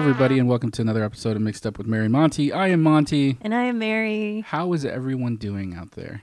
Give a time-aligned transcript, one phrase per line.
[0.00, 2.54] Everybody, and welcome to another episode of Mixed Up with Mary Monty.
[2.54, 3.36] I am Monty.
[3.42, 4.40] And I am Mary.
[4.46, 6.22] How is everyone doing out there?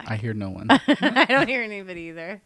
[0.00, 0.66] I hear no one.
[0.70, 2.42] I don't hear anybody either.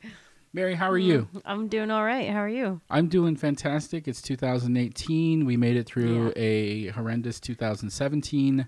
[0.52, 1.28] Mary, how are you?
[1.34, 2.28] Mm, I'm doing all right.
[2.28, 2.82] How are you?
[2.91, 4.06] I'm doing fantastic.
[4.06, 5.46] It's 2018.
[5.46, 6.33] We made it through Yeah.
[6.42, 8.66] a horrendous 2017.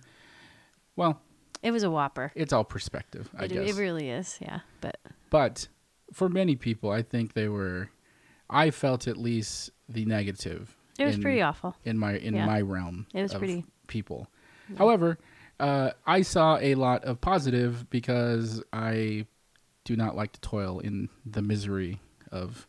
[0.96, 1.20] Well,
[1.62, 2.32] It was a whopper.
[2.34, 3.68] it's all perspective, I It, guess.
[3.70, 4.60] it really is, yeah.
[4.80, 4.96] But
[5.28, 5.68] but
[6.12, 7.90] for many people, I think they were.
[8.50, 10.76] I felt at least the negative.
[10.98, 11.74] it was in- pretty awful.
[11.84, 12.46] in my in Yeah.
[12.46, 13.06] my realm.
[13.12, 14.28] It was of pretty- people.
[14.78, 15.18] However,
[15.60, 19.26] uh, I saw a lot of positive because I
[19.84, 22.00] do not like to toil in the misery
[22.32, 22.66] of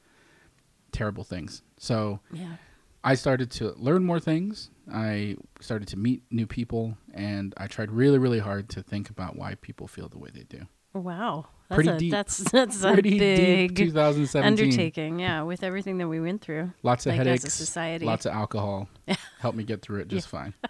[0.91, 1.61] terrible things.
[1.77, 2.57] So Yeah.
[3.03, 4.71] I started to learn more things.
[4.91, 9.35] I started to meet new people, and I tried really, really hard to think about
[9.35, 10.67] why people feel the way they do.
[10.93, 11.47] Wow.
[11.69, 12.11] That's Pretty a, deep.
[12.11, 14.45] That's that's a Pretty big deep 2017.
[14.65, 15.19] undertaking.
[15.19, 16.71] Yeah, with everything that we went through.
[16.83, 18.05] Lots of like, as a society.
[18.05, 18.87] lots of alcohol.
[19.39, 20.53] Helped me get through it just fine.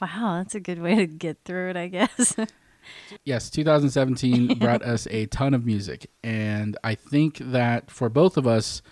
[0.00, 2.36] Wow, that's a good way to get through it, I guess.
[3.24, 8.46] Yes, 2017 brought us a ton of music, and I think that for both of
[8.46, 8.82] us,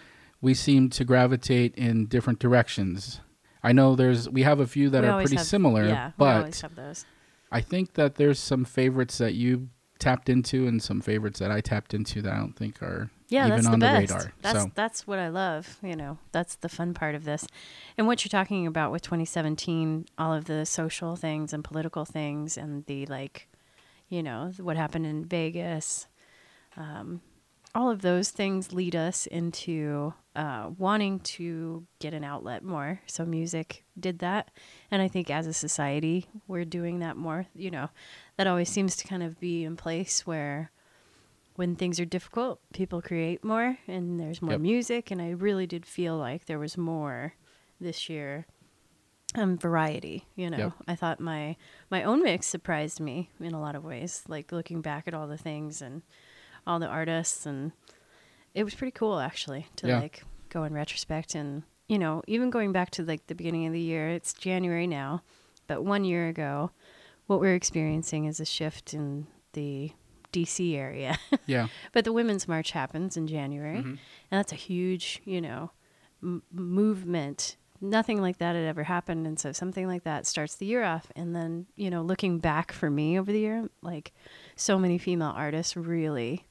[0.41, 3.21] we seem to gravitate in different directions.
[3.63, 6.27] I know there's we have a few that We are pretty have- similar, Yeah, we
[6.27, 7.05] always but have those.
[7.53, 9.69] I think that there's some favorites that you
[10.05, 13.47] tapped into and some favorites that I tapped into that I don't think are Yeah,
[13.47, 14.13] even that's on the the, best.
[14.13, 14.33] radar.
[14.43, 15.79] That's so that's what I love.
[15.83, 17.47] You know, that's the fun part of this,
[17.97, 22.57] and what you're talking about with 2017, all of the social things and political things,
[22.57, 23.49] and the like,
[24.09, 26.07] you know, what happened in Vegas.
[26.77, 27.21] Um,
[27.77, 33.01] all of those things lead us into uh, wanting to get an outlet more.
[33.07, 34.51] So music did that,
[34.93, 37.47] and I think as a society, we're doing that more.
[37.55, 37.91] You know,
[38.37, 40.71] that always seems to kind of be in place where
[41.57, 44.61] when things are difficult, people create more and there's more Yep.
[44.61, 45.11] music.
[45.11, 47.35] And I really did feel like there was more
[47.81, 48.47] this year.
[49.37, 50.59] Um, variety, you know.
[50.59, 50.73] Yep.
[50.87, 51.57] I thought my
[51.91, 54.23] my own mix surprised me in a lot of ways.
[54.29, 56.03] Like looking back at all the things and
[56.69, 57.73] all the artists, and
[58.55, 59.99] it was pretty cool actually to Yeah.
[59.99, 63.73] like go in retrospect and you know even going back to like the beginning of
[63.73, 64.09] the year.
[64.09, 65.23] It's January now,
[65.67, 66.71] but one year ago,
[67.27, 69.93] what we're experiencing is a shift in the
[70.33, 71.19] DC area.
[71.47, 73.85] yeah, But the Women's March happens in January, Mhm.
[73.85, 73.99] and
[74.31, 75.71] that's a huge, you know,
[76.23, 77.57] m- movement.
[77.81, 81.11] Nothing like that had ever happened, and so something like that starts the year off.
[81.15, 84.13] And then, you know, looking back for me over the year, like
[84.57, 86.47] so many female artists really.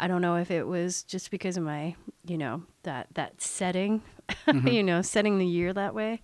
[0.00, 1.94] I don't know if it was just because of my,
[2.26, 4.02] you know, that that setting,
[4.64, 6.20] you know, setting the year that way,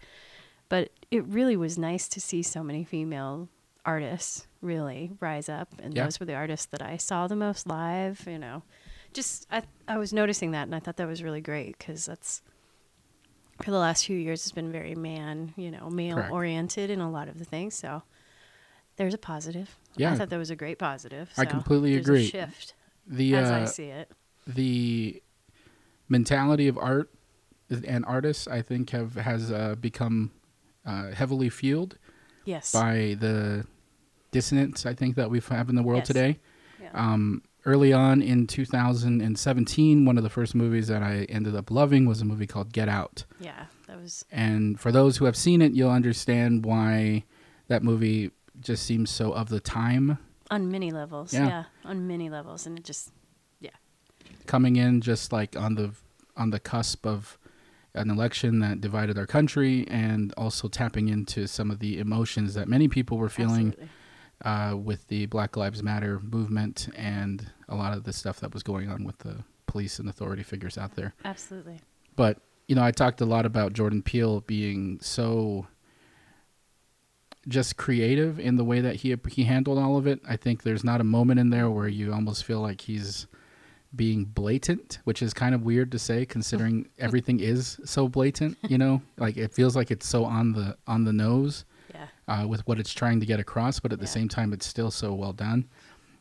[0.68, 3.48] but it really was nice to see so many female
[3.88, 6.04] artists really rise up and Yeah.
[6.04, 8.62] those were the artists that I saw the most live, you know.
[9.12, 12.42] Just I I was noticing that and I thought that was really great cuz that's
[13.62, 17.10] for the last few years it's been very man, you know, male oriented in a
[17.10, 18.02] lot of the things, so
[18.96, 19.76] there's a positive.
[19.96, 20.12] Yeah.
[20.12, 21.30] I thought that was a great positive.
[21.34, 22.26] So I completely agree.
[22.26, 22.74] Shift
[23.06, 24.10] the as I uh, see it.
[24.46, 25.22] the
[26.08, 27.10] mentality of art
[27.70, 30.30] and artists, I think, have has uh, become
[30.84, 31.96] uh, heavily fueled
[32.44, 32.72] Yes.
[32.72, 33.66] by the
[34.30, 36.06] dissonance I think that we have in the world Yes.
[36.08, 36.38] today.
[36.80, 36.90] Yeah.
[36.94, 42.06] Um, early on in 2017, one of the first movies that I ended up loving
[42.06, 43.24] was a movie called Get Out.
[43.40, 47.24] yeah, that was And for those who have seen it, you'll understand why
[47.68, 48.30] that movie
[48.60, 50.18] just seems so of the time.
[50.50, 51.32] on many levels.
[51.34, 51.46] Yeah.
[51.48, 51.64] Yeah.
[51.84, 53.10] on many levels and it just
[53.60, 53.70] yeah.
[54.46, 55.92] Coming in just like on the
[56.36, 57.36] on the cusp of
[57.94, 62.68] an election that divided our country, and also tapping into some of the emotions that
[62.68, 63.88] many people were feeling absolutely.
[64.44, 68.62] Uh, with the Black Lives Matter movement and a lot of the stuff that was
[68.62, 71.14] going on with the police and authority figures out there.
[71.24, 71.80] Absolutely.
[72.16, 75.66] But you know, I talked a lot about Jordan Peele being so
[77.48, 80.20] just creative in the way that he he handled all of it.
[80.28, 83.26] I think there's not a moment in there where you almost feel like he's
[83.96, 88.76] being blatant, which is kind of weird to say considering everything is so blatant, you
[88.76, 89.00] know?
[89.16, 91.64] Like it feels like it's so on the on the nose.
[92.28, 94.90] Uh, with what it's trying to get across, but at the same time, it's still
[94.90, 95.68] so well done.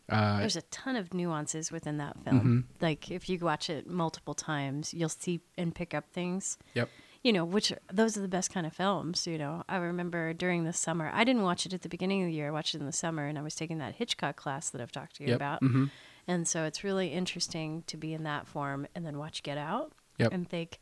[0.09, 2.65] Uh, There's a ton of nuances within that film.
[2.79, 2.81] Mhm.
[2.81, 6.57] Like if you watch it multiple times, you'll see and pick up things.
[6.75, 6.89] Yep.
[7.23, 9.27] You know, which those are the best kind of films.
[9.27, 11.11] You know, I remember during the summer.
[11.13, 12.47] I didn't watch it at the beginning of the year.
[12.47, 14.93] I watched it in the summer, and I was taking that Hitchcock class that I've
[14.93, 15.35] talked to you Yep.
[15.35, 15.59] about.
[15.59, 15.85] hmm
[16.25, 19.91] And so it's really interesting to be in that form and then watch Get Out
[20.19, 20.31] Yep.
[20.31, 20.79] and think,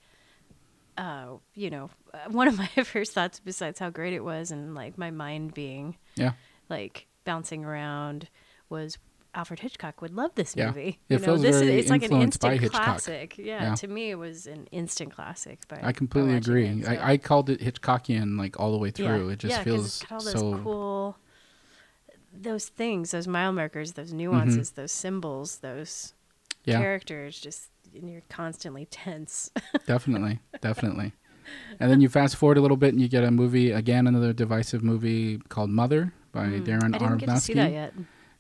[0.98, 1.90] uh, you know,
[2.30, 5.98] one of my first thoughts, besides how great it was and like my mind being
[6.16, 6.34] Yeah.
[6.70, 8.30] like bouncing around,
[8.70, 8.98] was
[9.34, 10.68] Alfred Hitchcock would love this Yeah.
[10.68, 11.00] movie.
[11.10, 13.38] It you know, feels this very is it's like an instant classic.
[13.38, 13.76] Yeah, Yeah.
[13.76, 15.68] to me it was an instant classic.
[15.68, 16.68] By, I completely agree.
[16.68, 19.18] it, so- I, I called it Hitchcockian like all the way Yeah.
[19.18, 19.30] through.
[19.30, 21.18] It just yeah, feels it's got all those so cool
[22.38, 24.18] those things, those mile markers, those Mm-hmm.
[24.18, 26.14] nuances, those symbols, those
[26.66, 27.40] yeah, characters.
[27.40, 29.52] Just and you're constantly tense.
[29.88, 31.14] definitely, definitely.
[31.80, 34.34] And then you fast forward a little bit and you get a movie again, another
[34.34, 36.96] divisive movie called Mother by Darren Mm.
[36.96, 37.94] I didn't get to see that yet.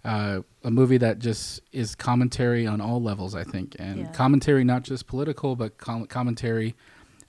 [0.04, 4.12] Uh, a movie that just is commentary on all levels, I think, and Yeah.
[4.12, 6.76] commentary not just political, but com- commentary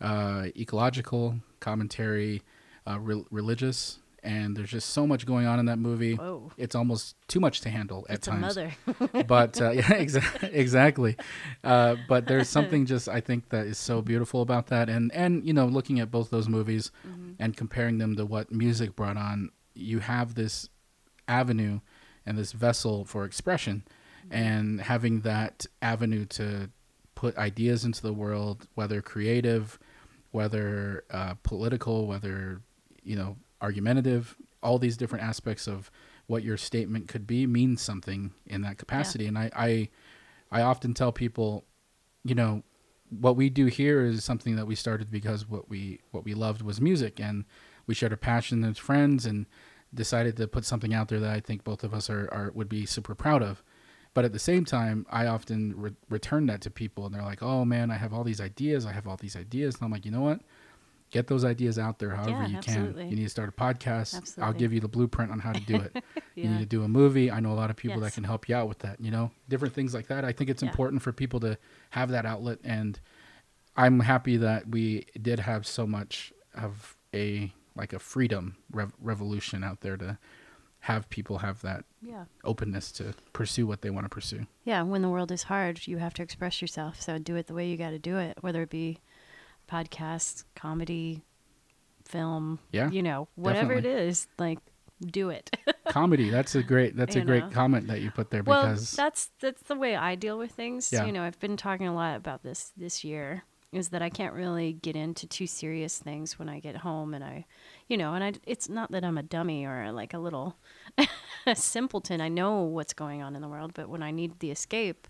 [0.00, 2.42] uh, ecological, commentary
[2.86, 6.14] uh, re- religious, and there's just so much going on in that movie.
[6.16, 8.40] Whoa, It's almost too much to handle at it's a times.
[8.42, 8.70] mother.
[9.26, 11.16] but uh, yeah, exa- exactly.
[11.64, 15.44] Uh, but there's something just I think that is so beautiful about that, and and
[15.46, 17.32] you know, looking at both those movies Mm-hmm.
[17.38, 20.68] and comparing them to what music brought on, you have this
[21.28, 21.80] avenue
[22.26, 23.84] and this vessel for expression,
[24.30, 26.70] and having that avenue to
[27.14, 29.78] put ideas into the world, whether creative,
[30.32, 32.60] whether uh, political, whether
[33.02, 35.90] you know argumentative, all these different aspects of
[36.26, 39.26] what your statement could be means something in that capacity.
[39.26, 39.88] And I, I,
[40.50, 41.64] I often tell people,
[42.24, 42.62] you know,
[43.10, 46.62] what we do here is something that we started because what we what we loved
[46.62, 47.44] was music, and
[47.86, 49.46] we shared a passion as friends, and
[49.94, 52.68] decided to put something out there that I think both of us are, are would
[52.68, 53.62] be super proud of.
[54.14, 57.42] But at the same time, I often re- return that to people, and they're like,
[57.42, 58.86] "Oh man, I have all these ideas.
[58.86, 60.40] I have all these ideas." And I'm like, "You know what?
[61.16, 63.02] Get those ideas out there however Yeah, you absolutely.
[63.04, 63.10] can.
[63.10, 64.38] You need to start a podcast.
[64.38, 66.04] I'll give you the blueprint on how to do it.
[66.34, 67.30] You need to do a movie.
[67.30, 69.00] I know a lot of people that can help you out with that.
[69.00, 70.22] You know, different things like that.
[70.26, 70.68] I think it's Yeah.
[70.68, 71.56] important for people to
[71.90, 73.00] have that outlet, and
[73.74, 79.64] I'm happy that we did have so much of a like a freedom rev- revolution
[79.64, 80.18] out there to
[80.80, 82.24] have people have that Yeah.
[82.44, 84.46] openness to pursue what they want to pursue.
[84.64, 87.00] Yeah, when the world is hard, you have to express yourself.
[87.00, 88.98] So do it the way you got to do it, whether it be
[89.70, 91.22] podcast, comedy,
[92.04, 94.02] film, Yeah, you know, whatever definitely.
[94.02, 94.58] it is, like
[95.00, 95.54] do it.
[95.88, 96.30] Comedy.
[96.30, 96.96] That's a great.
[96.96, 99.94] That's a You great comment that you put there well, because that's that's the way
[99.94, 100.90] I deal with things.
[100.92, 101.04] Yeah.
[101.04, 104.32] You know, I've been talking a lot about this this year is that I can't
[104.34, 107.44] really get into too serious things when I get home and I
[107.88, 110.56] you know, and I it's not that I'm a dummy or like a little
[111.54, 112.20] simpleton.
[112.20, 115.06] I know what's going on in the world, but when I need the escape,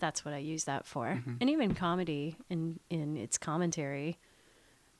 [0.00, 1.06] that's what I use that for.
[1.06, 1.34] Mm-hmm.
[1.40, 4.18] And even comedy in in its commentary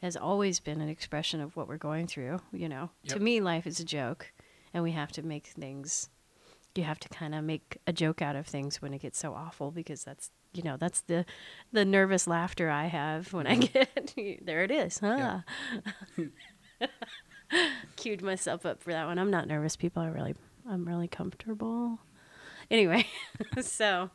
[0.02, 2.90] has always been an expression of what we're going through, you know.
[3.04, 3.14] Yep.
[3.14, 4.32] To me life is a joke
[4.72, 6.08] and we have to make things
[6.76, 9.34] you have to kind of make a joke out of things when it gets so
[9.34, 11.24] awful because that's you know that's the
[11.72, 15.40] the nervous laughter I have when I get there it is huh
[17.96, 20.34] queued myself up for that one I'm not nervous people I really
[20.68, 21.98] I'm really comfortable
[22.70, 23.06] anyway
[23.60, 24.10] so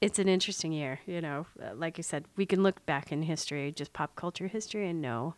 [0.00, 3.22] it's an interesting year you know Uh, like I said we can look back in
[3.22, 5.34] history just pop culture history and know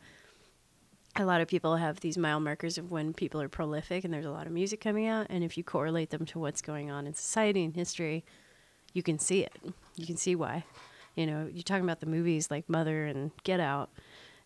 [1.16, 4.26] a lot of people have these mile markers of when people are prolific and there's
[4.26, 7.06] a lot of music coming out and if you correlate them to what's going on
[7.06, 8.24] in society and history
[8.92, 9.52] you can see it
[9.96, 10.64] you can see why
[11.16, 13.90] you know you're talking about the movies like mother and get out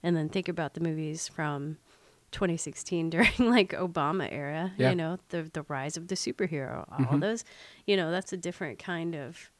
[0.02, 1.76] and then think about the movies from
[2.32, 4.90] 2016 during like obama era Yeah.
[4.90, 7.20] you know the the rise of the superhero all Mhm.
[7.20, 7.44] those
[7.86, 9.50] you know that's a different kind of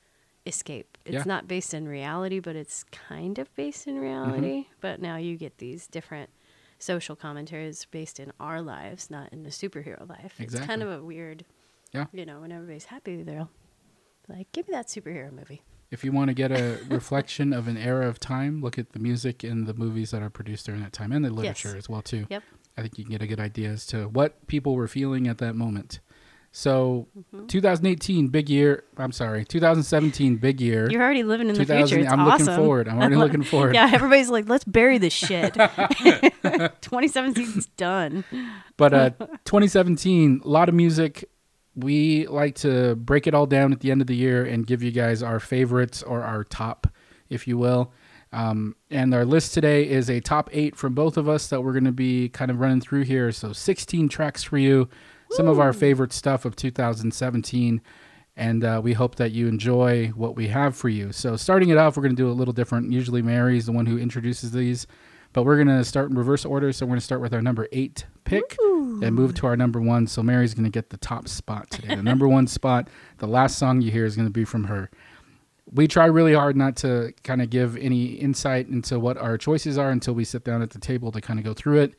[0.46, 1.22] escape it's Yeah.
[1.26, 4.72] not based in reality but it's kind of based in reality mm-hmm.
[4.80, 6.30] but now you get these different
[6.78, 10.34] social commentaries based in our lives, not in the superhero life.
[10.38, 11.46] It's kind of a weird,
[11.92, 12.06] Yeah.
[12.12, 13.48] you know, when everybody's happy, they're
[14.28, 15.62] like, give me that superhero movie.
[15.90, 18.98] if you want to get a reflection of an era of time, look at the
[18.98, 22.02] music and the movies that are produced during that time and the literature as well
[22.02, 22.26] too.
[22.28, 22.42] Yep.
[22.76, 25.38] I think you can get a good idea as to what people were feeling at
[25.38, 26.00] that moment.
[26.56, 27.49] So, Mm-hmm.
[27.49, 28.84] 2018 big year.
[28.96, 30.88] I'm sorry, 2017 big year.
[30.88, 31.99] You're already living in the future.
[31.99, 32.46] It's I'm awesome.
[32.46, 32.87] looking forward.
[32.88, 33.75] I'm already looking forward.
[33.75, 35.54] Yeah, everybody's like, let's bury this shit.
[35.54, 38.23] 2017's done.
[38.76, 39.11] But uh,
[39.44, 41.28] 2017, a lot of music.
[41.75, 44.80] We like to break it all down at the end of the year and give
[44.80, 46.87] you guys our favorites or our top,
[47.28, 47.92] if you will.
[48.32, 51.73] Um, and our list today is a top eight from both of us that we're
[51.73, 53.32] going to be kind of running through here.
[53.32, 54.88] So 16 tracks for you,
[55.34, 57.80] some of our favorite stuff of 2017.
[58.36, 61.12] And uh, we hope that you enjoy what we have for you.
[61.12, 62.90] So starting it off, we're going to do a little different.
[62.92, 64.88] Usually Mary's the one who introduces these,
[65.32, 66.72] but we're going to start in reverse order.
[66.72, 68.56] So we're going to start with our number eight pick
[69.02, 70.06] and move to our number one.
[70.06, 71.94] So Mary's going to get the top spot today.
[71.94, 72.88] The number one spot,
[73.18, 74.90] the last song you hear is going to be from her.
[75.72, 79.78] We try really hard not to kind of give any insight into what our choices
[79.78, 81.94] are until we sit down at the table to kind of go through it.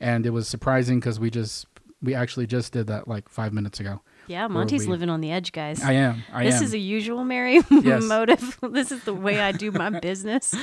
[0.00, 1.66] And it was surprising because we just,
[2.00, 4.00] we actually just did that like five minutes ago.
[4.28, 5.82] Yeah, Monty's we- living on the edge, guys.
[5.82, 6.22] I am.
[6.32, 6.62] I this am.
[6.64, 8.04] is a usual Mary Yes.
[8.04, 8.58] motive.
[8.72, 10.54] this is the way I do my business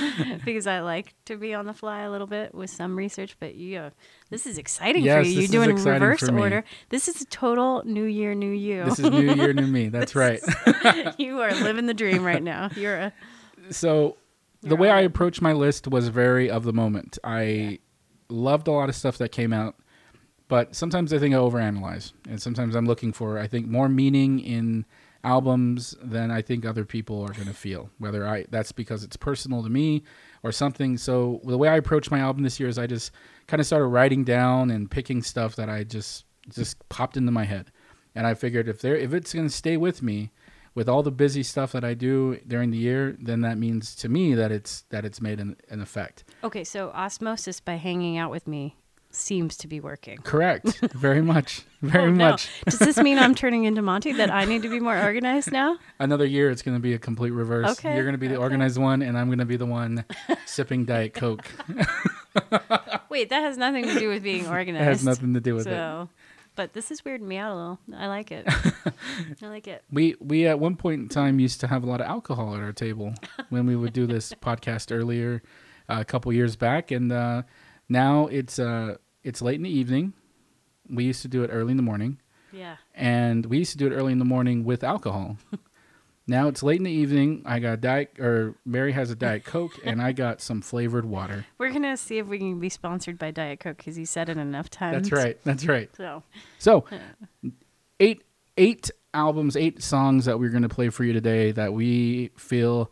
[0.44, 3.36] because I like to be on the fly a little bit with some research.
[3.40, 3.90] But yeah, uh,
[4.30, 5.40] this is exciting Yes, for you.
[5.40, 6.64] You're doing reverse order.
[6.90, 8.84] This is a total new year, new you.
[8.84, 9.88] this is New Year, New Me.
[9.88, 10.40] That's right.
[11.18, 12.70] you are living the dream right now.
[12.76, 13.12] You're a
[13.70, 14.16] so
[14.62, 17.18] the You're way on I approached my list was very of the moment.
[17.24, 17.80] I
[18.28, 19.76] loved a lot of stuff that came out,
[20.48, 24.38] but sometimes I think I overanalyze, and sometimes I'm looking for I think more meaning
[24.40, 24.84] in
[25.24, 27.90] albums than I think other people are going to feel.
[27.98, 30.04] Whether I that's because it's personal to me
[30.42, 30.96] or something.
[30.96, 33.10] So the way I approach my album this year is I just
[33.48, 37.44] kind of started writing down and picking stuff that I just just popped into my
[37.44, 37.72] head,
[38.14, 40.30] and I figured if there if it's going to stay with me
[40.76, 44.08] with all the busy stuff that I do during the year, then that means to
[44.08, 46.22] me that it's that it's made an, an effect.
[46.44, 46.62] okay.
[46.62, 48.76] So osmosis by hanging out with me
[49.16, 50.18] seems to be working.
[50.18, 50.78] Correct.
[50.94, 51.62] Very much.
[51.82, 52.30] Very Oh, no.
[52.30, 52.48] much.
[52.68, 54.12] Does this mean I'm turning into Monty?
[54.12, 55.78] That I need to be more organized now?
[55.98, 57.70] Another year, it's going to be a complete reverse.
[57.78, 58.42] Okay, You're going to be the okay.
[58.42, 60.04] organized one, and I'm going to be the one
[60.44, 61.44] sipping Diet Coke.
[63.08, 64.84] Wait, that has nothing to do with being It organized.
[64.84, 65.70] has nothing to do with it.
[65.70, 66.08] so,
[66.54, 67.78] but this is weirding me out a little.
[67.96, 68.46] I like it.
[69.42, 69.82] I like it.
[69.90, 72.60] We we at one point in time used to have a lot of alcohol at
[72.62, 73.14] our table
[73.50, 75.42] when we would do this podcast earlier,
[75.88, 77.42] uh, a couple years back, and uh,
[77.88, 78.96] now it's uh
[79.26, 80.12] it's late in the evening.
[80.88, 82.20] We used to do it early in the morning.
[82.52, 82.76] Yeah.
[82.94, 85.36] and we used to do it early in the morning with alcohol.
[86.26, 87.42] now it's late in the evening.
[87.44, 91.44] I got diet, or Mary has a diet coke, and I got some flavored water.
[91.58, 94.38] We're gonna see if we can be sponsored by Diet Coke because he said it
[94.38, 95.08] enough times.
[95.08, 95.38] That's right.
[95.44, 95.90] That's right.
[95.96, 96.22] So
[96.58, 96.84] So,
[98.00, 98.22] eight
[98.56, 102.90] eight albums, eight songs that we're going to play for you today that we feel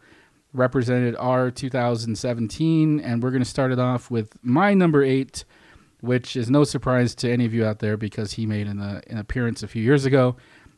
[0.52, 5.44] represented our 2017, and we're going to start it off with my number eight,
[6.04, 9.00] which is no surprise to any of you out there because he made an, uh,
[9.08, 10.36] an appearance a few years ago.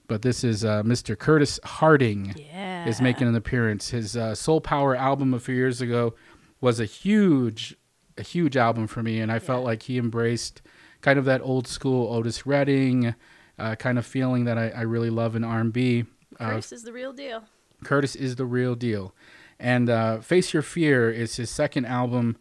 [0.09, 1.18] But this is uh, Mr.
[1.18, 3.90] Curtis Harding yeah, is making an appearance.
[3.90, 6.14] His uh, Soul Power album a few years ago
[6.61, 7.76] was a huge,
[8.16, 10.62] a huge album for me, and I felt like he embraced
[11.00, 13.14] kind of that old school Otis Redding
[13.59, 16.04] uh, kind of feeling that I, I really love in R&B.
[16.38, 17.45] Uh, Curtis is the real deal.
[17.85, 19.14] Curtis is the real deal.
[19.59, 22.37] And uh, Face Your Fear is his second album,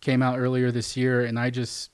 [0.00, 1.90] came out earlier this year, and I just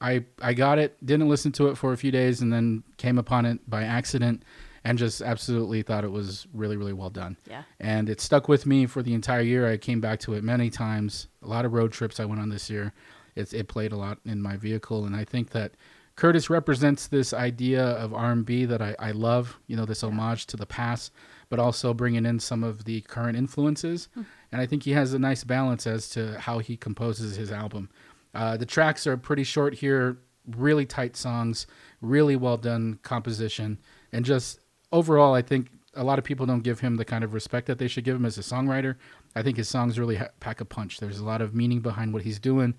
[0.00, 3.18] I I got it, didn't listen to it for a few days, and then came
[3.18, 4.42] upon it by accident,
[4.84, 7.36] and just absolutely thought it was really really well done.
[7.48, 7.62] Yeah.
[7.80, 9.68] And it stuck with me for the entire year.
[9.68, 11.28] I came back to it many times.
[11.42, 12.92] A lot of road trips I went on this year.
[13.34, 15.72] It's it played a lot in my vehicle, and I think that
[16.16, 19.58] Curtis represents this idea of R&B that I, I love.
[19.66, 21.12] You know, this homage to the past,
[21.50, 24.08] but also bringing in some of the current influences.
[24.14, 24.22] Hmm.
[24.50, 27.90] And I think he has a nice balance as to how he composes his album.
[28.36, 30.18] Uh, the tracks are pretty short here,
[30.56, 31.66] really tight songs,
[32.02, 33.78] really well done composition,
[34.12, 34.60] and just
[34.92, 37.78] overall, I think a lot of people don't give him the kind of respect that
[37.78, 38.96] they should give him as a songwriter.
[39.34, 41.00] I think his songs really ha- pack a punch.
[41.00, 42.74] There's a lot of meaning behind what he's doing.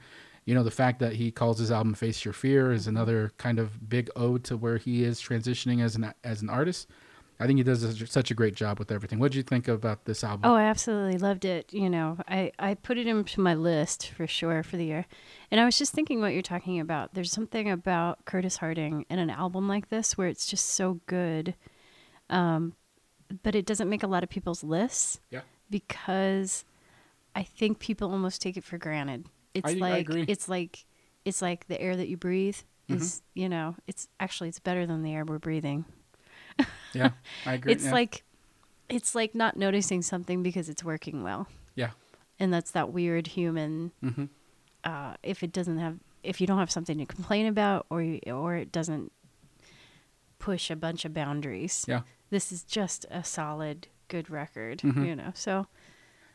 [0.46, 3.58] You know, the fact that he calls his album "Face Your Fear" is another kind
[3.58, 6.88] of big ode to where he is transitioning as an as an artist.
[7.40, 9.20] I think he does such a great job with everything.
[9.20, 10.50] What did you think about this album?
[10.50, 11.72] Oh, I absolutely loved it.
[11.72, 15.06] You know, I, I put it into my list for sure for the year.
[15.52, 17.14] And I was just thinking what you're talking about.
[17.14, 21.54] There's something about Curtis Harding in an album like this where it's just so good.
[22.30, 22.74] Um,
[23.44, 26.66] but it doesn't make a lot of people's lists yeah, because
[27.36, 29.28] I think people almost take it for granted.
[29.54, 30.26] It's I- I like agree.
[30.28, 30.86] it's like
[31.26, 32.58] it's like the air that you breathe
[32.90, 33.02] Mm-hmm.
[33.02, 35.84] is, you know, it's actually it's better than the air we're breathing.
[36.98, 37.12] Yeah,
[37.46, 37.74] I agree.
[37.74, 37.92] It's yeah.
[37.92, 38.24] like
[38.90, 41.48] it's like not noticing something because it's working well.
[41.76, 41.92] yeah,
[42.40, 44.26] And that's that weird human hmm
[44.84, 48.20] uh, if it doesn't have if you don't have something to complain about or you,
[48.28, 49.12] or it doesn't
[50.40, 51.86] push a bunch of boundaries.
[51.88, 52.02] yeah.
[52.30, 55.06] This is just a solid good record, Mhm.
[55.06, 55.32] you know.
[55.34, 55.68] So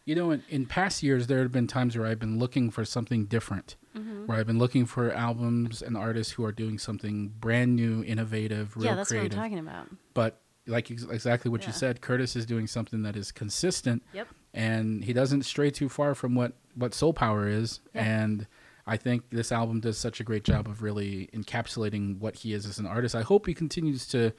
[0.04, 2.84] You know, in, in past years, there have been times where I've been looking for
[2.84, 4.26] something different, Mm-hmm.
[4.26, 8.76] where I've been looking for albums and artists who are doing something brand new, innovative,
[8.76, 9.32] real yeah, that's creative.
[9.32, 9.86] what I'm talking about.
[10.14, 14.28] But like ex- exactly what you said, Curtis is doing something that is consistent, Yep.
[14.54, 17.80] and he doesn't stray too far from what what Soul Power is.
[17.94, 18.22] Yeah.
[18.22, 18.46] And
[18.86, 22.64] I think this album does such a great job of really encapsulating what he is
[22.66, 23.14] as an artist.
[23.14, 24.32] I hope he continues to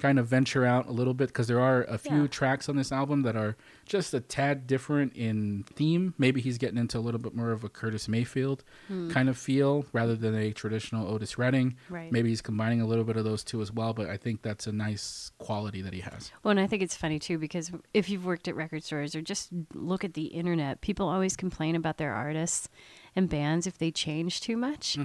[0.00, 2.26] kind of venture out a little bit because there are a few Yeah.
[2.26, 6.12] tracks on this album that are just a tad different in theme.
[6.18, 8.62] Maybe he's getting into a little bit more of a Curtis Mayfield
[9.10, 11.76] kind of feel rather than a traditional Otis Redding.
[11.88, 11.94] Hmm.
[11.94, 12.12] Right.
[12.12, 14.66] Maybe he's combining a little bit of those two as well, but I think that's
[14.66, 16.30] a nice quality that he has.
[16.42, 19.22] Well, and I think it's funny too because if you've worked at record stores or
[19.22, 22.68] just look at the internet, people always complain about their artists
[23.14, 24.98] and bands if they change too much.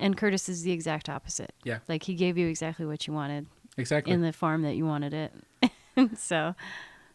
[0.00, 1.52] And Curtis is the exact opposite.
[1.64, 1.78] Yeah.
[1.88, 3.48] Like he gave you exactly what you wanted.
[3.78, 4.12] Exactly.
[4.12, 5.32] in the form that you wanted it.
[6.18, 6.54] so,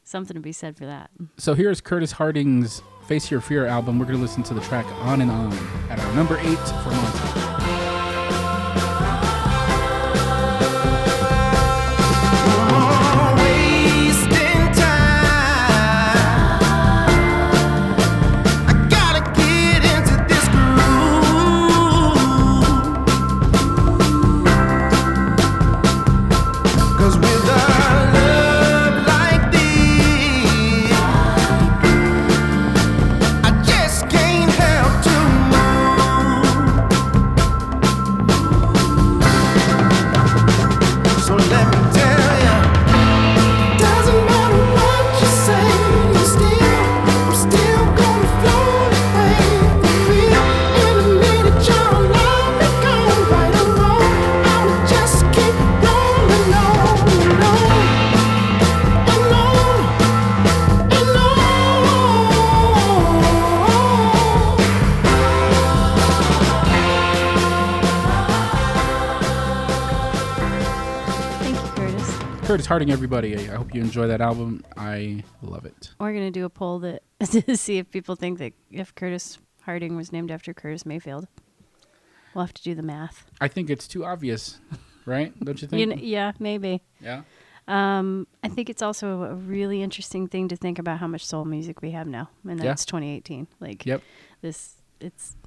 [0.03, 1.11] something to be said for that.
[1.37, 3.99] So here's Curtis Harding's Face Your Fear album.
[3.99, 5.53] We're going to listen to the track On and On
[5.89, 7.62] at our number eight for Monty.
[72.73, 73.35] Harding, everybody.
[73.37, 74.65] I hope you enjoy that album.
[74.75, 75.91] I love it.
[75.99, 79.95] We're gonna do a poll that to see if people think that if Curtis Harding
[79.95, 81.27] was named after Curtis Mayfield.
[82.33, 83.25] We'll have to do the math.
[83.39, 84.57] I think it's too obvious,
[85.05, 85.39] right?
[85.45, 85.81] Don't you think?
[85.81, 86.81] You kn- yeah, maybe.
[86.99, 87.21] yeah.
[87.67, 91.45] Um, I think it's also a really interesting thing to think about how much soul
[91.45, 92.65] music we have now, and Yeah.
[92.65, 93.45] that's 2018.
[93.59, 94.01] Like Yep.
[94.41, 95.37] this, it's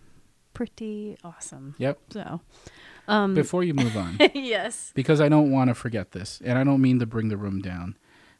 [0.54, 1.74] pretty awesome.
[1.78, 1.98] Yep.
[2.10, 2.40] So,
[3.08, 6.64] um, Before you move on, yes, because I don't want to forget this, and I
[6.64, 7.96] don't mean to bring the room down,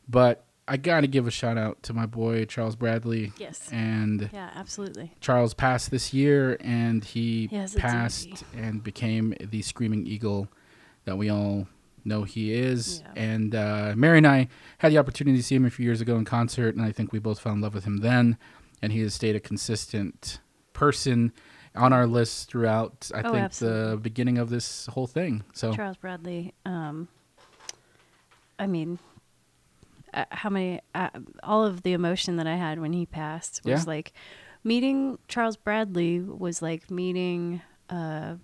[0.09, 3.33] but I got to give a shout out to my boy Charles Bradley.
[3.38, 5.12] yes, And yeah, absolutely.
[5.20, 10.48] Charles passed this year, and he a passed and became the screaming eagle
[11.05, 11.68] that we all
[12.05, 13.02] know he is.
[13.05, 13.22] Yeah.
[13.22, 14.48] And uh, Mary and I
[14.79, 17.12] had the opportunity to see him a few years ago in concert, and I think
[17.12, 18.37] we both fell in love with him then.
[18.83, 20.40] And he has stayed a consistent
[20.72, 21.33] person
[21.76, 23.10] on our list throughout.
[23.14, 25.44] I Oh, think the beginning of this whole thing.
[25.54, 26.54] So Charles Bradley.
[26.64, 27.08] Um,
[28.58, 28.98] I mean,
[30.14, 30.80] uh, how many?
[30.94, 31.10] Uh,
[31.42, 33.84] all of the emotion that I had when he passed was Yeah.
[33.86, 34.12] like
[34.64, 37.60] meeting Charles Bradley was like meeting.
[37.90, 38.36] Uh,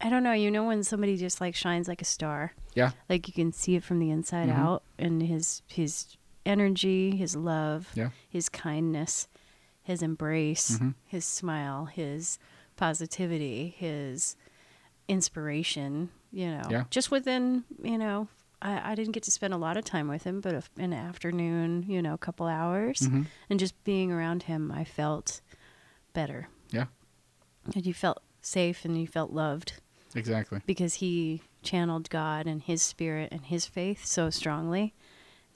[0.00, 0.32] I don't know.
[0.32, 2.52] You know when somebody just like shines like a star.
[2.74, 4.58] yeah, like you can see it from the inside Mhm.
[4.58, 8.10] out and his his energy his love Yeah.
[8.28, 9.28] his kindness
[9.82, 10.94] his embrace Mhm.
[11.06, 12.38] his smile his
[12.76, 14.36] positivity his
[15.08, 16.84] inspiration you know Yeah.
[16.90, 18.28] just within you know
[18.60, 20.92] I, I didn't get to spend a lot of time with him but a, an
[20.92, 23.26] afternoon you know a couple hours Mhm.
[23.48, 25.40] and just being around him i felt
[26.12, 26.86] better yeah,
[27.74, 29.74] and you felt safe and you felt loved
[30.14, 30.60] exactly.
[30.66, 34.94] because he channeled God and his spirit and his faith so strongly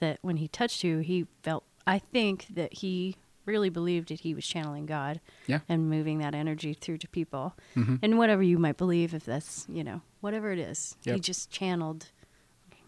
[0.00, 3.16] that when he touched you, he felt, I think that he
[3.50, 5.60] really believed that he was channeling God Yeah.
[5.68, 7.54] and moving that energy through to people.
[7.76, 7.98] Mhm.
[8.02, 12.08] And whatever you might believe, if that's, you know, whatever it is, he just channeled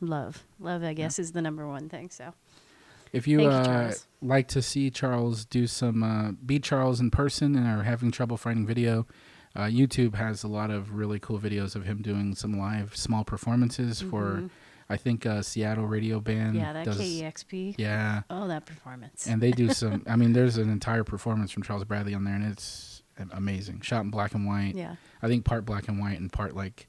[0.00, 0.44] love.
[0.58, 2.08] Love, I guess, is the number one thing.
[2.10, 2.34] So,
[3.12, 7.66] If you, uh, like to see Charles do some uh, beat Charles in person and
[7.66, 9.06] are having trouble finding video,
[9.54, 13.22] uh, YouTube has a lot of really cool videos of him doing some live small
[13.22, 14.48] performances for,
[14.88, 16.56] I think, uh, Seattle radio band.
[16.56, 17.76] Yeah, that does- KEXP.
[17.78, 19.26] Yeah, Oh, that performance.
[19.26, 20.02] and they do some.
[20.06, 23.80] I mean, there's an entire performance from Charles Bradley on there, and it's amazing.
[23.82, 24.74] Shot in black and white.
[24.74, 24.96] yeah.
[25.22, 26.88] I think part black and white and part like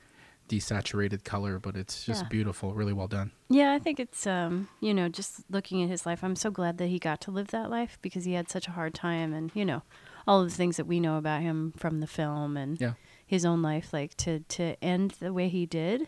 [0.49, 2.27] desaturated color, but it's just Yeah.
[2.29, 3.31] beautiful, really well done.
[3.49, 6.77] Yeah, I think it's um, you know, just looking at his life, I'm so glad
[6.79, 9.51] that he got to live that life because he had such a hard time and,
[9.53, 9.83] you know,
[10.27, 12.93] all of the things that we know about him from the film and Yeah.
[13.25, 16.07] his own life like to to end the way he did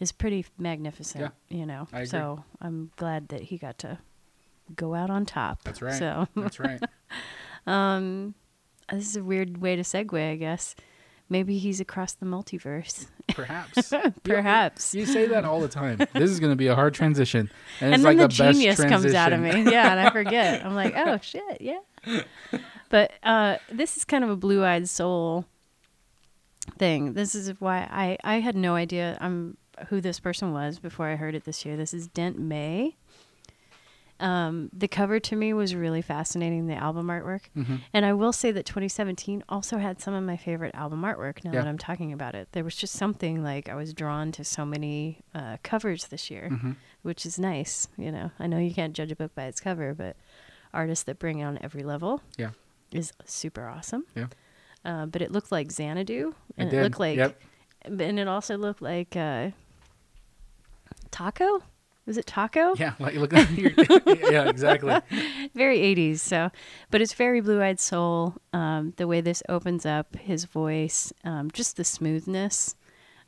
[0.00, 1.58] is pretty magnificent, Yeah.
[1.58, 1.88] you know.
[2.04, 3.98] So, I'm glad that he got to
[4.74, 5.62] go out on top.
[5.64, 5.98] That's right.
[5.98, 6.80] So, That's right.
[7.66, 8.34] um
[8.90, 10.74] this is a weird way to segue, I guess.
[11.28, 13.06] Maybe he's across the multiverse.
[13.34, 13.92] Perhaps.
[14.22, 14.94] Perhaps.
[14.94, 15.98] You say that all the time.
[16.14, 18.44] This is going to be a hard transition, and, and it's then like the, the,
[18.44, 19.70] best genius comes out of me.
[19.70, 20.64] Yeah, and I forget.
[20.64, 21.80] I'm like, oh shit, yeah.
[22.88, 25.44] But uh, this is kind of a blue-eyed soul
[26.78, 27.12] thing.
[27.12, 31.16] This is why I I had no idea um who this person was before I
[31.16, 31.76] heard it this year.
[31.76, 32.96] This is Dent May.
[34.20, 36.66] Um, the cover to me was really fascinating.
[36.66, 37.82] The album artwork, Mhm.
[37.92, 41.44] and I will say that 2017 also had some of my favorite album artwork.
[41.44, 41.60] Now Yeah.
[41.62, 44.66] that I'm talking about it, there was just something like I was drawn to so
[44.66, 46.74] many uh, covers this year Mhm.
[47.02, 47.86] which is nice.
[47.96, 50.16] You know, I know you can't judge a book by its cover, but
[50.74, 52.50] artists that bring it on every level Yeah.
[52.90, 54.04] is super awesome.
[54.16, 54.26] Yeah.
[54.84, 56.82] Uh, but it looked like Xanadu, It and it, did.
[56.82, 57.40] looked like, Yep.
[57.84, 59.50] and it also looked like uh,
[61.10, 61.62] Taco?
[62.06, 62.74] Was it Taco?
[62.76, 63.70] Yeah, like look at your,
[64.32, 64.98] yeah, exactly.
[65.54, 66.50] very 80s so
[66.90, 71.76] but it's very blue-eyed soul um, the way this opens up his voice um, just
[71.76, 72.74] the smoothness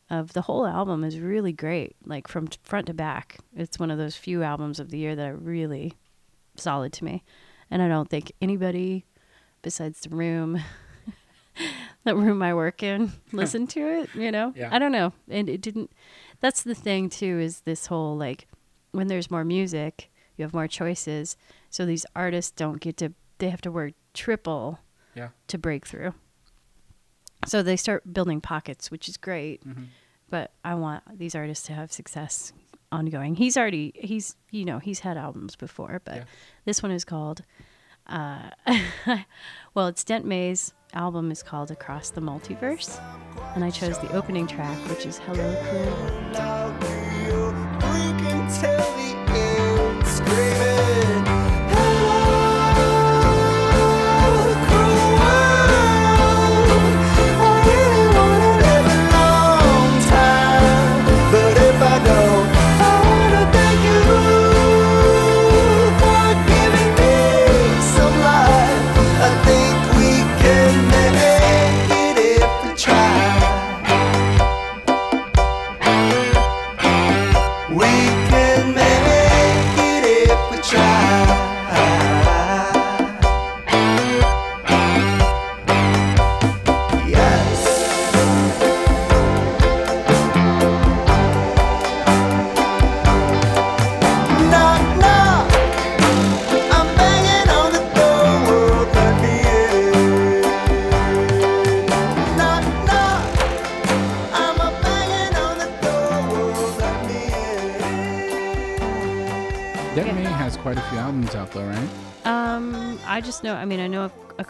[0.09, 3.91] of the whole album is really great like from t- front to back it's one
[3.91, 5.93] of those few albums of the year that are really
[6.57, 7.23] solid to me
[7.71, 9.05] and i don't think anybody
[9.63, 10.59] besides the room
[12.05, 14.69] that room i work in listened to it you know Yeah.
[14.73, 15.91] i don't know and it didn't
[16.41, 18.47] that's the thing too is this whole like
[18.93, 21.37] when there's more music you have more choices
[21.69, 24.79] so these artists don't get to they have to work triple
[25.15, 25.29] Yeah.
[25.49, 26.15] to break through
[27.47, 29.85] so they start building pockets which is great Mm-hmm.
[30.29, 32.53] but i want these artists to have success
[32.93, 36.25] ongoing he's already he's you know he's had albums before but Yeah.
[36.65, 37.43] this one is called
[38.09, 38.51] uh
[39.75, 42.99] well it's dent may's album is called across the multiverse
[43.55, 46.21] and i chose the opening track which is hello cruel
[47.31, 49.00] World.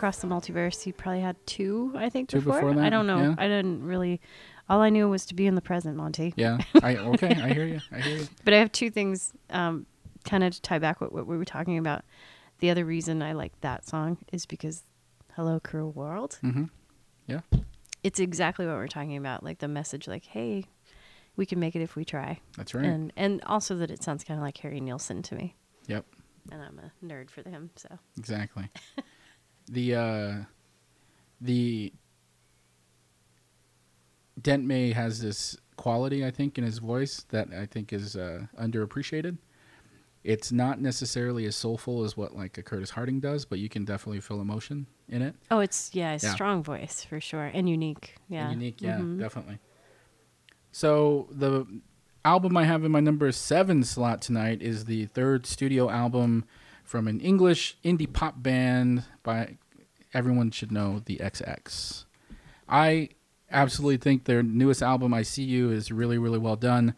[0.01, 1.93] Across the multiverse, he probably had two.
[1.95, 2.55] I think Two before.
[2.55, 2.83] before that?
[2.87, 3.21] I don't know.
[3.21, 3.35] Yeah.
[3.37, 4.19] I didn't really.
[4.67, 6.33] All I knew was to be in the present, Monty.
[6.39, 6.57] Yeah.
[6.83, 7.81] I okay, I hear you.
[7.93, 8.27] I hear you.
[8.43, 9.85] But I have two things, um,
[10.25, 12.03] kind of to tie back what, what we were talking about.
[12.61, 14.85] The other reason I like that song is because
[15.37, 16.65] "Hello, Cruel World." Mm-hmm.
[17.27, 17.41] Yeah.
[18.03, 19.45] It's exactly what we're talking about.
[19.45, 20.65] Like the message, like, "Hey,
[21.37, 22.87] we can make it if we try," That's right.
[22.87, 25.57] and and also that it sounds kind of like Harry Nilsson to me,
[25.89, 26.07] yep.
[26.51, 27.69] and I'm a nerd for him.
[27.77, 28.71] So Exactly.
[29.71, 30.33] the uh
[31.41, 31.93] the
[34.41, 38.47] Dent May has this quality, I think, in his voice that I think is uh,
[38.59, 39.39] underappreciated.
[40.25, 43.85] It's not necessarily as soulful as what like a Curtis Harding does, but you can
[43.85, 45.35] definitely feel emotion in it.
[45.51, 46.35] Oh, it's yeah, it's Yeah.
[46.35, 48.15] strong voice for sure, and unique.
[48.29, 49.19] Yeah, And unique, yeah, Mhm.
[49.19, 49.59] definitely.
[50.73, 51.67] So the
[52.25, 56.45] album I have in my number seven slot tonight is the third studio album
[56.85, 59.57] from an English indie pop band by
[60.15, 62.05] everyone should know the XX.
[62.69, 63.11] I
[63.51, 66.95] absolutely think their newest album, I See You, is really, really well done.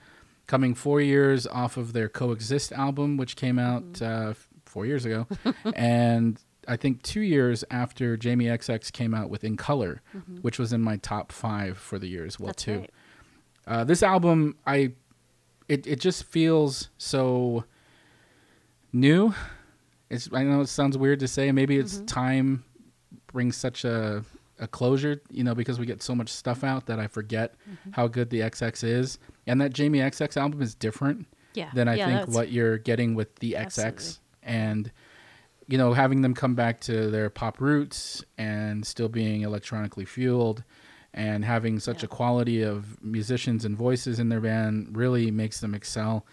[0.47, 4.35] Coming four years off of their Coexist album, which came out uh,
[4.67, 5.27] four years ago,
[5.75, 10.03] and I think two years after Jamie XX came out with In Color,
[10.43, 12.79] which was in my top five for the year as well That's too.
[12.81, 12.91] right.
[13.67, 14.93] Uh, this album, I,
[15.69, 17.65] it it just feels so
[18.93, 19.33] new.
[20.11, 21.51] It's I know it sounds weird to say.
[21.53, 22.65] Maybe it's time
[23.33, 24.25] brings such a
[24.59, 27.91] a closure, you know, because we get so much stuff out that I forget mm-hmm.
[27.93, 31.95] how good the XX is, and that Jamie XX album is different Yeah, than I
[31.97, 33.99] yeah, think what you're getting with the Absolutely.
[33.99, 34.93] XX, and
[35.69, 40.63] you know, having them come back to their pop roots and still being electronically fueled
[41.15, 42.07] and having such Yeah.
[42.07, 46.27] a quality of musicians and voices in their band really makes them excel.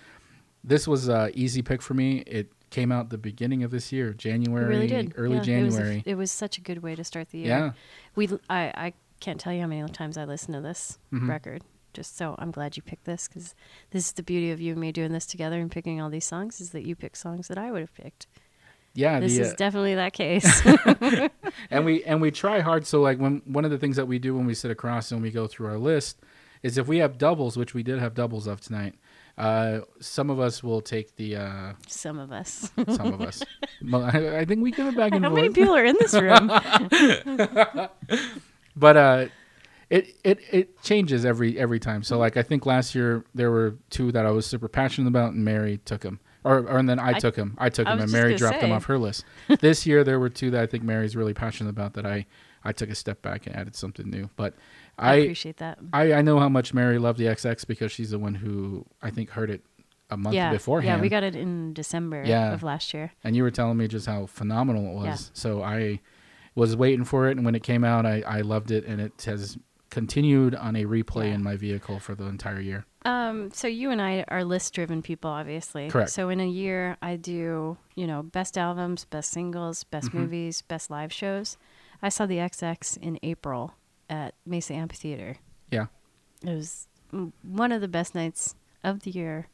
[0.63, 2.19] This was a easy pick for me.
[2.27, 5.13] It came out the beginning of this year, January, really did.
[5.17, 6.03] early Yeah, It was, a- January.
[6.05, 7.47] it was such a good way to start the year.
[7.47, 7.71] Yeah.
[8.15, 11.27] we I I can't tell you how many times I listened to this Mhm.
[11.27, 11.63] record.
[11.93, 13.55] Just so I'm glad you picked this because
[13.91, 16.25] this is the beauty of you and me doing this together and picking all these
[16.25, 18.27] songs is that you pick songs that I would have picked.
[18.93, 20.61] Yeah, This the, is uh, definitely that case.
[21.71, 22.85] and we and we try hard.
[22.85, 25.21] So like when one of the things that we do when we sit across and
[25.21, 26.19] we go through our list
[26.63, 28.95] is if we have doubles, which we did have doubles of tonight.
[29.39, 32.71] Uh, some of us will take the uh, Some of us.
[32.93, 33.41] some of us.
[33.93, 36.51] I, think we give it back and How many people are in this room?
[38.75, 39.25] But uh,
[39.89, 42.03] it it it changes every every time.
[42.03, 45.33] So like I think last year there were two that I was super passionate about,
[45.33, 46.19] and Mary took them.
[46.45, 47.55] Or, or and then I, I- took them.
[47.57, 48.73] I took I them, and Mary dropped them say.
[48.75, 49.25] off her list.
[49.59, 52.25] this year there were two that I think Mary's really passionate about that I
[52.63, 54.29] I took a step back and added something new.
[54.37, 54.53] But
[54.99, 55.79] I I appreciate that.
[55.93, 59.09] I, I know how much Mary loved the XX because she's the one who I
[59.09, 59.61] think heard it
[60.11, 60.97] a month yeah, beforehand.
[60.99, 62.53] yeah, we got it in December Yeah.
[62.53, 63.11] of last year.
[63.23, 65.05] and you were telling me just how phenomenal it was.
[65.05, 65.15] Yeah.
[65.33, 65.99] So I
[66.55, 69.23] was waiting for it, and when it came out, I, I loved it, and it
[69.25, 69.57] has
[69.89, 72.85] continued on a replay in my vehicle for the entire year.
[73.05, 75.89] Um, so you and I are list-driven people, obviously.
[75.89, 76.09] Correct.
[76.09, 80.17] So in a year, I do you know best albums, best singles, best Mm-hmm.
[80.19, 81.57] movies, best live shows.
[82.01, 83.73] I saw the XX in April
[84.09, 85.37] at Mesa Amphitheater.
[85.71, 85.87] Yeah,
[86.43, 86.87] It was
[87.43, 89.47] one of the best nights of the year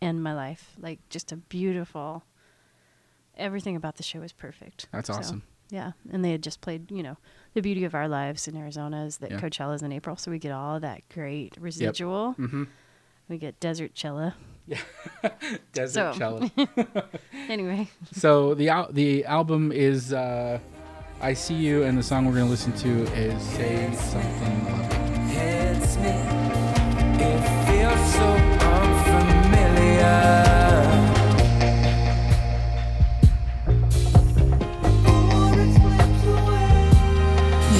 [0.00, 0.74] and my life.
[0.78, 2.24] Like just a beautiful.
[3.36, 4.86] Everything about the show was perfect.
[4.92, 5.42] That's So, awesome.
[5.70, 7.16] Yeah, and they had just played, you know,
[7.54, 9.40] the beauty of our lives in Arizona is that Yeah.
[9.40, 12.34] Coachella's in April, so we get all that great residual.
[12.38, 12.64] Mm-hmm.
[13.28, 14.34] We get desert chilla.
[15.72, 16.50] Desert So- cello.
[17.48, 20.58] Anyway, so the al- the album is uh,
[21.20, 25.96] "I See You," and the song we're gonna listen to is "Say Something Loving." hits
[25.96, 26.14] me.
[27.18, 28.26] It feels so
[28.76, 30.32] unfamiliar.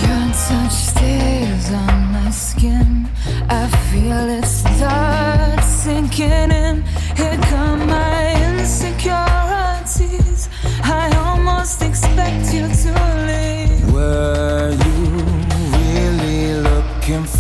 [0.03, 3.09] Your touch stays on my skin.
[3.49, 6.85] I feel it start sinking in.
[7.17, 10.49] Here come my insecurities.
[10.83, 13.26] I almost expect you to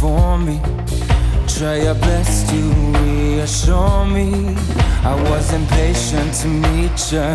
[0.06, 0.56] for me?
[1.54, 2.60] Try your best to
[3.00, 4.28] reassure me.
[5.10, 7.30] I was impatient to meet you.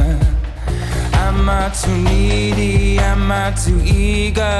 [1.25, 2.99] Am I too needy?
[2.99, 4.57] Am I too eager?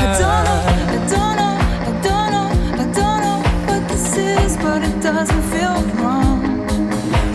[0.00, 0.60] I don't know,
[0.94, 1.54] I don't know,
[1.88, 2.48] I don't know,
[2.82, 6.40] I don't know what this is, but it doesn't feel wrong.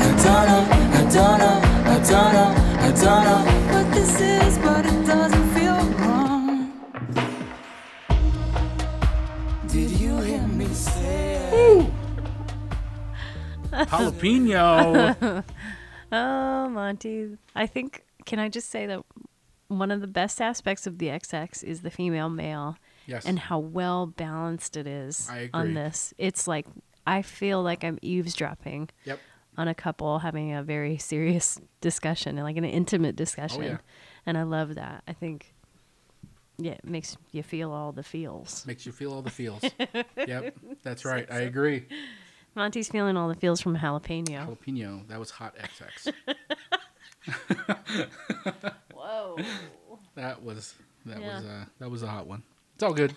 [0.05, 0.63] I don't know,
[0.99, 1.57] I don't know,
[1.93, 2.49] I don't know,
[2.87, 3.41] I don't know.
[3.73, 4.99] What this is, but it
[13.71, 15.43] Jalapeno.
[16.11, 19.03] oh Monty, I think can I just say that
[19.67, 23.25] one of the best aspects of the XX is the female male yes.
[23.25, 26.13] and how well balanced it is on this.
[26.17, 26.65] It's like
[27.05, 29.19] I feel like I'm eavesdropping yep.
[29.57, 33.63] on a couple having a very serious discussion and like an intimate discussion.
[33.63, 33.77] Oh, yeah.
[34.25, 35.03] And I love that.
[35.07, 35.53] I think
[36.59, 38.65] yeah, it makes you feel all the feels.
[38.67, 39.63] Makes you feel all the feels.
[40.27, 40.55] yep.
[40.83, 41.25] That's right.
[41.31, 41.85] I agree.
[42.55, 44.45] Monty's feeling all the feels from jalapeno.
[44.57, 45.07] Jalapeno.
[45.07, 46.13] That was hot XX.
[48.93, 49.37] Whoa.
[50.15, 50.73] That was
[51.05, 51.35] that Yeah.
[51.37, 52.43] was uh, that was a hot one.
[52.75, 53.13] It's all good.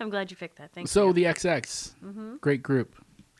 [0.00, 0.72] I'm glad you picked that.
[0.72, 1.12] Thank so you.
[1.14, 2.94] the XX, great group,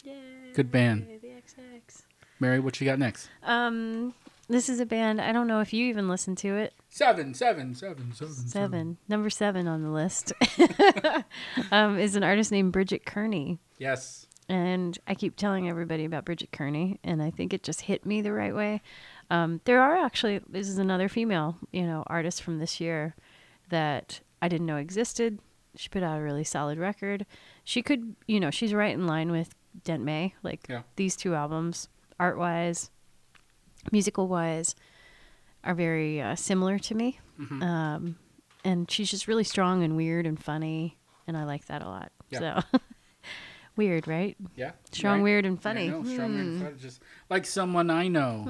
[0.05, 0.15] Yay,
[0.55, 1.07] good band.
[1.23, 2.03] The XX.
[2.41, 3.29] Mary, what you got next?
[3.43, 4.13] Um,
[4.49, 5.21] this is a band.
[5.21, 6.75] I don't know if you even listened to it.
[6.89, 10.33] Seven, seven, seven, seven, Seven, number seven on the list,
[11.73, 13.59] um, is an artist named Bridget Kearney.
[13.79, 14.27] Yes.
[14.49, 18.21] And I keep telling everybody about Bridget Kearney, and I think it just hit me
[18.23, 18.81] the right way.
[19.29, 23.17] Um, there are actually this is another female, you know, artist from this year
[23.71, 25.41] that I didn't know existed.
[25.75, 27.27] She put out a really solid record.
[27.65, 29.51] She could, you know, she's right in line with
[29.83, 30.35] Dent May.
[30.45, 30.83] Like Yeah.
[30.95, 31.89] these two albums,
[32.21, 32.91] art wise,
[33.93, 34.75] musical wise,
[35.65, 37.19] are very uh, similar to me.
[37.41, 37.63] Mm-hmm.
[37.63, 38.17] Um,
[38.65, 40.97] and she's just really strong and weird and funny,
[41.27, 42.11] and I like that a lot.
[42.31, 42.63] Yeah.
[42.73, 42.79] So
[43.77, 44.37] weird, right?
[44.57, 44.73] Yeah.
[44.91, 45.25] Strong, right?
[45.25, 45.89] weird, and Yeah, I funny.
[45.89, 46.75] know, strong, weird, and funny.
[46.81, 48.45] Just like someone I know.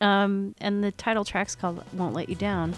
[0.00, 2.74] Um, and the title track's called "Won't Let You Down."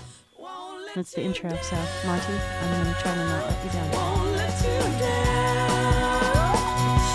[0.95, 1.51] That's the intro.
[1.63, 1.75] So,
[2.07, 3.91] Monty, I'm gonna try to not let you down.
[3.91, 6.53] Won't let you down.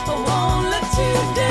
[0.07, 1.48] Won't let you down.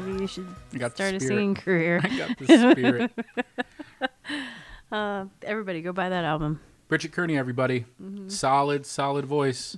[0.00, 0.46] Maybe you should
[0.94, 2.00] start a singing career.
[2.02, 3.12] I got the spirit.
[4.92, 6.58] Uh, everybody, go buy that album.
[6.88, 7.84] Bridget Kearney, everybody.
[8.02, 8.28] Mm-hmm.
[8.28, 9.76] Solid, solid voice.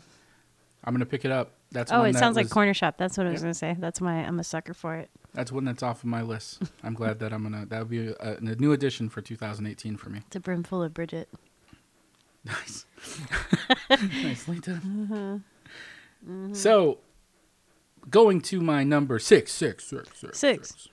[0.82, 1.52] I'm gonna pick it up.
[1.70, 2.94] That's Oh, it that sounds like Cornershop.
[2.96, 3.76] That's what I was gonna say.
[3.78, 5.10] That's why I'm a sucker for it.
[5.34, 6.62] That's one that's off of my list.
[6.82, 7.66] I'm glad that I'm gonna.
[7.66, 10.22] That would be a, a new addition for 2018 for me.
[10.28, 11.28] It's a brimful of Bridget.
[12.46, 12.86] Nice,
[13.90, 15.44] nicely done.
[16.54, 16.98] So,
[18.10, 20.88] going to my number six, six, six, six, Six.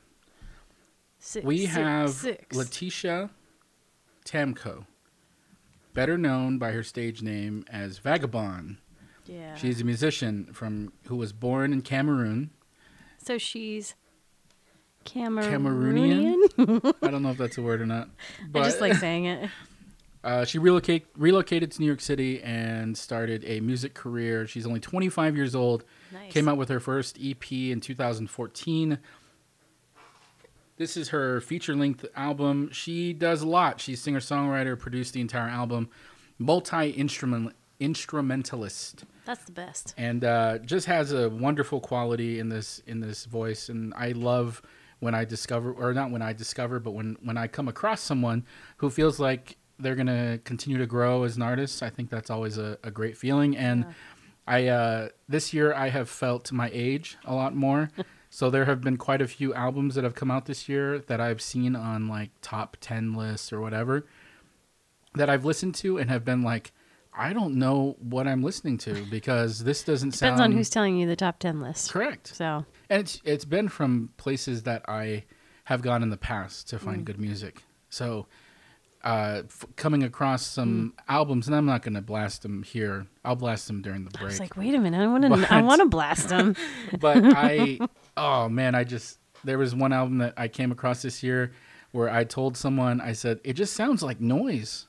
[1.22, 2.56] Six, We six, have six.
[2.56, 3.30] Laetitia
[4.26, 4.86] Tamko,
[5.94, 8.78] better known by her stage name as Vagabon.
[9.26, 9.56] Yeah.
[9.56, 12.52] She's a musician from who was born in Cameroon.
[13.22, 13.96] so she's
[15.06, 16.38] Cameroonian.
[16.58, 16.94] Cameroonian?
[17.04, 18.10] I don't know if that's a word or not.
[18.56, 19.50] I just like saying it.
[20.24, 24.46] Uh, she relocate, relocated to New York City and started a music career.
[24.48, 25.86] She's only 25 years old.
[26.12, 26.34] Nice.
[26.34, 29.00] Came out with her first EP in 2014.
[30.78, 32.70] This is her feature length album.
[32.72, 33.80] She does a lot.
[33.82, 35.90] She's singer songwriter, produced the entire album,
[36.38, 39.94] multi instrument instrumentalist, That's the best.
[39.98, 43.70] and uh, just has a wonderful quality in this in this voice.
[43.70, 44.62] And I love
[45.00, 48.46] when I discover, or not when I discover, but when when I come across someone
[48.78, 51.82] who feels like they're gonna continue to grow as an artist.
[51.82, 53.56] I think that's always a, a great feeling.
[53.58, 53.86] And
[54.48, 57.90] I uh, this year I have felt my age a lot more.
[58.30, 61.20] so there have been quite a few albums that have come out this year that
[61.22, 64.06] I've seen on like top ten lists or whatever
[65.16, 66.72] that I've listened to and have been like,
[67.14, 70.98] I don't know what I'm listening to because this doesn't Depends sound on who's telling
[70.98, 71.92] you the top ten list.
[71.92, 72.28] correct.
[72.36, 75.26] So And it's it's been from places that I
[75.66, 76.82] have gone in the past to Mm.
[76.82, 77.64] find good music.
[77.90, 78.28] So
[79.04, 81.04] uh, f- coming across some Mm.
[81.08, 83.08] albums, and I'm not going to blast them here.
[83.24, 84.30] I'll blast them during the I break.
[84.32, 86.56] was like, wait a minute, I want to, I want to blast them.
[87.00, 87.80] but I,
[88.18, 91.54] oh man, I just there was one album that I came across this year
[91.92, 94.86] where I told someone I said it just sounds like noise.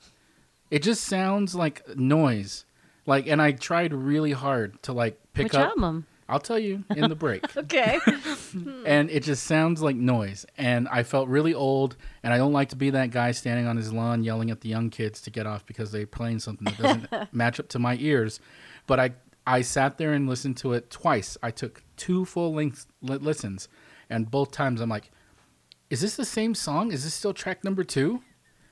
[0.69, 2.65] It just sounds like noise.
[3.05, 5.69] Like, and I tried really hard to like pick Which up.
[5.69, 6.05] album?
[6.31, 7.43] I'll tell you in the break.
[7.57, 7.99] Okay.
[8.85, 10.45] and it just sounds like noise.
[10.57, 13.75] And I felt really old, and I don't like to be that guy standing on
[13.77, 16.77] his lawn yelling at the young kids to get off because they're playing something that
[16.77, 18.39] doesn't match up to my ears.
[18.87, 19.11] But I
[19.45, 21.37] I sat there and listened to it twice.
[21.43, 23.67] I took two full length li- listens,
[24.09, 25.11] and both times I'm like,
[25.89, 26.91] "Is this the same song?
[26.91, 28.21] Is this still track number two?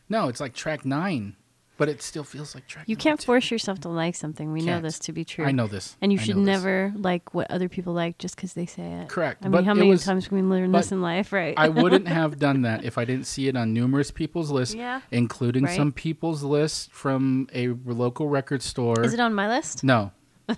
[0.08, 1.36] No, it's like track nine,
[1.80, 2.84] but it still feels like track.
[2.88, 4.52] You can't force yourself to like something.
[4.54, 4.84] We know Can't.
[4.84, 5.46] this to be true.
[5.46, 6.62] I know this, And you I should know this.
[6.62, 9.10] never like what other people like just because they say it.
[9.10, 11.02] Correct, I mean, but how it many was- times can we learn but this in
[11.02, 11.56] life, right?
[11.58, 15.02] I wouldn't have done that if I didn't see it on numerous people's lists, Yeah.
[15.10, 15.76] including Right.
[15.76, 19.02] some people's list from a local record store.
[19.02, 19.84] Is it on my list?
[19.84, 20.12] No,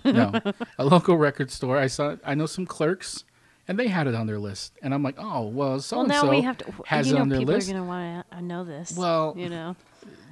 [0.04, 0.32] no,
[0.78, 1.78] a local record store.
[1.78, 2.16] I saw.
[2.24, 3.24] I know some clerks,
[3.68, 6.08] and they had it on their list, and I'm like, oh well, so well, and
[6.12, 6.72] now so we have to.
[6.86, 7.68] has you it know, on their people list.
[7.68, 8.96] are gonna want to uh, know this.
[8.96, 9.76] Well, you know.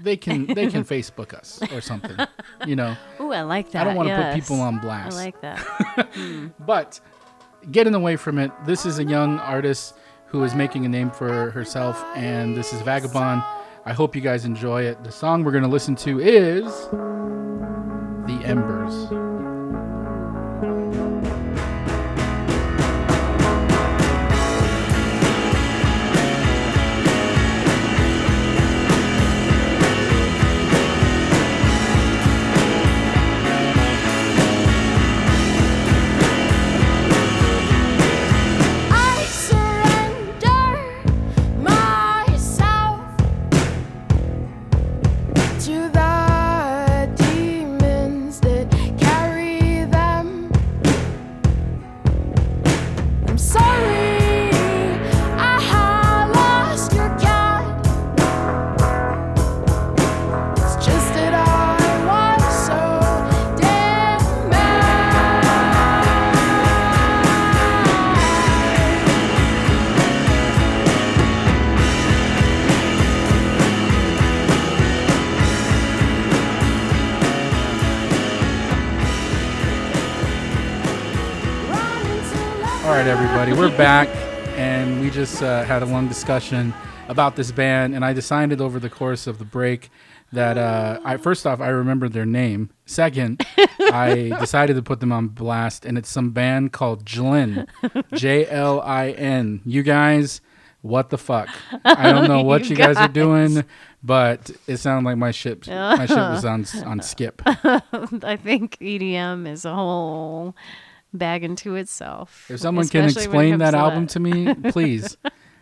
[0.03, 2.17] They can they can Facebook us or something,
[2.67, 2.97] you know.
[3.21, 3.83] Ooh, I like that.
[3.83, 4.35] I don't want to yes.
[4.35, 5.17] put people on blast.
[5.17, 5.59] I like that.
[6.15, 6.49] Hmm.
[6.61, 6.99] But
[7.71, 9.95] getting away from it, this is a young artist
[10.27, 13.45] who is making a name for herself, and this is Vagabon.
[13.85, 15.03] I hope you guys enjoy it.
[15.05, 16.65] The song we're going to listen to is
[18.27, 19.20] The Embers.
[83.11, 84.09] Everybody, we're back,
[84.57, 86.73] and we just uh, had a long discussion
[87.09, 89.91] about this band, and I decided over the course of the break
[90.31, 92.71] that uh, I first off I remembered their name.
[92.87, 93.45] Second,
[93.81, 97.67] I decided to put them on blast, and it's some band called Jlin,
[98.15, 99.61] J L I N.
[99.65, 100.41] You guys,
[100.83, 101.49] what the fuck?
[101.85, 103.65] I don't know what You you guys are doing,
[104.05, 107.43] but it sounded like my ship my ship was on on skip.
[107.45, 110.55] I think EDM is a whole
[111.13, 112.51] bag into itself.
[112.51, 115.17] If someone can especially when it explain that album to me, please,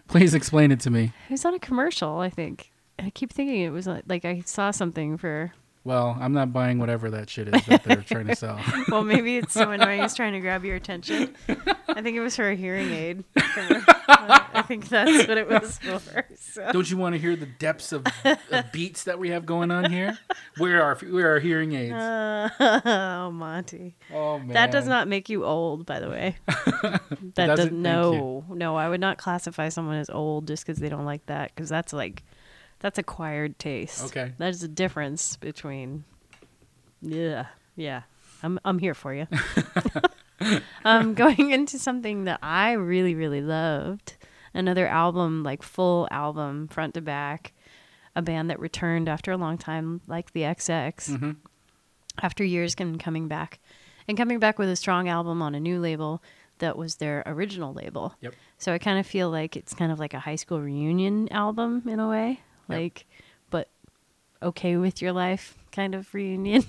[0.09, 1.12] please explain it to me.
[1.28, 2.72] It was on a commercial, I think.
[2.99, 5.53] I keep thinking it was like, like I saw something for
[5.89, 8.61] Well, I'm not buying whatever that shit is that they're trying to sell.
[8.91, 10.03] well, maybe it's so annoying.
[10.03, 11.34] He's trying to grab your attention.
[11.49, 13.24] I think it was for a hearing aid.
[13.34, 16.26] I think that's what it was for.
[16.36, 16.72] So.
[16.72, 18.05] Don't you want to hear the depths of,
[18.51, 20.18] of beats that we have going on here?
[20.59, 21.95] Where are where are hearing aids?
[21.95, 22.51] Uh,
[22.84, 23.97] oh, Monty.
[24.12, 26.36] oh man, That does not make you old, by the way.
[26.47, 27.01] that
[27.34, 27.57] doesn't?
[27.57, 28.76] does no, no.
[28.76, 31.95] I would not classify someone as old just because they don't like that, because that's
[31.95, 32.24] like,
[32.81, 34.05] that's acquired taste.
[34.07, 34.33] Okay.
[34.39, 36.05] that is a difference between.
[37.01, 38.03] Yeah, yeah.
[38.43, 39.26] I'm I'm here for you.
[40.85, 44.16] um, going into something that I really really loved,
[44.55, 47.53] another album like full album front to back,
[48.14, 51.31] a band that returned after a long time, like the XX Mm-hmm.
[52.22, 53.59] after years and coming back
[54.07, 56.22] and coming back with a strong album on a new label
[56.59, 58.14] that was their original label.
[58.20, 58.35] Yep.
[58.59, 61.83] So I kind of feel like it's kind of like a high school reunion album
[61.87, 62.78] in a way, Yep.
[62.78, 63.06] like
[63.50, 63.68] but
[64.42, 66.64] okay with your life kind of reunion.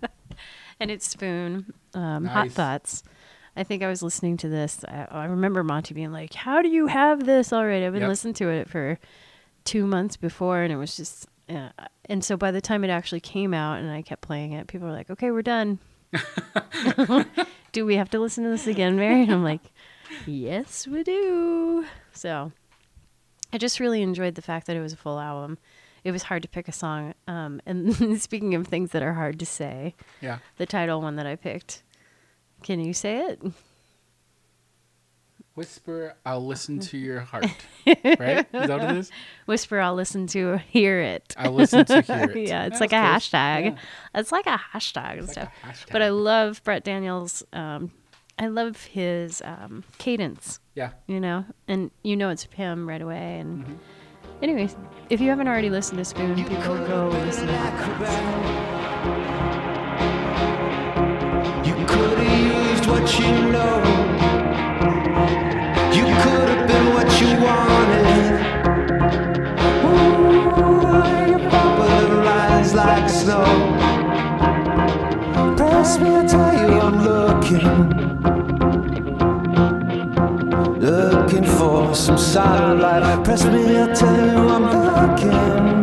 [0.80, 3.02] and it's Spoon, um, Hot Thoughts.
[3.56, 4.84] I think I was listening to this.
[4.86, 8.08] I, I remember Monty being like, "How do you have this already?" I've been Yep.
[8.08, 8.98] listening to it for
[9.64, 11.26] two months before, and it was just.
[11.48, 11.70] Uh,
[12.04, 14.86] and so by the time it actually came out, and I kept playing it, people
[14.86, 15.78] were like, "Okay, we're done."
[17.72, 19.22] do we have to listen to this again, Mary?
[19.22, 19.62] And I'm like,
[20.26, 22.52] "Yes, we do." So
[23.52, 25.58] I just really enjoyed the fact that it was a full album.
[26.04, 27.14] It was hard to pick a song.
[27.28, 30.38] Um, and speaking of things that are hard to say, Yeah.
[30.56, 31.82] the title one that I picked.
[32.62, 33.42] Can you say it?
[35.54, 37.44] Whisper, I'll listen to your heart.
[37.86, 38.46] right?
[38.52, 39.10] Is that what it is?
[39.46, 41.34] Whisper, I'll listen to hear it.
[41.36, 42.48] I'll listen to hear it.
[42.48, 43.28] yeah, it's That's like a close.
[43.28, 43.64] hashtag.
[43.64, 44.20] Yeah.
[44.20, 45.48] It's like a hashtag and like stuff.
[45.64, 45.92] hashtag.
[45.92, 47.42] But I love Britt Daniels.
[47.52, 47.90] Um,
[48.42, 50.92] I love his um, cadence, Yeah.
[51.06, 53.38] you know, and you know it's him right away.
[53.38, 53.74] And Mm-hmm.
[54.42, 54.76] anyways,
[55.10, 57.60] if you haven't already listened to Spoon, people go listen to it.
[61.66, 62.40] You could have
[62.72, 63.82] used what you know.
[65.92, 68.30] You could have been what you wanted.
[69.84, 73.44] Ooh, your bubble rise like snow.
[75.58, 77.99] Press me, I tell you I'm looking.
[81.94, 83.24] Some satellite.
[83.24, 85.79] Press me, I tell you I'm looking.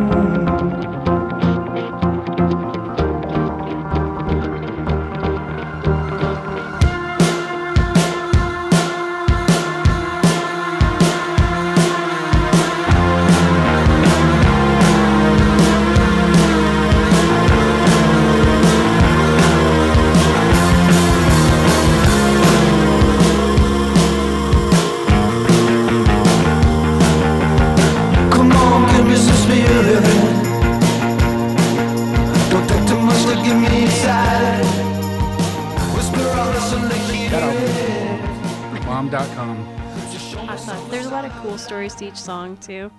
[41.68, 42.90] Stories to each song too,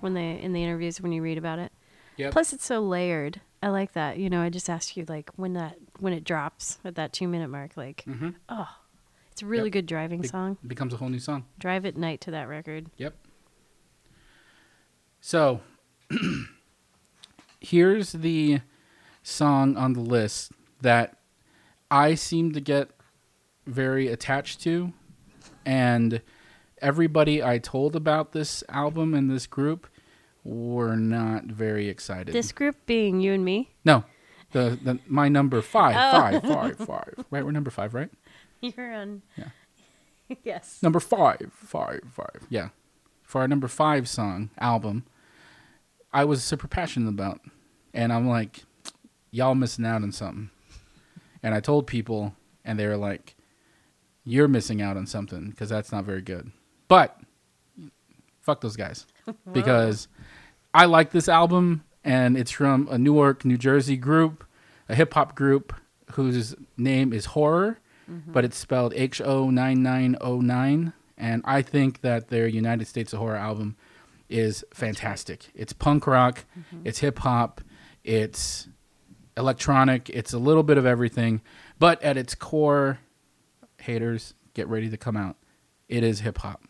[0.00, 1.72] when they in the interviews when you read about it.
[2.18, 2.32] Yep.
[2.32, 3.40] Plus, it's so layered.
[3.62, 4.18] I like that.
[4.18, 7.26] You know, I just asked you like when that when it drops at that two
[7.26, 8.34] minute mark, like Mhm.
[8.50, 8.68] oh,
[9.32, 9.72] it's a really Yep.
[9.72, 10.58] good driving Be- song.
[10.66, 11.46] becomes a whole new song.
[11.58, 12.90] Drive at night to that record.
[12.98, 13.14] Yep.
[15.22, 15.62] So,
[17.60, 18.60] here's the
[19.22, 20.52] song on the list
[20.82, 21.16] that
[21.90, 22.90] I seem to get
[23.66, 24.92] very attached to,
[25.64, 26.20] and
[26.80, 29.86] everybody I told about this album and this group
[30.44, 32.34] were not very excited.
[32.34, 33.70] This group being you and me.
[33.84, 34.04] no,
[34.52, 36.18] the, the my number five, oh.
[36.18, 37.24] five, five, five.
[37.30, 38.10] Right, we're number five, right?
[38.60, 39.22] You're on.
[39.36, 39.48] Yeah.
[40.44, 40.82] yes.
[40.82, 42.46] Number five, five, five.
[42.48, 42.68] Yeah.
[43.22, 45.04] For our number five song album,
[46.12, 47.40] I was super passionate about.
[47.94, 48.64] And I'm like,
[49.30, 50.50] y'all missing out on something.
[51.42, 53.34] And I told people, and they were like,
[54.24, 56.52] you're missing out on something because that's not very good.
[56.90, 57.18] But
[58.42, 59.06] fuck those guys.
[59.52, 60.08] Because
[60.74, 64.44] I like this album, and it's from a Newark, New Jersey group,
[64.88, 65.72] a hip hop group
[66.12, 67.78] whose name is Horror
[68.10, 68.32] mm-hmm.
[68.32, 70.92] but it's spelled H O nine nine O nine.
[71.16, 73.76] And I think that their United States of Horror album
[74.28, 75.50] is fantastic.
[75.54, 76.86] It's punk rock, mm-hmm.
[76.86, 77.60] it's hip hop,
[78.04, 78.68] it's
[79.36, 81.42] electronic, it's a little bit of everything.
[81.78, 83.00] But at its core,
[83.78, 85.36] haters, get ready to come out.
[85.88, 86.62] It is hip hop.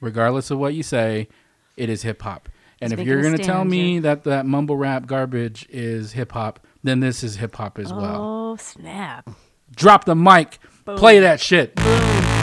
[0.00, 1.28] Regardless of what you say,
[1.76, 2.48] it is hip hop.
[2.80, 6.32] And He's if you're going to tell me that that mumble rap garbage is hip
[6.32, 8.52] hop, then this is hip hop as well.
[8.52, 9.28] Oh snap!
[9.74, 10.58] Drop the mic.
[10.84, 11.78] Play that shit.
[11.78, 12.37] on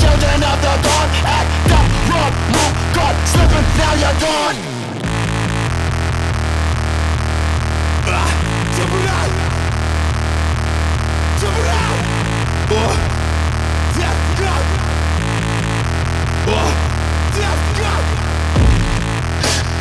[0.00, 1.08] children of the dawn.
[1.26, 4.58] Act up, run, move, God, slipping, now you're gone.
[8.78, 8.92] Jump
[11.54, 12.02] around.
[12.70, 12.94] Oh,
[13.98, 14.64] death God.
[17.38, 18.04] Death God.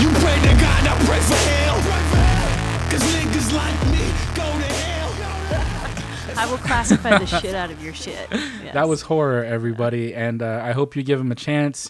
[0.02, 1.78] You pray to God, I pray for hell.
[2.92, 4.04] Cause niggas like me
[4.36, 4.77] go to hell.
[6.38, 8.28] I will classify the shit out of your shit.
[8.32, 8.54] Yes.
[8.74, 11.90] That was horror, everybody, and uh, I hope you give him a chance.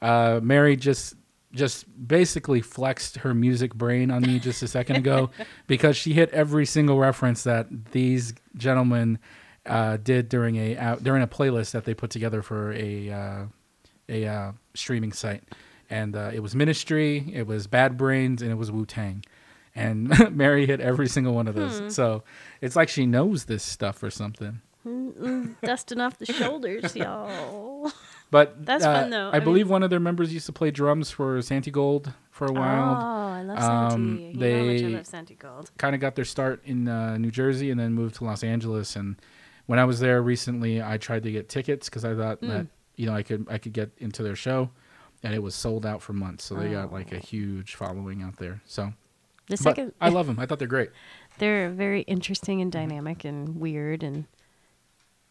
[0.00, 1.14] Uh, Mary just
[1.52, 5.30] just basically flexed her music brain on me just a second ago
[5.66, 9.18] because she hit every single reference that these gentlemen
[9.66, 13.44] uh, did during a uh, during a playlist that they put together for a uh,
[14.08, 15.42] a uh, streaming site,
[15.90, 19.24] and uh, it was Ministry, it was Bad Brains, and it was Wu Tang.
[19.78, 21.78] And Mary hit every single one of those.
[21.80, 21.88] Hmm.
[21.90, 22.22] So
[22.60, 24.60] it's like she knows this stuff or something.
[25.62, 27.92] dusting off the shoulders, y'all.
[28.30, 29.30] But That's uh, fun, though.
[29.30, 32.52] I, I believe one of their members used to play drums for Santigold for a
[32.52, 32.96] while.
[33.00, 33.28] Oh.
[33.38, 34.22] I love Um, Santi.
[34.22, 35.70] you know I they- love Santigold.
[35.78, 38.96] Kind of got their start in uh, New Jersey and then moved to Los Angeles.
[38.96, 39.16] And
[39.66, 42.48] when I was there recently, I tried to get tickets because I thought Hmm.
[42.48, 42.66] that
[42.96, 44.70] you know I could I could get into their show,
[45.22, 46.44] and it was sold out for months.
[46.44, 46.94] So they got Oh.
[46.94, 48.60] like a huge following out there.
[48.66, 48.92] So.
[49.48, 50.38] The But second, I love them.
[50.38, 50.90] I thought they're great.
[51.38, 54.26] they're very interesting and dynamic and weird and,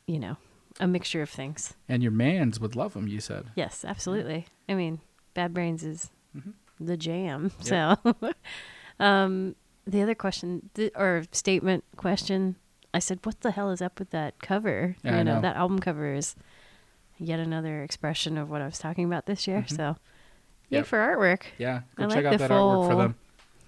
[0.08, 0.38] you know,
[0.80, 1.74] a mixture of things.
[1.88, 3.08] And your mans would love them.
[3.08, 3.48] You said.
[3.56, 4.48] Yes, absolutely.
[4.70, 5.00] I mean,
[5.34, 6.52] Bad Brains is Mm-hmm.
[6.86, 7.52] the jam.
[7.62, 7.96] So,
[9.00, 9.56] um,
[9.86, 12.56] the other question th- or statement question,
[12.94, 14.96] I said, "What the hell is up with that cover?
[15.04, 15.42] Yeah, you know, know.
[15.42, 16.36] that album cover is
[17.18, 19.66] yet another expression of what I was talking about this year.
[19.68, 19.96] So,
[20.70, 20.86] yay Yep.
[20.86, 21.44] for artwork.
[21.58, 21.82] Yeah.
[21.96, 23.16] Go I check like out the that artwork for them.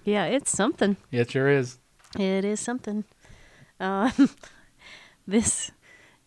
[0.04, 0.96] Yeah, it's something.
[1.12, 1.78] It sure is.
[2.18, 3.04] It is something.
[3.78, 4.12] Um,
[5.26, 5.70] this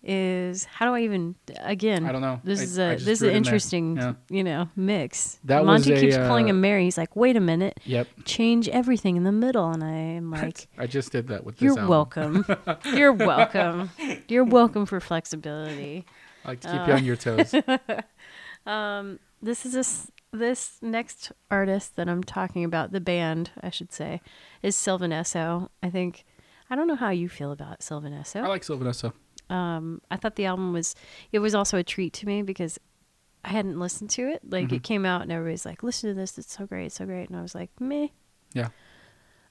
[0.06, 2.06] is how do I even again?
[2.06, 2.42] I don't know.
[2.44, 3.38] This I- is a this is an it in there.
[3.38, 4.14] interesting, Yeah.
[4.30, 5.40] you know, mix.
[5.46, 6.84] That was Monty a, keeps calling uh, him Mary.
[6.84, 8.08] He's like, wait a minute, Yep.
[8.26, 11.88] change everything in the middle, and I'm like, I just did that with this you're
[11.88, 12.46] welcome,
[12.94, 13.92] you're welcome,
[14.28, 16.06] you're welcome for flexibility.
[16.46, 17.56] I like to keep you on your toes.
[18.66, 19.84] um, This is a
[20.34, 24.22] this next artist that I'm talking about, the band, I should say,
[24.62, 25.70] is Sylvan Esso.
[25.82, 26.26] I think
[26.70, 28.44] I don't know how you feel about Sylvan Esso.
[28.44, 29.14] I like Sylvan Esso.
[29.50, 30.96] um, I thought the album was
[31.32, 32.80] it was also a treat to me because
[33.46, 34.42] I hadn't listened to it.
[34.50, 34.76] Like Mm-hmm.
[34.76, 37.30] it came out and everybody's like, "Listen to this, it's so great, it's so great,"
[37.30, 38.08] and I was like, "Meh."
[38.54, 38.70] Yeah.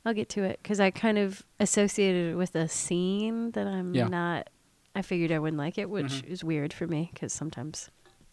[0.04, 3.94] I'll get to it because I kind of associated it with a scene that I'm
[3.94, 4.08] Yeah.
[4.08, 4.50] not.
[4.96, 6.32] I figured I wouldn't like it, which Mm-hmm.
[6.32, 7.88] is weird for me because sometimes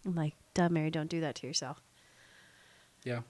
[0.06, 1.82] I'm like, "Duh, Mary, don't do that to yourself."
[3.04, 3.22] Yeah.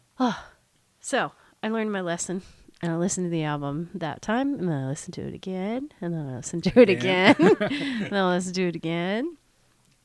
[1.02, 1.32] So
[1.64, 2.42] I learned my lesson,
[2.82, 5.90] and I listened to the album that time, and then I listened to it again,
[6.02, 7.58] and then I listened to it again, and
[8.12, 9.38] then I listened to it again.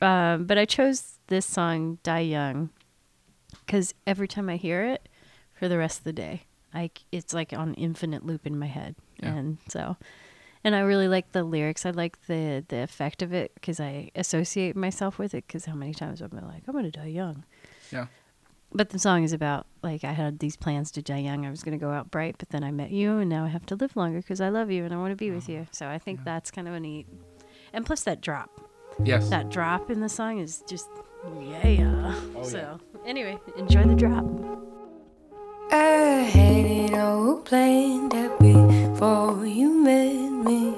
[0.01, 2.69] Um, but I chose this song, "Die Young,"
[3.65, 5.07] because every time I hear it,
[5.53, 6.43] for the rest of the day,
[6.73, 9.33] I it's like on infinite loop in my head, Yeah.
[9.35, 9.97] and so.
[10.63, 11.85] And I really like the lyrics.
[11.85, 15.45] I like the the effect of it because I associate myself with it.
[15.45, 17.43] Because how many times I've been like, I'm gonna die young
[17.91, 18.07] Yeah.
[18.75, 21.45] But the song is about like I had these plans to die young.
[21.45, 23.47] I was going to go out bright, but then I met you, and now I
[23.47, 25.61] have to live longer because I love you and I want to be with you.
[25.65, 27.07] Oh, so I think that's kind of a neat.
[27.73, 28.49] And plus that drop,
[29.03, 29.29] Yes.
[29.29, 30.87] that drop in the song is just
[31.41, 32.13] yeah.
[32.35, 34.25] Oh, so anyway, enjoy the drop.
[35.71, 40.75] I had it all planned that before you met me.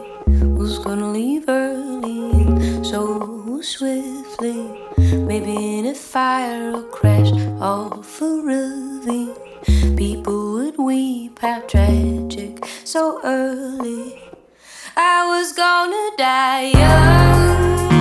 [0.58, 4.87] Was gonna leave early and so swiftly.
[4.98, 7.32] Maybe in a fire or crash
[7.62, 9.36] off a ravine.
[9.96, 14.22] People would weep, how tragic, so early.
[14.96, 17.97] I was gonna die young.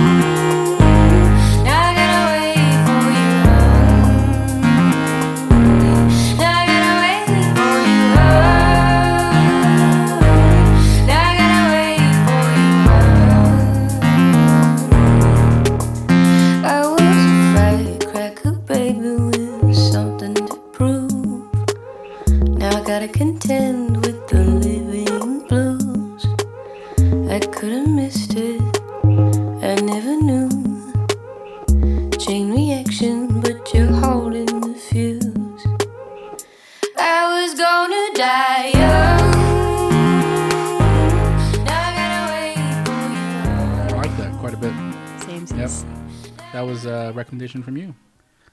[46.57, 47.93] That was a recommendation from you.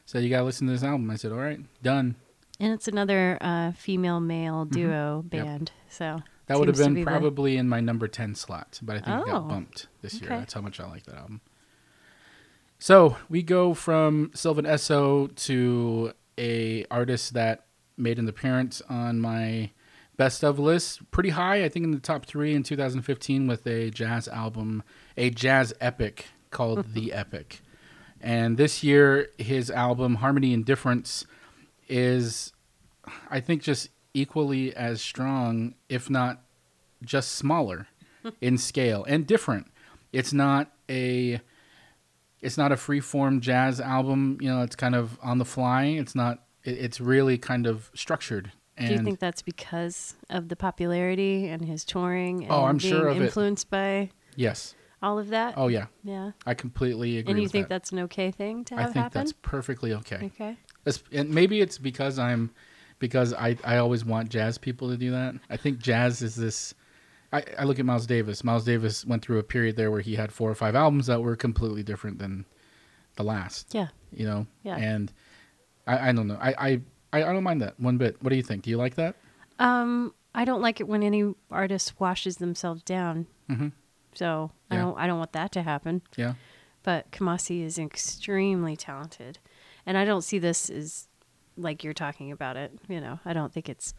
[0.05, 1.11] So you gotta listen to this album.
[1.11, 2.17] I said, all right, done.
[2.61, 5.35] And it's another uh, female male duo Mm-hmm.
[5.37, 5.45] Yep.
[5.47, 5.73] band.
[5.89, 9.01] So That would have been be the- probably in my number ten slot, but I
[9.01, 9.33] think it Oh.
[9.41, 10.31] got bumped this year.
[10.33, 10.39] Okay.
[10.41, 11.41] That's how much I like that album.
[12.79, 17.65] So we go from Sylvan Esso to a artist that
[17.97, 19.71] made an appearance on my
[20.19, 23.91] best of list, pretty high, I think in the top three in 2015 with a
[23.91, 24.83] jazz album,
[25.17, 27.63] a jazz epic called The Epic.
[28.25, 31.27] And this year, his album Harmony and Difference
[31.89, 32.55] is,
[33.31, 36.41] I think, just equally as strong, if not
[37.05, 37.87] just smaller
[38.41, 39.67] in scale and different.
[40.11, 41.39] It's not a
[42.41, 44.39] it's not a free form jazz album.
[44.41, 45.85] You know, it's kind of on the fly.
[45.85, 46.45] It's not.
[46.63, 48.53] It, it's really kind of structured.
[48.79, 52.45] And Do you think that's because of the popularity and his touring?
[52.45, 53.23] And Oh, I'm being sure of it.
[53.23, 54.75] influenced by yes.
[55.05, 55.55] All of that.
[55.57, 56.33] Oh yeah, yeah.
[56.47, 57.33] I completely agree.
[57.33, 57.75] And you think that.
[57.75, 58.91] that's an okay thing to have happen?
[58.91, 59.21] I think happen?
[59.21, 60.17] that's perfectly okay.
[60.35, 60.57] okay.
[60.87, 62.51] It's- and maybe it's because I'm
[62.99, 65.35] because I I always want jazz people to do that.
[65.51, 66.75] I think jazz is this.
[67.33, 68.45] I, I look at Miles Davis.
[68.45, 71.21] Miles Davis went through a period there where he had four or five albums that
[71.21, 72.45] were completely different than
[73.17, 73.75] the last.
[73.75, 73.89] Yeah.
[74.13, 74.47] You know.
[74.63, 74.77] Yeah.
[74.77, 75.13] And
[75.87, 76.39] I, I don't know.
[76.41, 76.81] I, I
[77.13, 78.23] I don't mind that one bit.
[78.23, 78.63] What do you think?
[78.63, 79.17] Do you like that?
[79.59, 83.27] Um, I don't like it when any artist washes themselves down.
[83.51, 83.73] Mhm.
[84.15, 84.99] So I don't.
[84.99, 86.03] I don't want that to happen.
[86.17, 86.35] Yeah.
[86.83, 89.39] But Kamasi is extremely talented,
[89.87, 91.09] and I don't see this as
[91.57, 92.73] like you're talking about it.
[92.89, 93.95] You know, I don't think it's.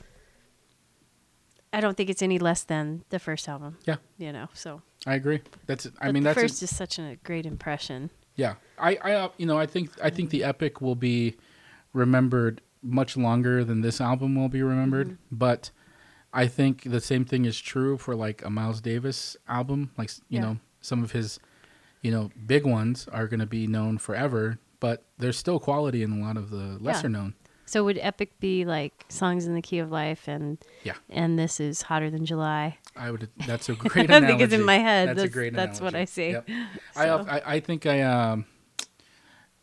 [1.73, 3.77] I don't think it's any less than the first album.
[3.85, 3.97] Yeah.
[4.17, 4.81] You know, so.
[5.05, 5.41] I agree.
[5.65, 5.87] That's.
[5.99, 6.37] I but mean, the that's.
[6.37, 8.11] a- first is such a great impression.
[8.35, 11.37] Yeah, I, I, uh, you know, I think, I think the epic will be
[11.93, 15.07] remembered much longer than this album will be remembered.
[15.07, 15.35] Mm-hmm.
[15.37, 15.71] But
[16.35, 19.91] I think the same thing is true for like a Miles Davis album.
[19.97, 20.41] Like, you Yeah.
[20.41, 21.39] know, some of his,
[22.01, 24.59] you know, big ones are going to be known forever.
[24.81, 27.33] But there's still quality in a lot of the lesser known.
[27.65, 30.93] So would Epic be like songs in the key of life and Yeah.
[31.09, 32.77] and this is hotter than July?
[32.95, 33.29] I would.
[33.47, 34.11] That's a great.
[34.11, 35.07] I think it's in my head.
[35.09, 35.53] That's, a That's- great.
[35.53, 35.95] that's what.
[35.95, 36.31] I see.
[36.31, 36.49] Yep.
[36.95, 38.45] I, I I think I um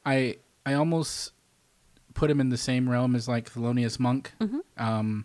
[0.05, 1.33] I I almost
[2.15, 4.59] put him in the same realm as like Thelonious Monk, Mm-hmm.
[4.83, 5.25] um,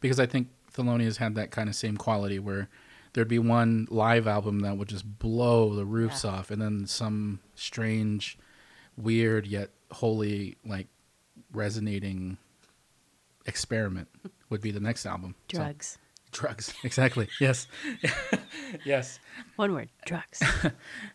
[0.00, 2.68] because I think Thelonious had that kind of same quality where
[3.12, 7.40] there'd be one live album that would just blow the roofs off, and then some
[7.54, 8.38] strange,
[8.96, 10.86] weird yet wholly like
[11.52, 12.36] resonating
[13.46, 14.08] experiment
[14.50, 15.34] would be the next album.
[15.52, 15.98] So- Drugs.
[16.32, 17.28] drugs, exactly.
[17.40, 17.66] Yes,
[18.84, 19.18] yes.
[19.56, 19.88] One word.
[20.06, 20.42] Drugs.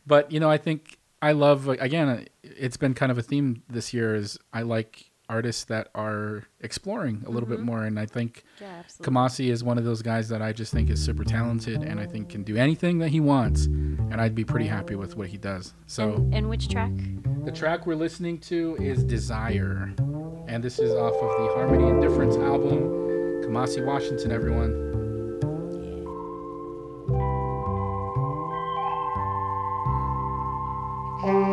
[0.07, 2.27] But you know, I think I love again.
[2.43, 4.15] It's been kind of a theme this year.
[4.15, 7.67] Is I like artists that are exploring a little bit mm-hmm.
[7.67, 8.83] more, and I think yeah.
[9.01, 12.05] Kamasi is one of those guys that I just think is super talented, and I
[12.05, 15.37] think can do anything that he wants, and I'd be pretty happy with what he
[15.37, 15.73] does.
[15.87, 16.91] So And, and which track?
[17.45, 19.93] the track we're listening to is Desire,
[20.47, 23.01] and this is off of the Harmony and Difference album.
[23.43, 24.93] Kamasi Washington, everyone.
[31.23, 31.52] Kamasi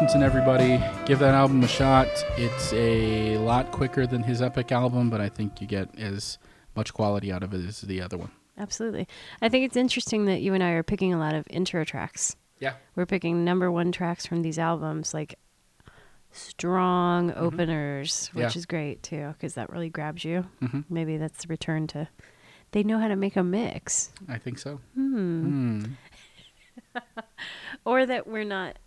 [0.00, 0.82] Washington, everybody.
[1.04, 2.08] Give that album a shot.
[2.38, 6.38] It's a lot quicker than his Epic album, but I think you get as
[6.74, 8.30] much quality out of it as the other one.
[8.56, 9.06] Absolutely.
[9.42, 12.34] I think it's interesting that you and I are picking a lot of intro tracks.
[12.60, 12.76] Yeah.
[12.96, 15.34] We're picking number one tracks from these albums, like
[16.32, 18.52] strong openers, which Mm-hmm.
[18.52, 18.58] Yeah.
[18.58, 20.46] is great too, because that really grabs you.
[20.62, 20.86] Mhm.
[20.88, 22.08] Maybe that's the return to.
[22.70, 24.80] They know how to make a mix, I think so.
[24.94, 25.84] Hmm.
[27.84, 28.78] or that we're not.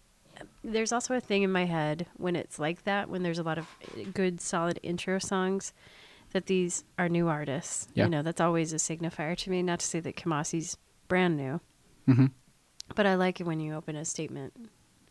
[0.64, 3.58] There's also a thing in my head when it's like that, when there's a lot
[3.58, 3.68] of
[4.14, 5.74] good, solid intro songs,
[6.32, 7.88] that these are new artists.
[7.94, 8.06] Yeah.
[8.06, 9.62] You know, that's always a signifier to me.
[9.62, 11.60] Not to say that Kamasi's brand new,
[12.08, 12.32] Mhm.
[12.96, 14.54] but I like it when you open a statement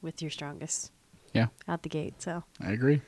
[0.00, 0.90] with your strongest
[1.34, 2.20] Yeah, out the gate.
[2.22, 3.02] So I agree.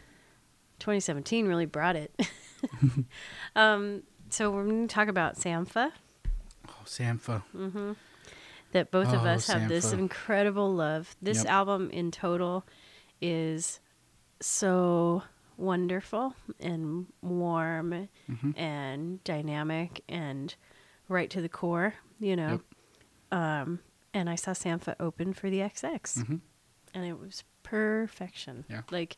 [0.80, 2.14] 2017 really brought it.
[3.57, 5.92] um, so we're going to talk about Sampha.
[6.68, 7.42] Oh, Sampha.
[8.75, 11.16] That both of Oh, us have this incredible love.
[11.22, 11.47] This Yep.
[11.47, 12.66] album in total
[13.20, 13.81] is
[14.41, 15.22] so
[15.57, 18.51] wonderful and warm Mm-hmm.
[18.59, 20.55] and dynamic and
[21.09, 22.61] right to the core, you know.
[23.31, 23.79] Um,
[24.12, 26.41] and I saw Sampha open for the XX, Mhm.
[26.93, 28.64] and it was perfection.
[28.68, 28.83] Yeah.
[28.91, 29.16] Like,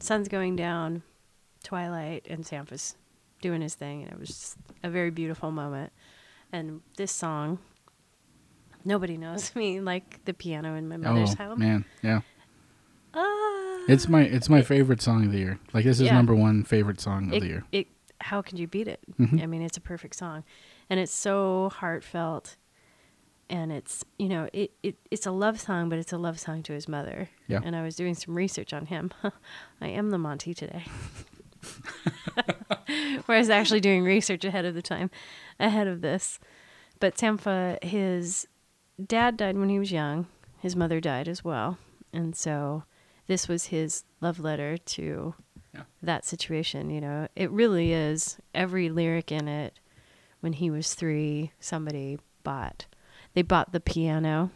[0.00, 1.02] sun's going down,
[1.64, 2.96] twilight, and Sampha's
[3.40, 5.92] doing his thing, and it was just a very beautiful moment.
[6.52, 7.58] And this song,
[8.86, 11.58] nobody knows me like the piano in my mother's oh house.
[11.58, 12.20] man, yeah.
[13.14, 13.82] Ah.
[13.88, 15.58] It's my it's my favorite song of the year.
[15.74, 16.14] Like this is Yeah.
[16.14, 17.64] number one favorite song of it, the year.
[17.72, 17.86] it
[18.20, 19.42] how can you beat it Mhm.
[19.42, 20.42] i mean it's a perfect song
[20.88, 22.56] and it's so heartfelt
[23.50, 26.62] and it's you know it, it it's a love song but it's a love song
[26.62, 27.60] to his mother Yeah.
[27.62, 29.12] and i was doing some research on him
[29.82, 30.84] i am the monty today
[33.26, 35.10] where i was actually doing research ahead of the time
[35.60, 36.38] ahead of this
[37.00, 38.48] but sampha his
[39.04, 40.26] dad died when he was young.
[40.60, 41.78] His mother died as well.
[42.12, 42.84] And so
[43.26, 45.34] this was his love letter to
[45.74, 45.82] Yeah.
[46.02, 47.28] that situation you know.
[47.36, 49.78] It really is every lyric in it
[50.40, 52.86] when he was three somebody bought
[53.34, 54.50] they bought the piano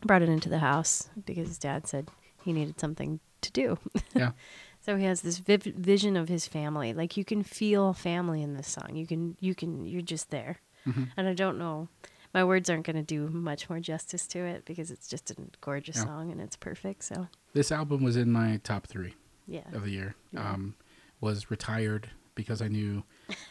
[0.00, 2.08] brought it into the house because his dad said
[2.44, 3.78] he needed something to do.
[4.14, 4.30] Yeah.
[4.80, 6.92] so he has this viv- vision of his family.
[6.94, 8.94] Like you can feel family in this song.
[8.96, 10.58] You can you can you're just there.
[10.86, 11.04] Mm-hmm.
[11.16, 11.88] and i don't know
[12.34, 15.36] my words aren't going to do much more justice to it because it's just a
[15.60, 16.04] gorgeous Yeah.
[16.04, 19.14] song and it's perfect so This album was in my top three
[19.46, 20.14] yeah of the year.
[20.32, 20.50] Yeah.
[20.52, 20.74] Um,
[21.20, 23.02] was retired because I knew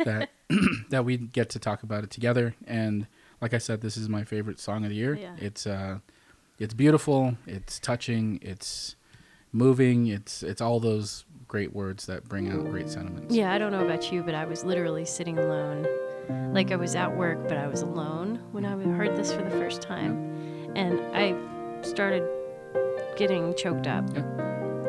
[0.05, 0.29] that
[0.89, 2.55] that we'd get to talk about it together.
[2.65, 3.07] And
[3.41, 5.15] like I said, this is my favorite song of the year.
[5.15, 5.35] Yeah.
[5.37, 5.99] It's uh,
[6.59, 7.37] it's beautiful.
[7.45, 8.39] It's touching.
[8.41, 8.95] It's
[9.51, 10.07] moving.
[10.07, 13.35] It's it's all those great words that bring out great sentiments.
[13.35, 15.85] Yeah, I don't know about you, but I was literally sitting alone.
[16.29, 19.49] Like I was at work, but I was alone when I heard this for the
[19.51, 20.71] first time.
[20.75, 21.35] And I
[21.83, 22.23] started
[23.15, 24.05] getting choked up.
[24.13, 24.21] Yeah.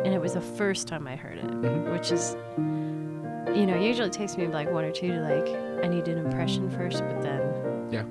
[0.05, 1.93] And it was the first time I heard it, Mhm.
[1.93, 2.37] which is,
[3.57, 5.49] you know, usually it takes me like one or two to like,
[5.85, 7.41] I need an impression first, but then
[7.91, 8.05] Yeah.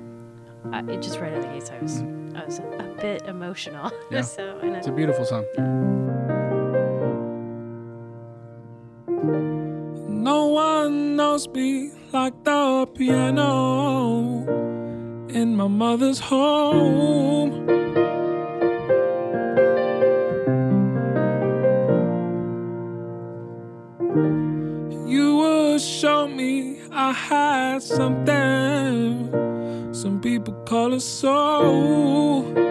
[0.72, 2.02] I, it just right out of the gates, I was,
[2.34, 3.90] I was a bit emotional.
[4.10, 4.20] Yeah.
[4.22, 5.44] so, and It's I, a beautiful song.
[9.06, 14.44] No one knows me like the piano
[15.28, 17.68] in my mother's home.
[25.06, 29.28] You would show me I had something.
[29.92, 32.67] Some people call it soul.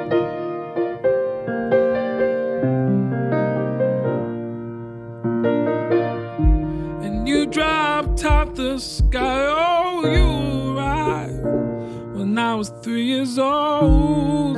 [13.27, 14.57] Years old.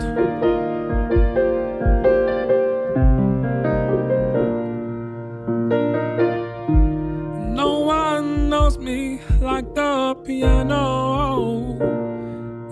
[7.55, 11.77] No one knows me like the piano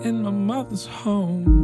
[0.02, 1.56] in my mother's home.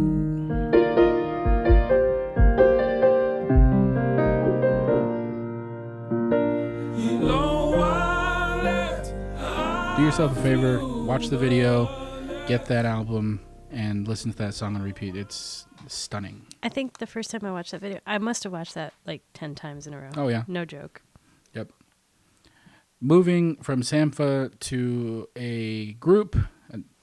[9.96, 11.88] Do yourself a favor, watch the video,
[12.48, 13.40] get that album,
[13.94, 15.16] and listen to that song on repeat.
[15.16, 16.46] It's stunning.
[16.62, 19.22] I think the first time I watched that video, I must have watched that like
[19.34, 20.10] 10 times in a row.
[20.16, 20.42] Oh, yeah.
[20.48, 21.02] No joke.
[21.54, 21.70] Yep.
[23.00, 26.36] Moving from Sampha to a group,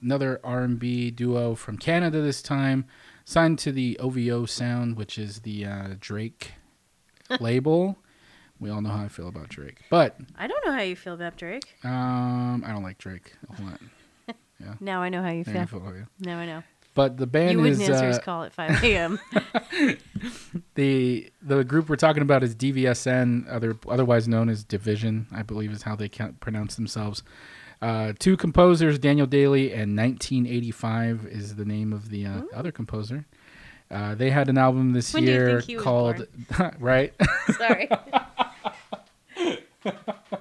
[0.01, 2.85] another R&B duo from Canada this time,
[3.23, 6.53] signed to the OVO Sound, which is the uh, Drake
[7.39, 7.97] label.
[8.59, 11.13] We all know how I feel about Drake, but I don't know how you feel
[11.13, 11.77] about Drake.
[11.83, 13.79] um, I don't like Drake a whole lot.
[14.79, 15.79] Now I know how you Yeah, I feel.
[15.79, 16.07] feel like it.
[16.19, 16.61] Now I know.
[16.93, 19.19] But the band you wouldn't is answer his uh, call at 5 a.m.
[20.75, 25.71] the the group we're talking about is DVSN, other otherwise known as Division, I believe
[25.71, 27.23] is how they can pronounce themselves.
[27.81, 33.25] Uh, two composers, Daniel Daley and 1985 is the name of the uh, other composer.
[33.89, 36.27] Uh, they had an album this When year think he was called
[36.79, 37.13] right.
[37.57, 37.89] Sorry.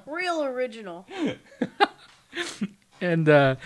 [0.06, 1.06] Real original.
[3.00, 3.56] And uh,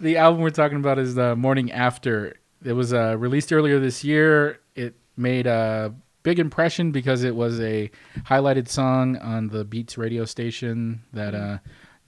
[0.00, 2.36] the album we're talking about is the Morning After.
[2.64, 4.60] It was uh, released earlier this year.
[4.74, 7.90] It made a big impression because it was a
[8.24, 11.58] highlighted song on the Beats radio station that uh,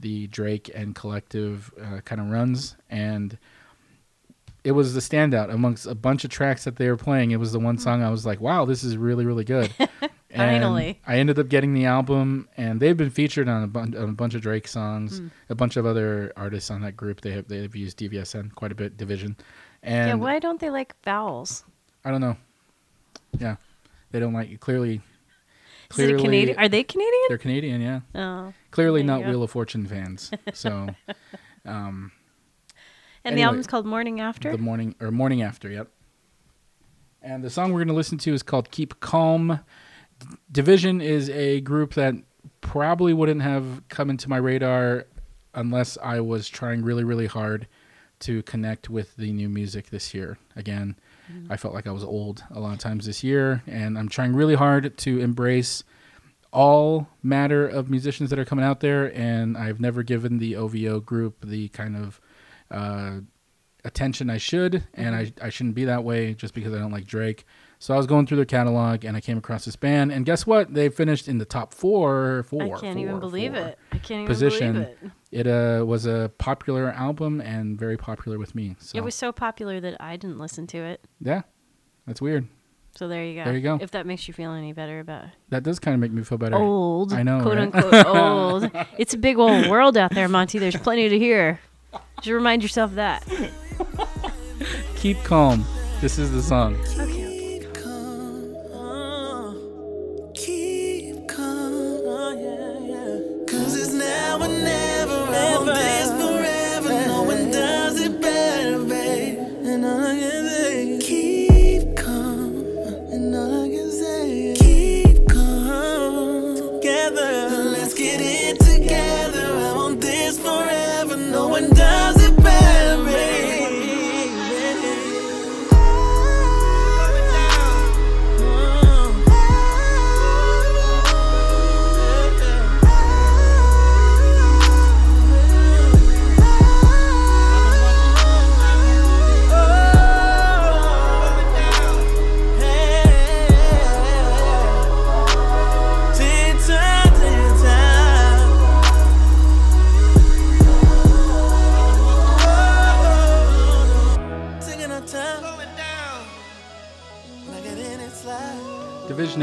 [0.01, 3.39] the Drake and Collective uh, kind of runs, and
[4.63, 7.33] it was the standout amongst a bunch of tracks that they were playing.
[7.33, 9.73] It was the one song I was like, "Wow, this is really, really good."
[10.35, 11.01] And Finally.
[11.07, 14.13] I ended up getting the album, and they've been featured on a, bun- on a
[14.13, 17.21] bunch of Drake songs, a bunch of other artists on that group.
[17.21, 19.37] They have they've used DVSN quite a bit, Division,
[19.83, 21.63] And yeah, why don't they like vowels?
[22.05, 22.37] I don't know.
[23.39, 23.57] Yeah,
[24.11, 24.95] they don't like clearly.
[24.97, 25.01] Is
[25.91, 26.59] Clearly, Canadian?
[26.59, 27.23] Are they Canadian?
[27.29, 27.81] they're Canadian.
[27.81, 28.53] Yeah, Oh.
[28.73, 29.29] clearly not go.
[29.29, 30.33] Wheel of Fortune fans.
[30.53, 30.89] So,
[31.65, 32.11] um,
[33.25, 34.51] And the Anyway, album's called Morning After.
[34.51, 35.71] the morning or morning after.
[35.71, 35.89] Yep.
[37.23, 39.61] And the song we're going to listen to is called "Keep Calm."
[40.51, 42.15] Division is a group that
[42.61, 45.07] probably wouldn't have come into my radar
[45.55, 47.67] unless I was trying really, really hard
[48.21, 50.39] to connect with the new music this year.
[50.57, 50.97] Again,
[51.51, 54.35] I felt like I was old a lot of times this year, and I'm trying
[54.35, 55.85] really hard to embrace
[56.53, 59.15] all matter of musicians that are coming out there.
[59.17, 62.21] And I've never given the OVO group the kind of
[62.71, 63.21] uh,
[63.85, 67.07] attention I should, and I, I shouldn't be that way just because I don't like
[67.07, 67.47] Drake.
[67.85, 70.47] So I was going through their catalog and I came across this band, and guess
[70.47, 70.73] what?
[70.73, 72.47] They finished in the top four.
[72.49, 72.79] Four.
[72.79, 73.79] I can't even believe four it.
[73.93, 74.73] I can't even Position.
[74.73, 75.11] believe it.
[75.31, 78.75] It uh, was a popular album and very popular with me.
[78.79, 81.07] So It was so popular that I didn't listen to it.
[81.21, 81.43] yeah,
[82.07, 82.49] that's weird.
[82.95, 83.45] So there you go.
[83.45, 83.79] There you go.
[83.79, 86.39] If that makes you feel any better about That does kind of make me feel
[86.39, 86.57] better.
[86.57, 87.75] old, I know, quote right?
[87.75, 88.71] unquote old.
[88.99, 90.59] It's a big old world out there, Monty.
[90.59, 91.61] There's plenty to hear.
[92.23, 93.29] Just remind yourself of that.
[94.97, 95.67] Keep calm.
[96.01, 96.77] This is the song.
[96.99, 97.24] Okay.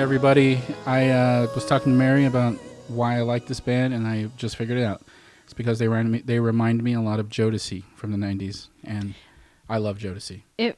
[0.02, 0.60] Everybody.
[0.86, 2.56] I uh, was talking to Mary about
[2.88, 5.02] why I like this band, and I just figured it out.
[5.43, 6.22] It's because they remind me.
[6.26, 9.14] They remind me a lot of Jodeci from the '90s, and
[9.70, 10.41] I love Jodeci.
[10.58, 10.78] It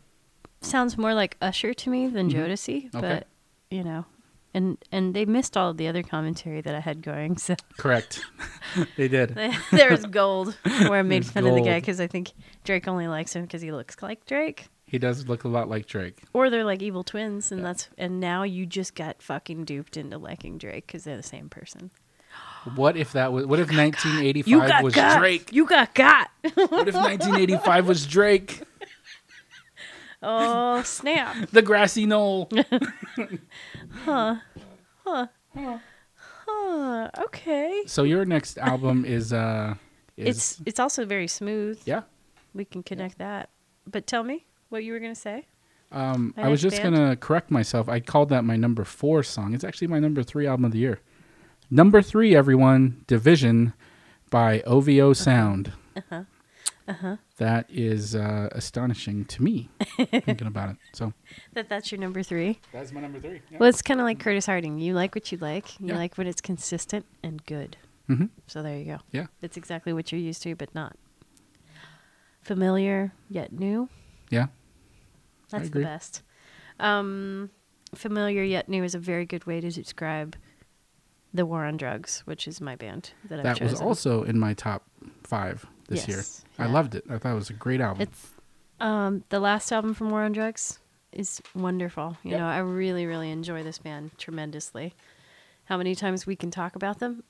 [0.61, 2.97] sounds more like Usher to me than Jodeci, Mm-hmm.
[2.97, 3.07] Okay.
[3.15, 3.28] but
[3.71, 4.05] you know,
[4.53, 7.38] and and they missed all of the other commentary that I had going.
[7.38, 8.21] So Correct.
[8.97, 9.38] they did.
[9.71, 12.32] there's gold where I made There's fun of the guy because I think
[12.65, 15.87] Drake only likes him because he looks like Drake, He does look a lot like
[15.87, 16.21] Drake.
[16.33, 20.19] or they're like evil twins, and that's and now you just got fucking duped into
[20.19, 21.89] liking Drake because they're the same person.
[22.75, 23.47] What if that was?
[23.47, 25.17] What if 1985 was got.
[25.17, 25.51] Drake?
[25.51, 26.29] You got got.
[26.43, 28.61] What if 1985 was Drake?
[30.21, 31.49] oh snap!
[31.49, 32.49] The grassy knoll.
[34.05, 34.35] Huh,
[35.05, 35.27] Huh.
[35.55, 35.77] Huh.
[36.45, 37.09] Huh.
[37.17, 37.81] okay.
[37.87, 39.73] so your next album is uh
[40.17, 41.81] is It's it's also very smooth.
[41.85, 42.03] yeah.
[42.53, 43.49] We can connect that.
[43.89, 45.45] But tell me what you were gonna say.
[45.91, 46.95] Um, I was just band?
[46.95, 47.88] gonna correct myself.
[47.88, 49.53] I called that my number four song.
[49.53, 50.99] It's actually my number three album of the year.
[51.69, 53.74] Number three, everyone, Division
[54.30, 55.13] by OVO Uh-huh.
[55.13, 55.71] Sound.
[57.38, 60.78] That is uh, astonishing to me, thinking about it.
[60.93, 61.13] So
[61.53, 62.59] That that's your number three.
[62.71, 63.41] that's my number three.
[63.59, 64.80] Well, it's kind of like Curtis Harding.
[64.80, 65.80] You like what you like.
[65.80, 65.95] You Yeah.
[65.97, 67.78] like when it's consistent and good.
[68.09, 68.26] Mm-hmm.
[68.47, 68.97] So there you go.
[69.11, 69.28] Yeah.
[69.41, 70.95] It's exactly what you're used to, but not
[72.41, 73.89] familiar yet new.
[74.30, 74.47] Yeah.
[75.60, 76.22] That's the best.
[76.80, 77.49] Um,
[77.95, 80.36] familiar yet new is a very good way to describe
[81.34, 84.54] the war on drugs, which is my band that I've That was also in my
[84.54, 84.84] top
[85.24, 86.18] five this year.
[86.18, 86.72] Yes, I yeah.
[86.72, 87.04] loved it.
[87.10, 88.01] I thought it was a great album.
[88.01, 88.32] It's
[88.80, 90.80] um the last album from War on Drugs
[91.12, 92.18] is wonderful.
[92.24, 92.39] You Yep.
[92.39, 94.93] know, I really, really enjoy this band tremendously.
[95.66, 97.24] How many times we can talk about them?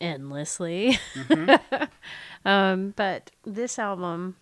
[0.00, 0.98] Endlessly.
[1.14, 1.84] Mm-hmm.
[2.48, 4.36] um, but this album,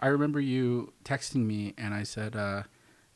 [0.00, 2.62] I remember you texting me and I said, uh,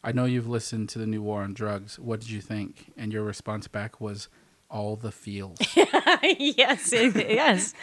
[0.04, 1.98] I know you've listened to the new War on Drugs.
[1.98, 2.92] What did you think?
[2.96, 4.28] And your response back was,
[4.70, 5.58] all the feels.
[5.76, 7.74] yes, it- yes,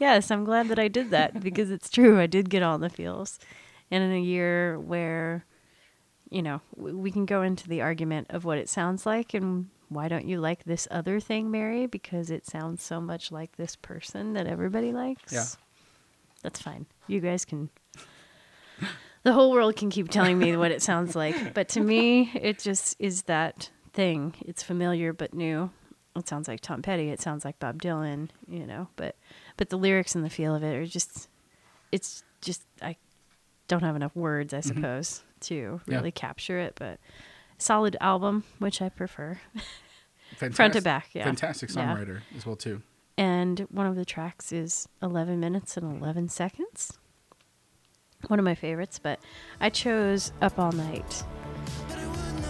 [0.00, 0.30] yes.
[0.30, 2.18] I'm glad that I did that because it's true.
[2.18, 3.38] I did get all the feels,
[3.92, 5.44] and in a year where,
[6.30, 10.08] you know, we can go into the argument of what it sounds like and why
[10.08, 11.86] don't you like this other thing, Mary?
[11.86, 15.32] Because it sounds so much like this person that everybody likes.
[15.32, 15.44] Yeah.
[16.42, 16.86] that's fine.
[17.06, 17.68] You guys can.
[19.24, 22.58] The whole world can keep telling me what it sounds like, but to me, it
[22.58, 24.34] just is that thing.
[24.40, 25.70] It's familiar but new.
[26.16, 27.08] It sounds like Tom Petty.
[27.10, 28.30] It sounds like Bob Dylan.
[28.48, 29.14] You know, but
[29.56, 31.28] but the lyrics and the feel of it are just.
[31.92, 32.96] It's just I
[33.68, 35.90] don't have enough words, I suppose, to Mm-hmm.
[35.92, 35.96] Yeah.
[35.98, 36.72] really capture it.
[36.74, 36.98] But
[37.58, 39.38] solid album, which I prefer.
[40.34, 41.22] Fantastic, Front to back, yeah.
[41.26, 41.94] Fantastic Yeah.
[41.94, 42.82] songwriter as well too.
[43.16, 46.98] And one of the tracks is 11 minutes and 11 seconds.
[48.28, 49.18] One of my favorites, but
[49.60, 51.24] I chose Up All Night,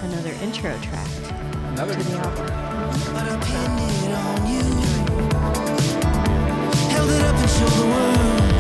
[0.02, 1.08] another intro track
[1.72, 2.46] Another to the album.
[3.14, 4.62] But I pinned it on you.
[6.90, 8.52] Held it up and showed the world.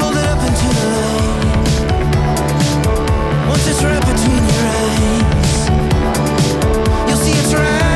[0.00, 1.38] Hold it up into the light.
[3.48, 5.60] Once it's right between your eyes,
[7.08, 7.87] you'll see it's right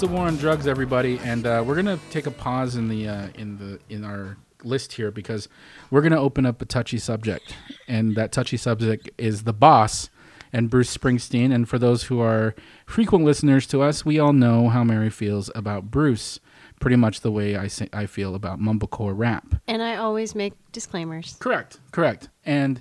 [0.00, 3.28] The war on drugs, everybody, and uh, we're gonna take a pause in the uh,
[3.34, 5.46] in the in our list here because
[5.90, 7.54] we're gonna open up a touchy subject,
[7.86, 10.08] and that touchy subject is the boss
[10.54, 11.54] and Bruce Springsteen.
[11.54, 12.54] And for those who are
[12.86, 16.40] frequent listeners to us, we all know how Mary feels about Bruce,
[16.80, 19.56] pretty much the way I say, I feel about mumblecore rap.
[19.66, 21.36] And I always make disclaimers.
[21.40, 21.78] Correct.
[21.92, 22.30] Correct.
[22.46, 22.80] And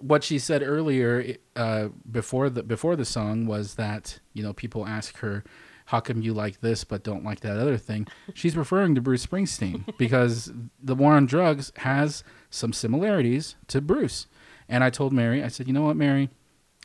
[0.00, 4.88] what she said earlier uh, before the before the song was that you know people
[4.88, 5.44] ask her,
[5.88, 9.26] "How come you like this but don't like that other thing?" She's referring to Bruce
[9.26, 14.26] Springsteen because the War on Drugs has some similarities to Bruce.
[14.68, 16.30] And I told Mary, I said, "You know what, Mary?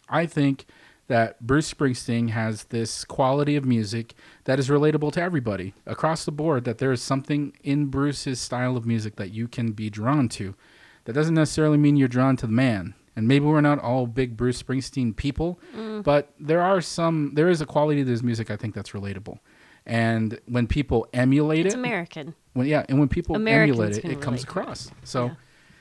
[0.09, 0.65] I think."
[1.07, 6.31] That Bruce Springsteen has this quality of music that is relatable to everybody across the
[6.31, 6.63] board.
[6.63, 10.55] That there is something in Bruce's style of music that you can be drawn to
[11.03, 12.93] that doesn't necessarily mean you're drawn to the man.
[13.15, 15.59] And maybe we're not all big Bruce Springsteen people,
[16.03, 17.31] but there are some.
[17.35, 19.37] There is a quality to his music I think that's relatable.
[19.85, 22.35] And when people emulate it It's it, American.
[22.53, 24.89] when yeah, and when people Americans emulate it, it comes across.
[25.03, 25.29] So, Yeah.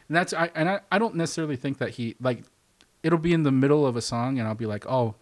[0.09, 2.43] and that's I and I, I don't necessarily think that he like
[3.03, 5.15] it'll be in the middle of a song and I'll be like, oh,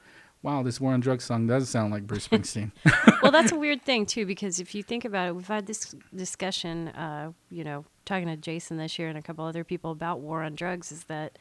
[0.42, 2.72] wow, this War on Drugs song does sound like Bruce Springsteen.
[3.22, 5.94] well, that's a weird thing too, because if you think about it, we've had this
[6.16, 6.88] discussion.
[6.88, 10.42] Uh, you know, talking to Jason this year and a couple other people about War
[10.42, 11.38] on Drugs is that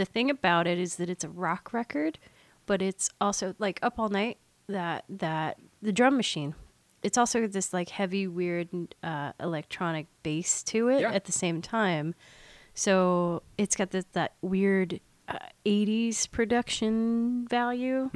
[0.00, 2.18] the thing about it is that it's a rock record,
[2.64, 4.38] but it's also like Up All Night.
[4.66, 6.54] That that the drum machine.
[7.02, 8.68] It's also this like heavy, weird
[9.02, 11.12] uh, electronic bass to it Yeah.
[11.12, 12.14] at the same time.
[12.74, 18.10] So it's got this that weird uh, '80s production value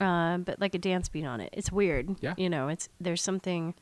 [0.00, 1.50] um, but like a dance beat on it.
[1.52, 2.16] It's weird.
[2.20, 2.34] Yeah.
[2.36, 3.74] You know, it's there's something.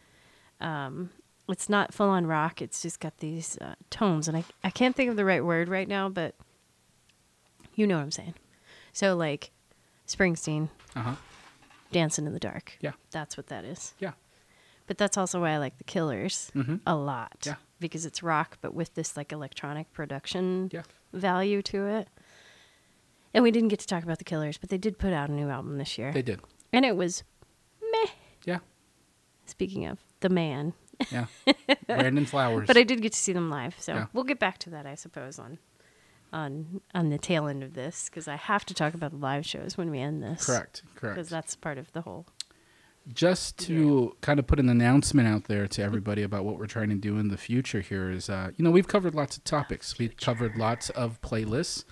[0.61, 1.11] Um,
[1.49, 2.63] it's not full on rock.
[2.63, 5.69] It's just got these uh, tones, and I I can't think of the right word
[5.69, 6.35] right now, but
[7.75, 8.35] you know what I'm saying.
[8.93, 9.51] So like,
[10.07, 11.15] Springsteen uh huh.
[11.93, 12.77] dancing in the dark.
[12.81, 12.93] Yeah.
[13.11, 13.95] That's what that is.
[13.99, 14.13] Yeah.
[14.87, 16.81] But that's also why I like the Killers Mhm.
[16.87, 17.39] a lot.
[17.47, 17.55] Yeah.
[17.81, 20.83] Because it's rock, but with this like electronic production Yeah.
[21.13, 22.09] value to it.
[23.33, 25.33] And we didn't get to talk about the Killers, but they did put out a
[25.33, 26.13] new album this year.
[26.13, 26.41] They did.
[26.73, 27.25] And it was
[27.81, 28.11] meh.
[28.45, 28.59] Yeah.
[29.47, 30.75] Speaking of the man,
[31.11, 31.27] Yeah.
[31.87, 32.67] Brandon Flowers.
[32.67, 34.07] but I did get to see them live, so Yeah.
[34.13, 35.59] we'll get back to that, I suppose, on
[36.35, 39.47] on on the tail end of this because I have to talk about the live
[39.47, 40.45] shows when we end this.
[40.45, 40.83] correct.
[40.97, 41.17] Correct.
[41.17, 42.27] Because that's part of the whole.
[43.13, 46.89] just to kind of put an announcement out there to everybody about what we're trying
[46.89, 49.99] to do in the future here is uh, you know we've covered lots of topics
[49.99, 51.85] we've covered lots of playlists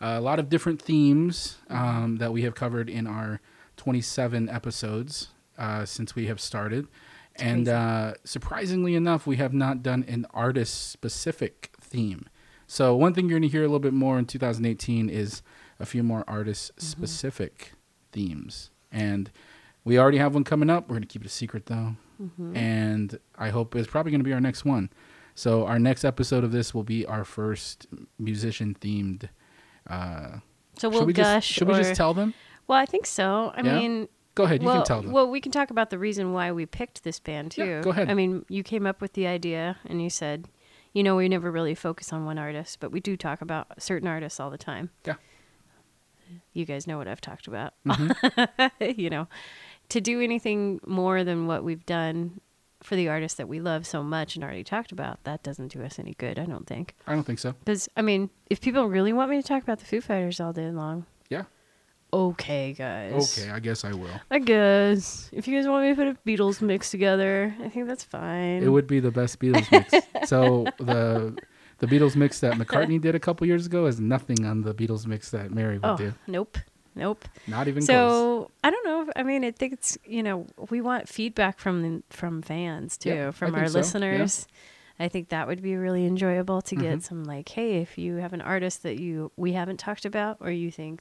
[0.00, 3.40] uh, a lot of different themes um, that we have covered in our
[3.76, 5.28] 27 episodes
[5.58, 6.88] uh, since we have started
[7.36, 12.26] and uh, surprisingly enough we have not done an artist specific theme
[12.74, 15.42] so one thing you're going to hear a little bit more in 2018 is
[15.78, 17.72] a few more artist specific
[18.12, 19.30] themes and
[19.84, 20.84] we already have one coming up.
[20.88, 21.96] We're going to keep it a secret though.
[22.54, 24.88] And I hope it's probably going to be our next one.
[25.34, 27.86] So our next episode of this will be our first
[28.18, 29.28] musician themed.
[29.88, 30.38] Uh,
[30.78, 31.46] So should we'll we gush.
[31.46, 32.32] just should we just tell them?
[32.66, 33.52] Well, I think so.
[33.54, 33.78] I Yeah?
[33.78, 35.12] mean, Go ahead, you well, can tell them.
[35.12, 37.64] Well, we can talk about the reason why we picked this band too.
[37.66, 38.08] Yeah, go ahead.
[38.10, 40.46] I mean, you came up with the idea and you said,
[40.94, 44.08] you know, we never really focus on one artist, but we do talk about certain
[44.08, 44.90] artists all the time.
[45.04, 45.14] Yeah.
[46.52, 47.74] You guys know what I've talked about.
[47.86, 48.84] Mm-hmm.
[49.00, 49.28] you know,
[49.90, 52.40] to do anything more than what we've done
[52.82, 55.82] for the artists that we love so much and already talked about, that doesn't do
[55.82, 56.94] us any good, I don't think.
[57.06, 57.52] I don't think so.
[57.64, 60.52] Because, I mean, if people really want me to talk about the Foo Fighters all
[60.52, 61.44] day long, Yeah.
[62.14, 63.38] Okay, guys.
[63.38, 64.08] Okay, I guess I will.
[64.30, 65.28] I guess.
[65.32, 68.62] If you guys want me to put a Beatles mix together, I think that's fine.
[68.62, 69.92] It would be the best Beatles mix.
[70.28, 71.36] so the
[71.78, 75.06] the Beatles mix that McCartney did a couple years ago is nothing on the Beatles
[75.06, 76.14] mix that Mary would Oh, do.
[76.26, 76.58] nope.
[76.96, 77.24] Nope.
[77.48, 77.88] Not even close.
[77.88, 79.12] So I don't know.
[79.16, 83.28] I mean, I think it's you know we want feedback from from fans too, Yeah,
[83.28, 83.80] I from our so, yeah.
[83.82, 84.46] listeners.
[85.00, 87.02] I think that would be really enjoyable to get Mhm.
[87.02, 90.52] some like, hey, if you have an artist that you we haven't talked about or
[90.52, 91.00] you think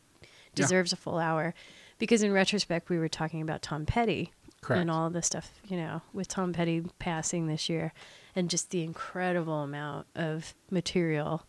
[0.56, 0.64] Yeah.
[0.64, 1.54] deserves a full hour,
[2.00, 4.32] because in retrospect we were talking about Tom Petty
[4.62, 4.82] Correct.
[4.82, 7.94] and all the stuff you know with Tom Petty passing this year,
[8.36, 11.46] and just the incredible amount of material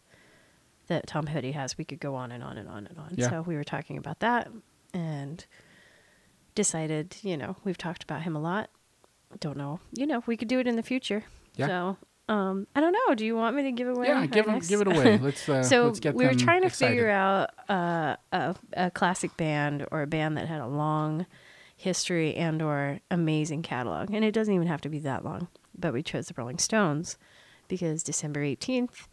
[0.87, 1.79] that Tom Petty has.
[1.79, 3.15] We could go on and on and on and on.
[3.17, 3.31] Yeah.
[3.31, 4.51] So we were talking about that
[4.93, 5.45] and
[6.55, 8.71] decided, you know, we've talked about him a lot.
[9.41, 11.25] Don't know, you know, we could do it in the future.
[11.57, 11.67] Yeah.
[11.67, 11.97] So,
[12.29, 13.15] um, I don't know.
[13.15, 14.09] Do you want me to give away?
[14.09, 15.19] yeah, give 'em- next- give it away.
[15.23, 16.93] Let's uh, so let's get we were trying to excited.
[16.93, 21.27] figure out uh, a a classic band or a band that had a long
[21.77, 25.49] history and or amazing catalog, and it doesn't even have to be that long.
[25.79, 27.19] But we chose the Rolling Stones
[27.69, 29.09] because December eighteenth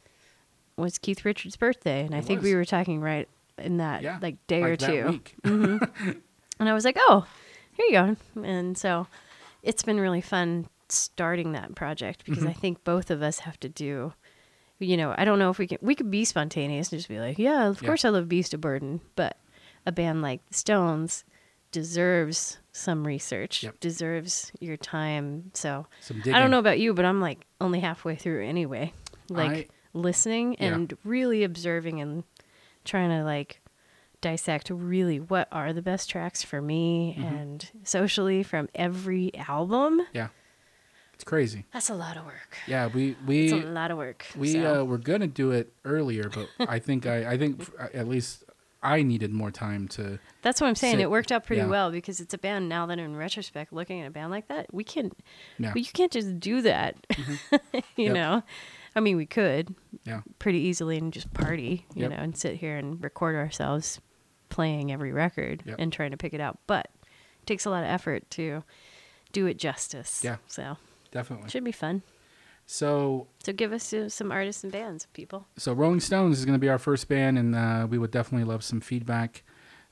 [0.77, 4.19] was Keith Richards' birthday, and I It think we were talking right in that Yeah,
[4.21, 5.07] like day or like that two.
[5.09, 5.35] week.
[6.59, 7.25] And I was like, oh,
[7.73, 7.91] here you
[8.35, 8.43] go.
[8.43, 9.07] And so
[9.63, 13.69] it's been really fun starting that project because I think both of us have to
[13.69, 14.13] do,
[14.79, 17.19] you know, I don't know if we can, we could be spontaneous and just be
[17.19, 17.87] like, yeah, of Yeah.
[17.87, 19.37] course I love Beast of Burden, but
[19.85, 21.23] a band like the Stones
[21.71, 23.79] deserves some research, Yep.
[23.79, 25.51] deserves your time.
[25.53, 25.87] So
[26.25, 28.93] I don't know about you, but I'm like only halfway through anyway.
[29.29, 30.73] Like I- listening Yeah.
[30.73, 32.23] and really observing and
[32.83, 33.61] trying to like
[34.21, 37.35] dissect really what are the best tracks for me Mm-hmm.
[37.35, 40.01] and socially from every album.
[40.13, 40.27] Yeah,
[41.21, 41.65] it's crazy.
[41.71, 42.57] That's a lot of work.
[42.67, 44.25] Yeah, we It's a lot of work.
[44.35, 44.81] we so.
[44.81, 48.43] uh, were gonna do it earlier, but I think I I think at least
[48.81, 50.17] I needed more time to.
[50.41, 50.95] That's what I'm saying.
[50.95, 51.67] sit- It worked out pretty yeah.
[51.67, 54.73] well because it's a band now that in retrospect, looking at a band like that,
[54.73, 55.11] we can, Yeah.
[55.11, 55.63] Mm-hmm.
[55.75, 56.95] well, you can't just do that.
[57.95, 58.13] you Yep.
[58.15, 58.41] know,
[58.95, 60.21] I mean, we could Yeah.
[60.39, 62.09] pretty easily and just party, you Yep.
[62.11, 64.01] know, and sit here and record ourselves
[64.49, 65.75] playing every record Yep.
[65.77, 66.57] and trying to pick it out.
[66.65, 68.63] But it takes a lot of effort to
[69.31, 70.23] do it justice.
[70.23, 70.37] Yeah.
[70.47, 70.77] So
[71.11, 71.49] Definitely.
[71.49, 72.01] should be fun.
[72.65, 75.47] So So give us uh, some artists and bands, people.
[75.57, 78.45] so Rolling Stones is going to be our first band, and uh, we would definitely
[78.45, 79.43] love some feedback.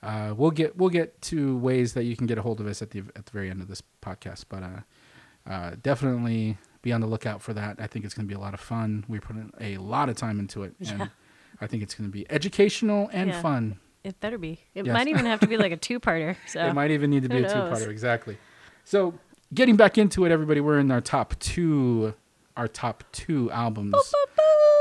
[0.01, 2.81] Uh, we'll get we'll get to ways that you can get a hold of us
[2.81, 7.01] at the at the very end of this podcast, but uh, uh, definitely be on
[7.01, 7.77] the lookout for that.
[7.79, 9.03] I think it's going to be a lot of fun.
[9.09, 11.07] We put a lot of time into it, and Yeah.
[11.59, 13.41] I think it's going to be educational and Yeah.
[13.41, 13.79] fun.
[14.05, 14.61] It better be.
[14.73, 14.93] It Yes.
[14.93, 16.37] might even have to be like a two-parter.
[16.47, 17.89] So It might even need to be a two parter.
[17.89, 18.37] Exactly.
[18.85, 19.13] So
[19.53, 22.13] getting back into it, everybody, we're in our top two,
[22.55, 23.95] our top two albums.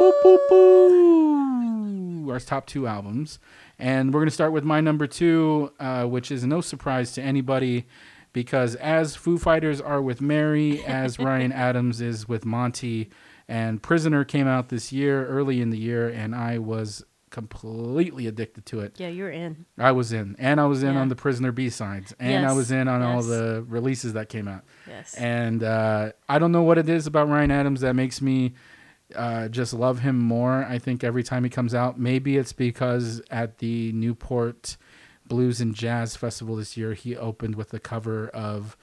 [0.01, 2.31] Boop, boop, boo.
[2.31, 3.39] Our top two albums,
[3.79, 7.87] and we're gonna start with my number two, uh, which is no surprise to anybody,
[8.35, 13.09] because as Foo Fighters are with Mary, as Ryan Adams is with Monty,
[13.49, 18.67] and Prisoner came out this year, early in the year, and I was completely addicted
[18.67, 18.95] to it.
[18.99, 19.67] yeah, you're in.
[19.79, 21.01] I was in, and I was in Yeah.
[21.01, 24.49] on the Prisoner B sides, and I was in on all the releases that came
[24.49, 24.65] out.
[24.87, 25.15] Yes.
[25.15, 28.55] And uh, I don't know what it is about Ryan Adams that makes me
[29.17, 30.67] uh, just love him more.
[30.69, 34.77] I think every time he comes out, maybe it's because at the Newport
[35.27, 38.77] Blues and Jazz Festival this year, he opened with a cover of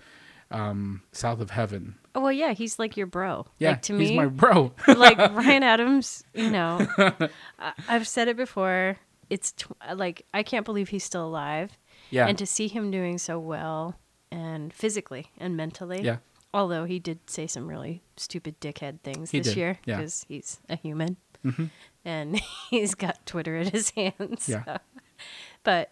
[0.52, 3.46] um, "South of Heaven." Oh well, yeah, he's like your bro.
[3.60, 4.72] Yeah, like, to he's me, my bro.
[4.88, 6.88] like Ryan Adams, you know,
[7.60, 8.98] I, I've said it before.
[9.30, 11.78] It's tw- like I can't believe he's still alive,
[12.10, 13.96] yeah, and to see him doing so well
[14.32, 16.02] and physically and mentally.
[16.02, 16.18] Yeah.
[16.54, 19.98] Although he did say some really stupid dickhead things He this did, year yeah.
[19.98, 21.70] because he's a human Mhm.
[22.06, 22.40] and
[22.70, 24.48] he's got Twitter at his hands.
[24.48, 24.64] Yeah.
[24.64, 24.78] so.
[25.64, 25.92] But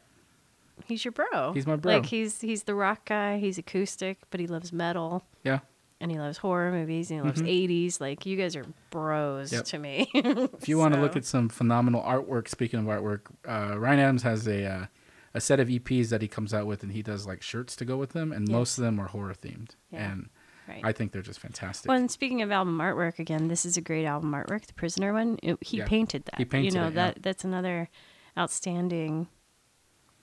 [0.86, 1.52] he's your bro.
[1.54, 1.94] He's my bro.
[1.96, 3.40] Like he's he's the rock guy.
[3.40, 5.60] He's acoustic, but he loves metal yeah.
[6.04, 8.00] And he loves horror movies and he loves 80s.
[8.00, 9.56] Like you guys are bros Mm-hmm.
[9.56, 9.66] Yep.
[9.66, 10.10] to me.
[10.62, 14.24] If you want to look at some phenomenal artwork, speaking of artwork, uh, Ryan Adams
[14.24, 14.86] has a uh,
[15.34, 17.86] a set of EPs that he comes out with, and he does like shirts to
[17.86, 18.54] go with them, and Yes.
[18.54, 20.12] most of them are horror themed, Yeah.
[20.12, 20.30] and
[20.68, 20.82] right.
[20.84, 21.90] I think they're just fantastic.
[21.90, 24.68] Well, and speaking of album artwork, again, this is a great album artwork.
[24.68, 25.88] The Prisoner one, it, he Yeah.
[25.88, 26.36] painted that.
[26.38, 27.14] He painted You know it, yeah.
[27.14, 27.90] that that's another
[28.38, 29.28] outstanding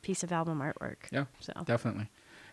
[0.02, 1.11] piece of album artwork.
[1.11, 2.09] yeah, So definitely.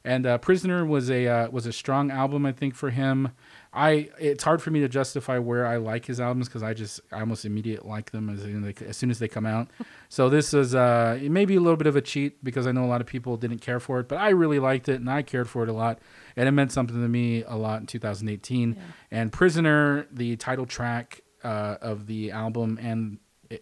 [0.07, 3.33] And uh, Prisoner was a uh, was a strong album, I think, for him.
[3.73, 7.01] I it's hard for me to justify where I like his albums because I just
[7.11, 9.67] I almost immediately like them as soon as soon as they come out.
[10.09, 12.71] so this is uh, it may be a little bit of a cheat because I
[12.71, 15.09] know a lot of people didn't care for it, but I really liked it and
[15.09, 15.99] I cared for it a lot,
[16.37, 18.77] and it meant something to me a lot in 2018.
[19.11, 23.19] And Prisoner, the title track uh, of the album and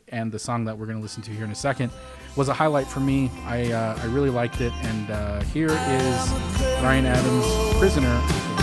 [0.09, 1.91] and the song that we're going to listen to here in a second
[2.35, 3.31] was a highlight for me.
[3.45, 6.31] I uh, I really liked it, and uh, here is
[6.81, 8.54] Ryan Adams' "Prisoner." Prisoner.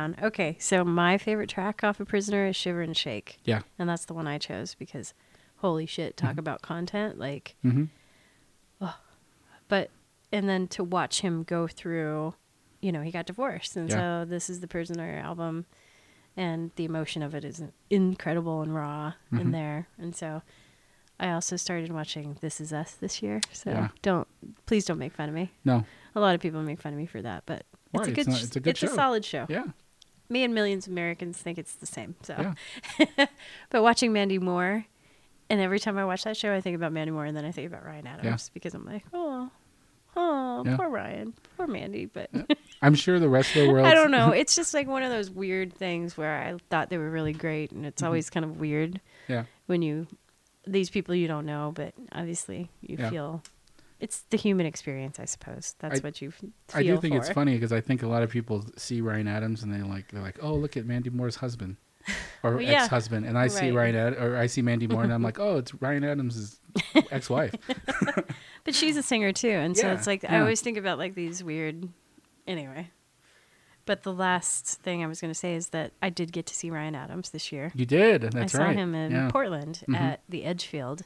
[0.00, 0.16] Down.
[0.22, 3.38] Okay, so my favorite track off of Prisoner is Shiver and Shake.
[3.44, 3.60] Yeah.
[3.78, 5.14] And that's the one I chose because
[5.56, 6.38] holy shit, talk Mm-hmm.
[6.40, 7.18] about content.
[7.18, 7.84] Like, hmm
[9.68, 9.90] but,
[10.32, 12.34] and then to watch him go through,
[12.80, 13.76] you know, he got divorced.
[13.76, 14.22] And Yeah.
[14.22, 15.64] so this is the Prisoner album.
[16.36, 19.38] And the emotion of it is incredible and raw Mm-hmm.
[19.38, 19.86] in there.
[19.96, 20.42] And so
[21.20, 23.40] I also started watching This Is Us this year.
[23.52, 23.88] So Yeah.
[24.02, 24.26] don't,
[24.66, 25.52] please don't make fun of me.
[25.64, 25.84] No.
[26.16, 27.64] A lot of people make fun of me for that, but
[27.94, 28.86] it's a It's good, not- it's a good it's show.
[28.86, 29.46] a solid show.
[29.48, 29.66] Yeah.
[30.30, 32.14] Me and millions of Americans think it's the same.
[32.22, 32.54] So,
[32.98, 33.26] Yeah.
[33.70, 34.86] but watching Mandy Moore,
[35.50, 37.50] and every time I watch that show, I think about Mandy Moore, and then I
[37.52, 39.50] think about Ryan Adams because I'm like, oh,
[40.16, 40.76] oh, Yeah.
[40.76, 42.06] poor Ryan, poor Mandy.
[42.06, 42.30] But
[42.80, 43.86] I'm sure the rest of the world.
[43.88, 44.30] I don't know.
[44.40, 47.72] It's just like one of those weird things where I thought they were really great,
[47.72, 47.88] and Mm-hmm.
[47.88, 49.44] it's always kind of weird Yeah.
[49.66, 50.06] when you
[50.66, 53.10] these people you don't know, but obviously you Yeah.
[53.10, 53.42] feel.
[54.00, 55.74] It's the human experience, I suppose.
[55.78, 58.22] That's I- what you feel I do think it's funny because I think a lot
[58.22, 61.36] of people see Ryan Adams and they like they're like, oh, look at Mandy Moore's
[61.36, 61.76] husband
[62.42, 62.82] or Well, yeah.
[62.84, 65.58] ex-husband, and I see Ryan Ad- or I see Mandy Moore and I'm like, oh,
[65.58, 66.58] it's Ryan Adams'
[67.10, 67.54] ex-wife.
[68.64, 71.14] But she's a singer too, and so Yeah, it's like I always think about like
[71.14, 71.88] these weird.
[72.46, 72.90] Anyway,
[73.86, 76.54] but the last thing I was going to say is that I did get to
[76.54, 77.70] see Ryan Adams this year.
[77.74, 78.22] You did.
[78.22, 78.76] That's I saw right.
[78.76, 79.30] him in yeah.
[79.30, 79.96] Portland Mhm.
[79.96, 81.02] at the Edgefield,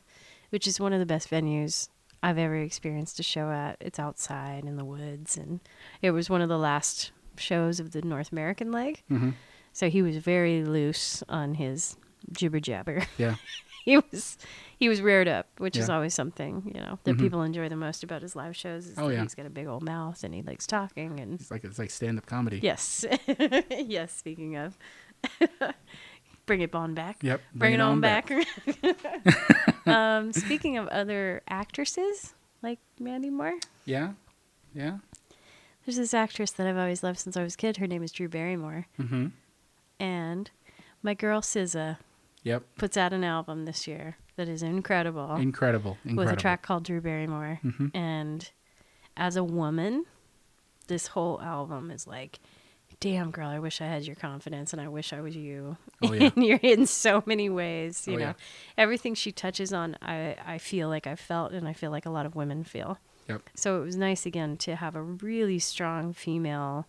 [0.50, 1.88] which is one of the best venues
[2.24, 3.76] I've ever experienced a show at.
[3.80, 5.60] It's outside in the woods, and
[6.02, 9.02] it was one of the last shows of the North American leg.
[9.10, 9.34] Mhm.
[9.72, 11.96] So he was very loose on his
[12.32, 13.06] jibber jabber.
[13.18, 13.36] Yeah.
[13.84, 14.38] he was
[14.78, 17.20] he was reared up, which is always something you know that Mhm.
[17.20, 18.86] people enjoy the most about his live shows.
[18.86, 19.22] Is Oh, that yeah.
[19.22, 21.90] he's got a big old mouth and he likes talking and It's like it's like
[21.90, 22.60] stand-up comedy.
[22.62, 23.04] yes,
[23.70, 24.12] yes.
[24.12, 24.78] Speaking of,
[26.46, 27.22] bring it on back.
[27.22, 27.40] Yep.
[27.54, 28.30] Bring, it on, back.
[29.94, 34.12] um, speaking of other actresses like Mandy Moore, Yeah.
[34.74, 34.98] Yeah.
[35.84, 37.76] there's this actress that I've always loved since I was a kid.
[37.78, 39.26] Her name is Drew Barrymore, Mm-hmm.
[40.00, 40.50] and
[41.02, 41.98] my girl SZA
[42.42, 42.62] Yep.
[42.78, 45.36] puts out an album this year that is incredible.
[45.36, 45.96] Incredible.
[46.04, 46.16] Incredible.
[46.24, 47.60] with a track called Drew Barrymore.
[47.64, 47.90] Mhm.
[47.94, 48.50] And
[49.16, 50.04] as a woman,
[50.88, 52.40] this whole album is like,
[53.00, 55.76] damn, girl, I wish I had your confidence and I wish I was you.
[56.02, 56.30] Oh, yeah.
[56.34, 58.24] and you're in so many ways, you Oh, know.
[58.26, 58.32] yeah.
[58.78, 62.10] Everything she touches on, I, I feel like I felt and I feel like a
[62.10, 62.98] lot of women feel.
[63.28, 63.42] Yep.
[63.54, 66.86] So it was nice again to have a really strong female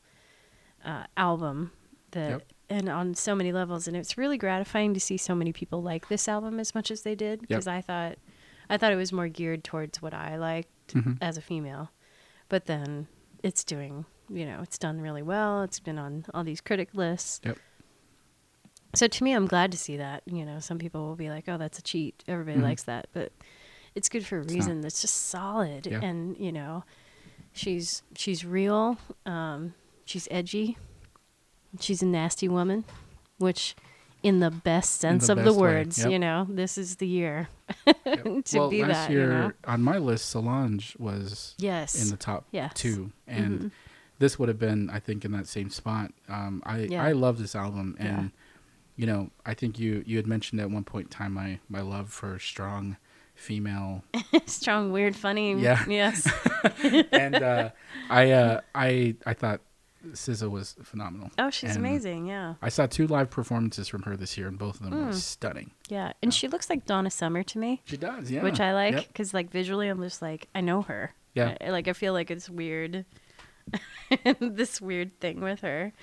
[0.84, 1.72] uh, album
[2.12, 2.44] that Yep.
[2.70, 6.08] and on so many levels and it's really gratifying to see so many people like
[6.08, 8.18] this album as much as they did because I thought
[8.70, 11.18] I thought it was more geared towards what I liked Mhm.
[11.22, 11.92] as a female.
[12.50, 13.08] But then
[13.44, 15.62] it's doing, you know, it's done really well.
[15.64, 17.42] It's been on all these critic lists.
[17.44, 17.58] Yep.
[18.96, 20.24] So to me, I'm glad to see that.
[20.26, 22.24] You know, some people will be like, "Oh, that's a cheat.
[22.28, 22.64] Everybody Mhm.
[22.64, 23.32] likes that," but
[23.94, 24.82] it's good for a reason.
[24.82, 26.00] That's just solid, Yeah.
[26.02, 26.84] and you know,
[27.52, 28.98] she's she's real.
[29.26, 29.74] Um,
[30.06, 30.78] she's edgy.
[31.82, 32.86] She's a nasty woman,
[33.38, 33.76] which,
[34.24, 36.10] in the best sense the of the best way, words, yep.
[36.12, 37.50] you know, this is the year
[37.86, 38.04] Yep.
[38.46, 39.12] to well, be last that.
[39.12, 39.52] year you know?
[39.66, 42.02] on my list, Solange was Yes.
[42.02, 42.72] in the top Yes.
[42.76, 43.72] two, and Mhm.
[44.20, 46.12] This would have been, I think, in that same spot.
[46.30, 47.04] Um, I Yeah.
[47.04, 48.28] I love this album, and Yeah.
[48.96, 51.82] you know, I think you you had mentioned at one point in time my my
[51.82, 52.98] love for strong
[53.36, 54.02] female
[54.46, 55.54] Strong, weird, funny.
[55.60, 55.84] Yeah.
[55.88, 56.26] Yes.
[57.12, 57.70] and uh,
[58.10, 59.60] I uh, I I thought
[60.12, 61.32] SZA was phenomenal.
[61.40, 62.28] Oh, she's And amazing.
[62.28, 62.54] Yeah.
[62.62, 65.08] I saw two live performances from her this year, and both of them Hmm.
[65.08, 65.72] were stunning.
[65.90, 66.14] Yeah.
[66.22, 67.82] And she looks like Donna Summer to me.
[67.86, 68.44] She does, yeah.
[68.44, 69.08] which I like Yep.
[69.08, 71.14] because like visually I'm just like I know her.
[71.34, 71.58] Yeah.
[71.60, 73.04] I- like I feel like it's weird,
[74.40, 75.94] this weird thing with her.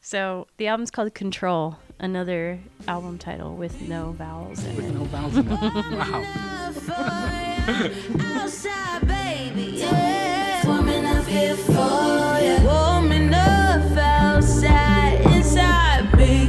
[0.00, 2.58] So the album's called Control, another
[2.88, 4.94] album title with no vowels in With it.
[4.94, 5.60] no vowels in it.
[5.60, 6.24] Wow.
[8.42, 10.66] Outside, baby, yeah.
[10.66, 12.58] Warming up here for ya.
[12.64, 16.48] Warming up outside, inside, me,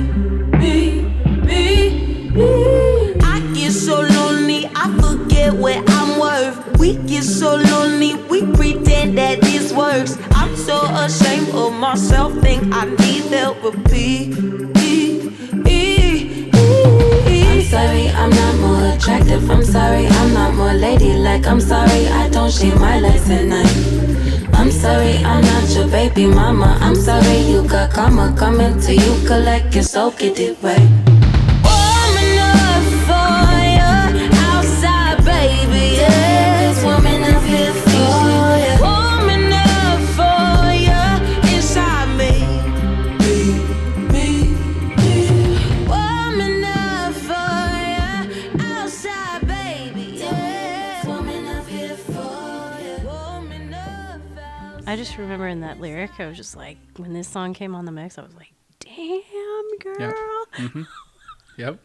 [0.58, 1.02] me,
[1.46, 3.14] me, me.
[3.22, 6.80] I get so lonely, I forget what I'm worth.
[6.80, 10.18] We get so lonely, we pretend that this works.
[10.32, 14.34] I'm so ashamed of myself, think I need therapy.
[17.50, 19.50] I'm sorry, I'm not more attractive.
[19.50, 21.48] I'm sorry, I'm not more ladylike.
[21.48, 24.04] I'm sorry, I don't shave my legs at night.
[24.54, 26.78] I'm sorry, I'm not your baby mama.
[26.82, 29.28] I'm sorry, you got karma coming to you.
[29.28, 31.13] Collect your soul, get it right.
[54.94, 57.86] I just remember in that lyric, I was just like, when this song came on
[57.86, 60.86] the mix, I was like, damn, girl.
[61.58, 61.80] Yep.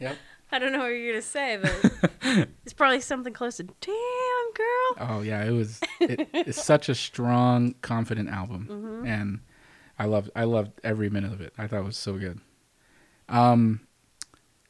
[0.00, 0.16] Yep.
[0.50, 2.08] I don't know what you're going to say, but
[2.64, 4.96] it's probably something close to, damn, girl.
[4.98, 5.80] Oh yeah, it was.
[6.00, 9.06] It, it's such a strong, confident album, Mm-hmm.
[9.06, 9.40] and
[9.98, 10.30] I loved.
[10.34, 11.52] I loved every minute of it.
[11.56, 12.40] I thought it was so good.
[13.28, 13.80] Um,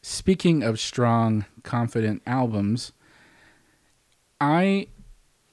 [0.03, 2.93] speaking of strong, confident albums,
[4.41, 4.89] I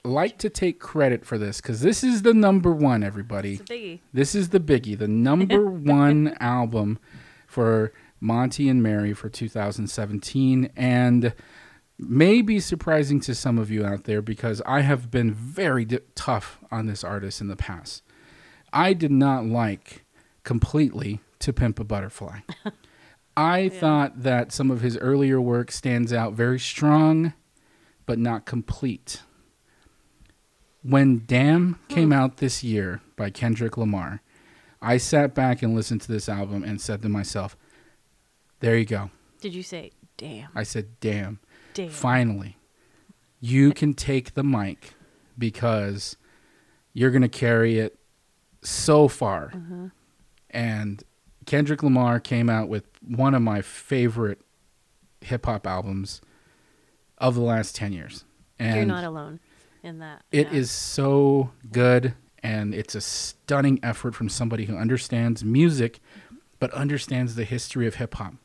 [0.04, 3.04] like to take credit for this because this is the number one.
[3.04, 4.00] Everybody, It's a biggie.
[4.14, 7.00] this is the biggie, the number one album
[7.48, 11.34] for Monty and Mary for 2017, and
[12.00, 16.00] may be surprising to some of you out there because I have been very di-
[16.16, 18.02] tough on this artist in the past.
[18.74, 20.04] I did not like
[20.44, 22.40] completely To Pimp a Butterfly.
[23.38, 27.34] I thought that some of his earlier work stands out very strong,
[28.06, 29.22] but not complete.
[30.84, 32.14] When Damn came hmm.
[32.14, 34.22] out this year by Kendrick Lamar,
[34.82, 37.56] I sat back and listened to this album and said to myself,
[38.62, 39.12] there you go.
[39.40, 41.40] Did you say, damn, I said, damn.
[41.74, 41.90] damn?
[41.90, 42.58] Finally,
[43.40, 44.94] you can take the mic
[45.38, 46.18] because
[46.94, 47.98] you're going to carry it
[48.64, 49.52] so far.
[49.54, 49.88] Mm-hmm.
[50.50, 51.04] And
[51.46, 54.42] Kendrick Lamar came out with one of my favorite
[55.22, 56.22] hip hop albums
[57.18, 58.26] of the last 10 years.
[58.60, 59.40] And You're not alone
[59.84, 60.24] in that.
[60.32, 60.60] it yeah.
[60.60, 62.14] is so good
[62.44, 66.00] and it's a stunning effort from somebody who understands music
[66.60, 68.36] but understands the history of hip hop.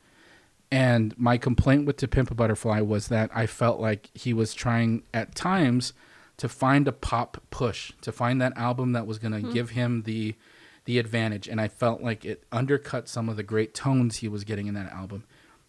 [0.71, 4.55] And my complaint with To Pimp a Butterfly was that I felt like he was
[4.55, 5.93] trying at times
[6.39, 9.53] to find a pop push, to find that album that was going to mm-hmm.
[9.53, 10.35] give him the
[10.87, 14.45] the advantage and I felt like it undercut some of the great tones he was
[14.45, 15.25] getting in that album.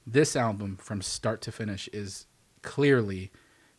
[0.06, 2.28] This album from start to finish is
[2.62, 3.32] clearly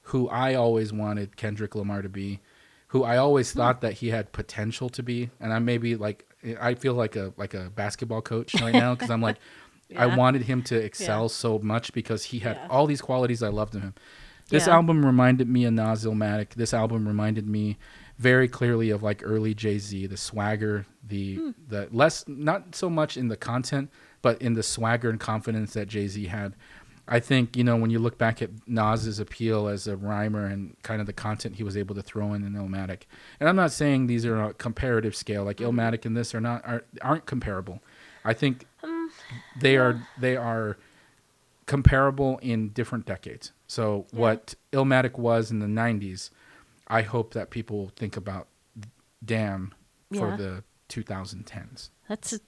[0.09, 2.41] who I always wanted Kendrick Lamar to be,
[2.89, 6.25] who I always thought that he had potential to be, and I maybe like
[6.61, 9.37] I feel like a like a basketball coach right now because I'm like
[9.97, 11.29] I wanted him to excel Yeah.
[11.29, 12.67] so much because he had Yeah.
[12.71, 13.95] all these qualities I loved in him.
[14.51, 14.75] This Yeah.
[14.75, 16.51] album reminded me of Nas Illmatic.
[16.55, 17.77] This album reminded me
[18.19, 21.51] very clearly of like early Jay Z, the swagger, the Hmm.
[21.69, 23.91] the less not so much in the content,
[24.23, 26.55] but in the swagger and confidence that Jay Z had.
[27.11, 30.77] I think you know when you look back at Nas's appeal as a rhymer and
[30.83, 33.03] kind of the content he was able to throw in in Illmatic,
[33.41, 35.79] and I'm not saying these are a comparative scale like Mm-hmm.
[35.79, 37.81] Illmatic and this are not are, aren't comparable.
[38.25, 39.11] I think Um,
[39.59, 40.77] they are they are
[41.67, 43.53] comparable in different decades.
[43.67, 46.31] So what Illmatic was in the 90s,
[46.87, 48.49] I hope that people think about
[49.25, 49.75] Damn
[50.15, 51.91] for the 2010s.
[52.09, 52.41] That's a,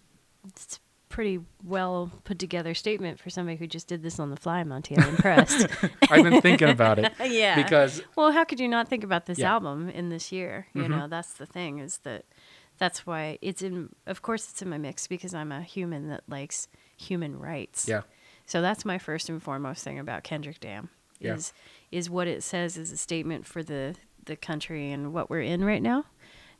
[0.44, 0.78] that's a
[1.10, 4.96] pretty well put together statement for somebody who just did this on the fly, Monty.
[4.96, 5.66] I'm impressed.
[6.10, 7.56] I've been thinking about it yeah.
[7.62, 9.52] because Well, how could you not think about this Yeah.
[9.52, 10.68] album in this year?
[10.72, 10.88] You Mhm.
[10.90, 12.24] know, that's the thing is that
[12.78, 13.90] that's why it's in.
[14.06, 16.66] Of course, it's in my mix because I'm a human that likes
[16.96, 17.86] human rights.
[17.86, 18.02] yeah,
[18.46, 20.88] So that's my first and foremost thing about Kendrick Damn
[21.18, 21.34] Yeah.
[21.34, 21.52] is
[21.90, 25.64] is what it says is a statement for the the country and what we're in
[25.64, 26.04] right now.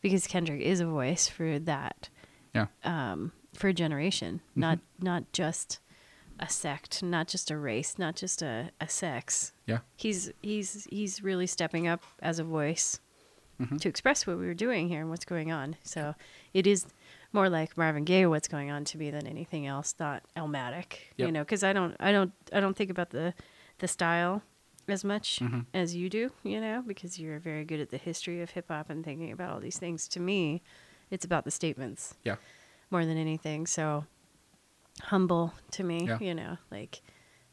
[0.03, 2.09] because Kendrick is a voice for that
[2.55, 2.67] Yeah.
[2.85, 5.81] um, for a generation, not not just
[6.39, 9.53] a sect, not just a race, not just a, a sex.
[9.67, 9.79] Yeah.
[9.97, 13.01] He's he's he's really stepping up as a voice
[13.61, 13.77] Mm-hmm.
[13.77, 15.77] to express what we were doing here and what's going on.
[15.83, 16.15] So
[16.55, 16.87] it is
[17.31, 20.95] more like Marvin Gaye what's going on to me than anything else, not Illmatic.
[21.19, 23.35] You know, because I don't I don't I don't think about the
[23.81, 24.41] the style
[24.89, 25.61] as much Mm-hmm.
[25.75, 28.89] as you do, you know, because you're very good at the history of hip hop
[28.89, 30.09] and thinking about all these things.
[30.09, 30.63] To me,
[31.11, 32.37] it's about the statements Yeah.
[32.91, 33.67] More than anything.
[33.67, 34.05] So
[35.05, 36.19] humble to me, Yeah.
[36.21, 37.01] you know, like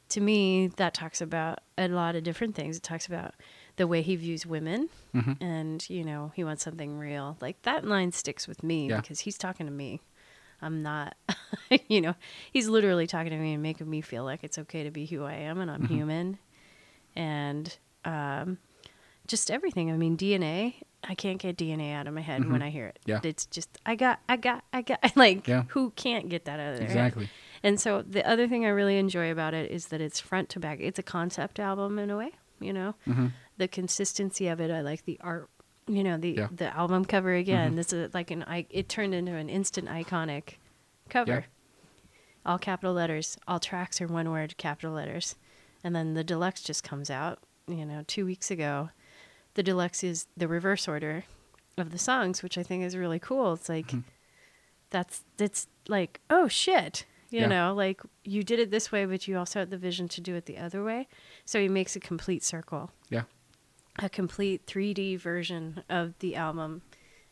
[0.10, 2.78] to me that talks about a lot of different things.
[2.78, 3.36] It talks about
[3.76, 5.34] the way he views women Mm-hmm.
[5.44, 7.38] and, you know, he wants something real.
[7.42, 8.98] Like that line sticks with me Yeah.
[9.02, 10.02] because he's talking to me.
[10.62, 11.16] I'm not,
[11.88, 12.16] you know,
[12.52, 15.24] he's literally talking to me and making me feel like it's okay to be who
[15.24, 15.94] I am and I'm Mm-hmm.
[15.94, 16.40] human.
[17.16, 18.58] And um,
[19.28, 19.92] just everything.
[19.92, 23.00] I mean, DNA, I can't get DNA out of my head when I hear it.
[23.08, 23.26] Mm-hmm.
[23.26, 23.30] Yeah.
[23.30, 25.64] It's just, I got, I got, I got, like, Yeah.
[25.70, 26.98] who can't get that out of their head?
[26.98, 27.30] Exactly.
[27.64, 30.60] And so the other thing I really enjoy about it is that it's front to
[30.60, 30.80] back.
[30.82, 32.96] It's a concept album in a way, you know.
[33.08, 33.28] Mm-hmm.
[33.58, 34.70] The consistency of it.
[34.72, 35.50] I like the art.
[35.88, 36.44] You know the Yeah.
[36.46, 36.56] Mm-hmm.
[36.58, 37.76] the album cover again.
[37.76, 38.66] This is like an I.
[38.70, 40.56] It turned into an instant iconic
[41.10, 41.32] cover.
[41.32, 41.42] Yeah.
[42.46, 43.38] All capital letters.
[43.48, 45.36] All tracks are one word, capital letters.
[45.84, 47.40] And then the deluxe just comes out.
[47.68, 48.90] You know, two weeks ago.
[49.58, 51.24] The deluxe is the reverse order
[51.80, 53.54] of the songs, which I think is really cool.
[53.54, 54.02] It's like Mm-hmm.
[54.92, 57.48] that's that's like oh shit you Yeah.
[57.48, 60.36] know like you did it this way but you also had the vision to do
[60.36, 61.08] it the other way
[61.44, 63.24] so he makes a complete circle Yeah.
[64.00, 66.82] a complete 3d version of the album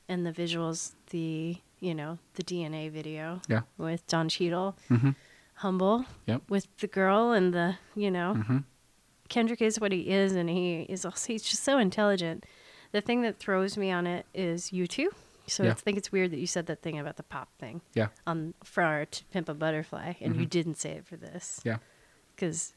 [0.10, 3.62] and the visuals the you know the dna video Yeah.
[3.78, 5.12] with don Cheadle, Mm-hmm.
[5.56, 6.42] humble Yep.
[6.50, 8.58] with the girl and the you know Mm-hmm.
[9.30, 12.46] Kendrick is what he is, and he is also he's just so intelligent.
[12.92, 15.08] The thing that throws me on it is U2.
[15.48, 15.72] So Yeah.
[15.72, 18.08] I think it's weird that you said that thing about the pop thing Yeah.
[18.26, 21.70] on for our to Pimp a Butterfly, and you didn't say it for this Mm-hmm.
[21.70, 21.78] Yeah.
[22.36, 22.74] because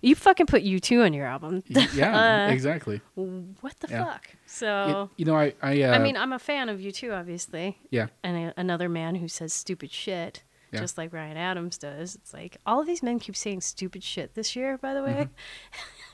[0.00, 1.62] you fucking put U2 on your album.
[1.68, 2.46] yeah.
[2.48, 3.00] Uh, exactly.
[3.14, 4.04] what the Yeah.
[4.04, 4.30] fuck?
[4.46, 7.78] So It- you know, I, I, uh, I mean, I'm a fan of U2, obviously,
[7.90, 8.06] yeah.
[8.24, 10.42] and a, another man who says stupid shit.
[10.72, 10.80] Yeah.
[10.80, 12.14] Just like Ryan Adams does.
[12.14, 15.28] It's like all of these men keep saying stupid shit this year, by the way.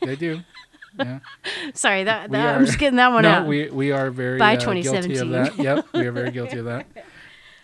[0.03, 0.41] They do.
[0.99, 1.21] Yeah.
[1.73, 3.47] Sorry, that, that I'm just getting that one no, out.
[3.47, 5.33] we we are very By uh, guilty of 2017.
[5.33, 5.59] that.
[5.59, 6.87] Yep, we are very guilty of that.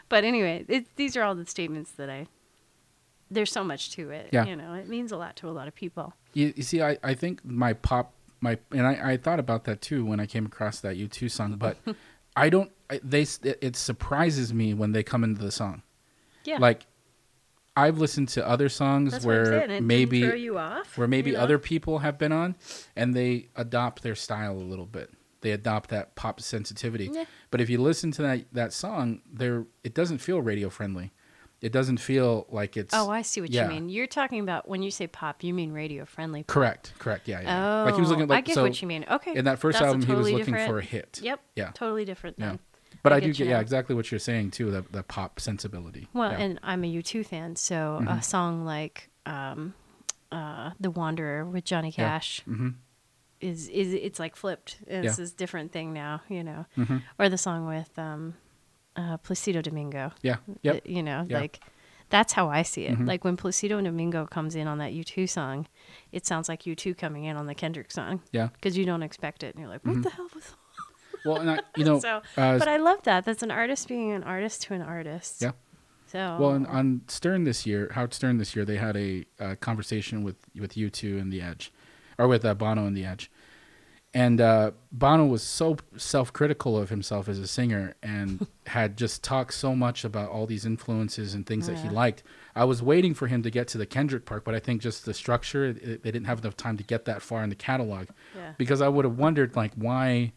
[0.08, 2.26] But anyway, it, these are all the statements that I.
[3.30, 4.30] There's so much to it.
[4.32, 4.44] Yeah.
[4.44, 6.14] You know, it means a lot to a lot of people.
[6.34, 9.80] You, you see, I, I think my pop my and I, I thought about that
[9.80, 11.76] too when I came across that U2 song, but
[12.36, 12.72] I don't.
[12.88, 15.82] I, they it, it surprises me when they come into the song.
[16.44, 16.58] Yeah.
[16.58, 16.86] Like
[17.76, 19.62] I've listened to other songs That's where saying.
[19.62, 20.98] It didn't maybe off.
[20.98, 21.42] where maybe you know?
[21.42, 22.56] other people have been on
[22.96, 25.10] and they adopt their style a little bit.
[25.40, 27.08] They adopt that pop sensitivity.
[27.12, 27.24] Yeah.
[27.50, 31.12] But if you listen to that that song, there it doesn't feel radio friendly.
[31.60, 33.64] It doesn't feel like it's Oh, I see what yeah.
[33.64, 33.88] you mean.
[33.90, 36.42] You're talking about when you say pop, you mean radio friendly.
[36.42, 36.54] pop.
[36.54, 37.28] Correct, correct.
[37.28, 37.82] Yeah, yeah.
[37.82, 39.04] Oh, like he was looking oh, like I get so what you mean.
[39.10, 39.34] Okay.
[39.36, 41.20] in that first that's album he was looking different- for a hit.
[41.22, 41.40] Yep.
[41.56, 41.70] Yeah.
[41.74, 42.56] Totally different Yeah.
[43.02, 45.02] But I I, get do you get yeah, exactly what you're saying too, the the
[45.02, 46.08] pop sensibility.
[46.12, 46.34] Well, yeah.
[46.36, 46.42] Mm-hmm.
[46.42, 49.74] and I'm a U2 fan, so a song like um,
[50.32, 52.08] uh, "The Wanderer" with Johnny Yeah.
[52.08, 52.74] Cash Mhm.
[53.40, 54.78] is is it's like flipped.
[54.86, 55.12] It's Yeah.
[55.12, 56.66] this different thing now, you know.
[56.76, 57.02] Mhm.
[57.18, 58.34] Or the song with um,
[58.96, 60.12] uh, Placido Domingo.
[60.22, 60.36] Yeah.
[60.62, 60.82] Yep.
[60.86, 61.38] You know, Yeah.
[61.40, 61.60] like
[62.10, 62.98] that's how I see it.
[62.98, 63.06] Mhm.
[63.06, 65.68] Like when Placido Domingo comes in on that U2 song,
[66.12, 68.48] it sounds like U2 coming in on the Kendrick song Yeah.
[68.48, 70.54] because you don't expect it, and you're like, what the hell was?
[71.24, 73.24] Well, and I, you know, so, uh, but I love that.
[73.24, 75.42] That's an artist being an artist to an artist.
[75.42, 75.52] Yeah.
[76.06, 79.54] So Well, and on Stern this year, Howard Stern this year, they had a, uh
[79.60, 81.72] conversation with with U2 and the Edge,
[82.18, 83.30] or with uh, Bono and the Edge,
[84.12, 89.54] and uh, Bono was so self-critical of himself as a singer and had just talked
[89.54, 92.24] so much about all these influences and things that he liked.
[92.56, 95.04] I was waiting for him to get to the Kendrick part, but I think just
[95.04, 97.54] the structure, it, it- they didn't have enough time to get that far in the
[97.54, 98.54] catalog, Yeah.
[98.58, 100.32] because I would have wondered like why,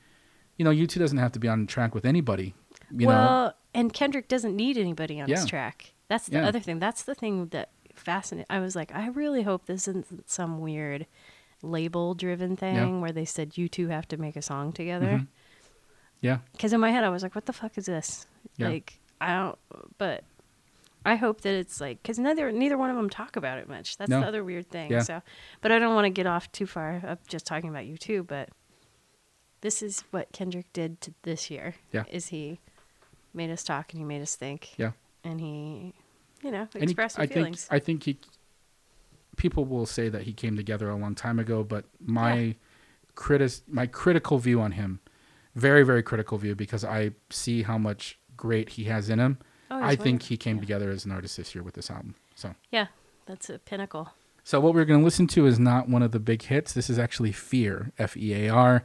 [0.57, 2.53] you know, U2 doesn't have to be on track with anybody,
[2.91, 3.07] you know.
[3.07, 5.37] well, and Kendrick doesn't need anybody on Yeah.
[5.37, 5.93] his track.
[6.09, 6.47] That's the Yeah.
[6.47, 6.79] other thing.
[6.79, 8.47] That's the thing that fascinated.
[8.49, 11.07] I was like, I really hope this isn't some weird
[11.61, 15.19] label-driven thing where they said U2 have to make a song together.
[15.19, 15.27] Mhm.
[16.21, 16.39] Yeah.
[16.51, 18.27] Because in my head, I was like, what the fuck is this?
[18.57, 18.69] Yeah.
[18.69, 19.57] Like, I don't.
[19.97, 20.23] But
[21.05, 23.97] I hope that it's like because neither neither one of them talk about it much.
[23.97, 24.21] That's No.
[24.21, 24.91] the other weird thing.
[24.91, 24.99] Yeah.
[25.01, 25.21] So,
[25.61, 28.23] but I don't want to get off too far of just talking about U2.
[28.27, 28.49] But
[29.63, 31.73] this is what Kendrick did to this year.
[31.91, 32.03] Yeah.
[32.11, 32.59] Is he
[33.33, 34.73] made us talk and he made us think.
[34.77, 34.91] Yeah.
[35.23, 35.93] And he,
[36.43, 37.63] you know, And he- expressed I feelings.
[37.65, 38.19] think I think he.
[39.35, 42.55] People will say that he came together a long time ago, but my
[43.15, 44.99] critis my critical view on him
[45.55, 49.37] very very critical view because I see how much great he has in him.
[49.71, 50.27] Oh, I he's think wonderful.
[50.29, 52.15] he came together as an artist this year with this album.
[52.35, 52.53] So.
[52.71, 52.87] Yeah,
[53.25, 54.09] that's a pinnacle.
[54.43, 56.73] So what we're going to listen to is not one of the big hits.
[56.73, 58.83] This is actually "Fear," F E A R,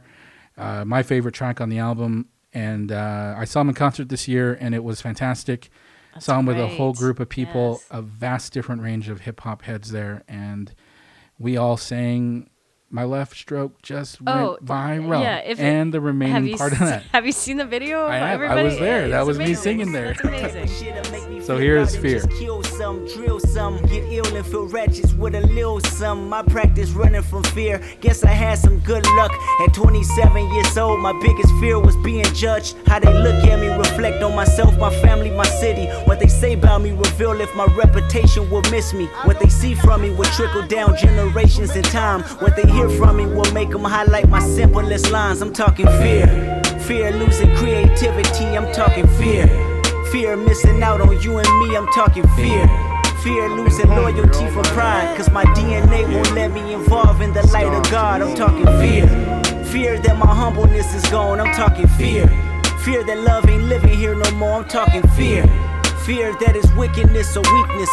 [0.59, 2.27] uh, my favorite track on the album.
[2.53, 5.69] And uh, I saw him in concert this year, and it was fantastic.
[6.13, 7.87] That's saw him with a whole group of people, Yes.
[7.91, 10.73] a vast different range of hip hop heads there, and
[11.37, 12.49] we all sang.
[12.91, 16.57] My left stroke just oh, went Oh, viral, yeah, if it- and the remaining you
[16.57, 17.03] part of se- that.
[17.11, 18.05] have you seen the video?
[18.05, 18.41] Of I have.
[18.41, 19.09] I was there.
[19.09, 20.15] That It's was me singing there.
[20.23, 20.55] That's.
[21.45, 22.21] So here's Fear.
[22.37, 26.29] Kill some, drill some, get ill and feel wretched with a little some.
[26.29, 27.81] My practice running from fear.
[28.01, 29.31] Guess I had some good luck.
[29.61, 32.75] At 27 years old, my biggest fear was being judged.
[32.85, 35.87] How they look at me, reflect on myself, my family, my city.
[36.05, 39.05] What they say about me reveal if my reputation will miss me.
[39.23, 42.21] What they see from me will trickle down generations in time.
[42.43, 45.41] What they hear from me will make them highlight my simplest lines.
[45.41, 46.27] I'm talking fear.
[46.87, 49.47] Fear losing creativity, I'm talking fear.
[50.11, 52.65] Fear missing out on you and me, I'm talking fear.
[53.23, 57.67] Fear losing loyalty for pride, cause my DNA won't let me involve in the light
[57.67, 59.07] of God, I'm talking fear.
[59.65, 62.27] Fear that my humbleness is gone, I'm talking fear.
[62.85, 65.43] Fear that love ain't living here no more, I'm talking fear.
[66.05, 67.91] Fear that is wickedness or weakness.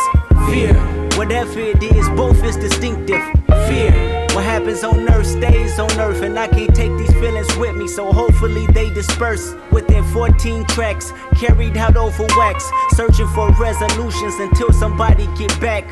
[0.48, 0.74] Fear,
[1.18, 3.22] whatever it is, both is distinctive.
[3.68, 7.74] Fear, what happens on earth stays on earth, and I can't take these feelings with
[7.74, 14.34] me, so hopefully they disperse within 14 tracks, carried out over wax, searching for resolutions
[14.34, 15.88] until somebody get back.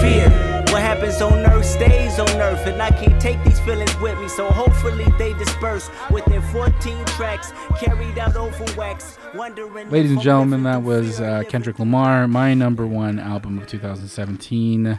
[0.00, 0.28] Fear,
[0.70, 4.26] what happens on earth stays on earth, and I can't take these feelings with me,
[4.26, 9.88] so hopefully they disperse within 14 tracks, carried out over wax, wondering.
[9.88, 14.98] Ladies and gentlemen, that was uh, Kendrick Lamar, my number one album of 2017.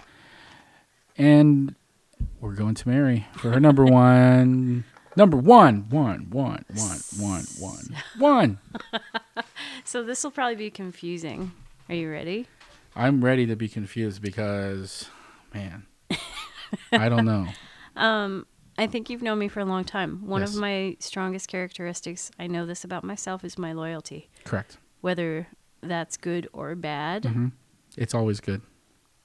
[1.17, 1.75] And
[2.45, 4.83] we're going to Mary for her number one.
[5.17, 8.59] Number one, one, one, one, one, one, one.
[9.85, 11.51] So this will probably be confusing.
[11.89, 12.47] Are you ready?
[12.95, 15.09] I'm ready to be confused because,
[15.53, 15.85] man,
[16.91, 17.47] I don't know.
[17.97, 18.45] Um,
[18.77, 20.27] I think you've known me for a long time.
[20.27, 20.53] One Yes.
[20.55, 24.29] of my strongest characteristics, I know this about myself, is my loyalty.
[24.43, 24.77] Correct.
[24.99, 25.47] Whether
[25.81, 27.47] that's good or bad, Mm-hmm.
[27.95, 28.61] It's always good.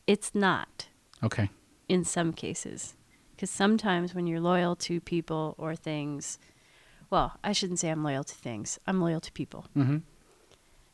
[0.06, 0.86] it's not
[1.20, 1.50] Okay.
[1.88, 2.94] in some cases.
[3.40, 6.38] Because sometimes when you're loyal to people or things,
[7.08, 8.78] well, I shouldn't say I'm loyal to things.
[8.86, 9.64] I'm loyal to people.
[9.74, 9.92] Mm-hmm.
[9.92, 10.02] And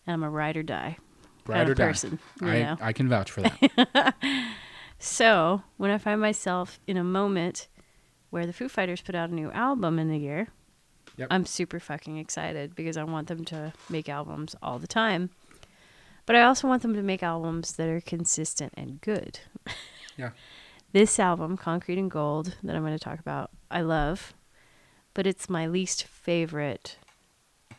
[0.06, 0.96] I'm a ride or die
[1.44, 1.84] Ride kind or of die.
[1.88, 2.18] person.
[2.40, 2.76] You I, know?
[2.80, 4.14] I can vouch for that.
[5.00, 7.66] So when I find myself in a moment
[8.30, 10.46] where the Foo Fighters put out a new album in the year,
[11.16, 11.28] Yep.
[11.32, 15.30] I'm super fucking excited because I want them to make albums all the time.
[16.26, 19.40] But I also want them to make albums that are consistent and good.
[20.16, 20.30] yeah.
[20.96, 24.32] This album, Concrete and Gold, that I'm going to talk about, I love,
[25.12, 26.96] but it's my least favorite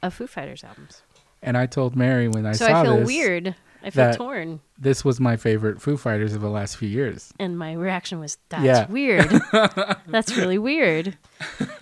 [0.04, 1.02] of Foo Fighters albums.
[1.42, 3.56] And I told Mary when I so saw I feel this, weird.
[3.84, 4.60] I feel torn.
[4.78, 7.34] this was my favorite Foo Fighters of the last few years.
[7.40, 8.86] And my reaction was, that's Yeah.
[8.88, 9.28] weird.
[10.08, 11.18] that's really weird.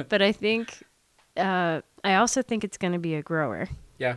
[0.08, 0.84] But I think,
[1.36, 3.68] uh, I also think it's going to be a grower.
[3.98, 4.16] Yeah.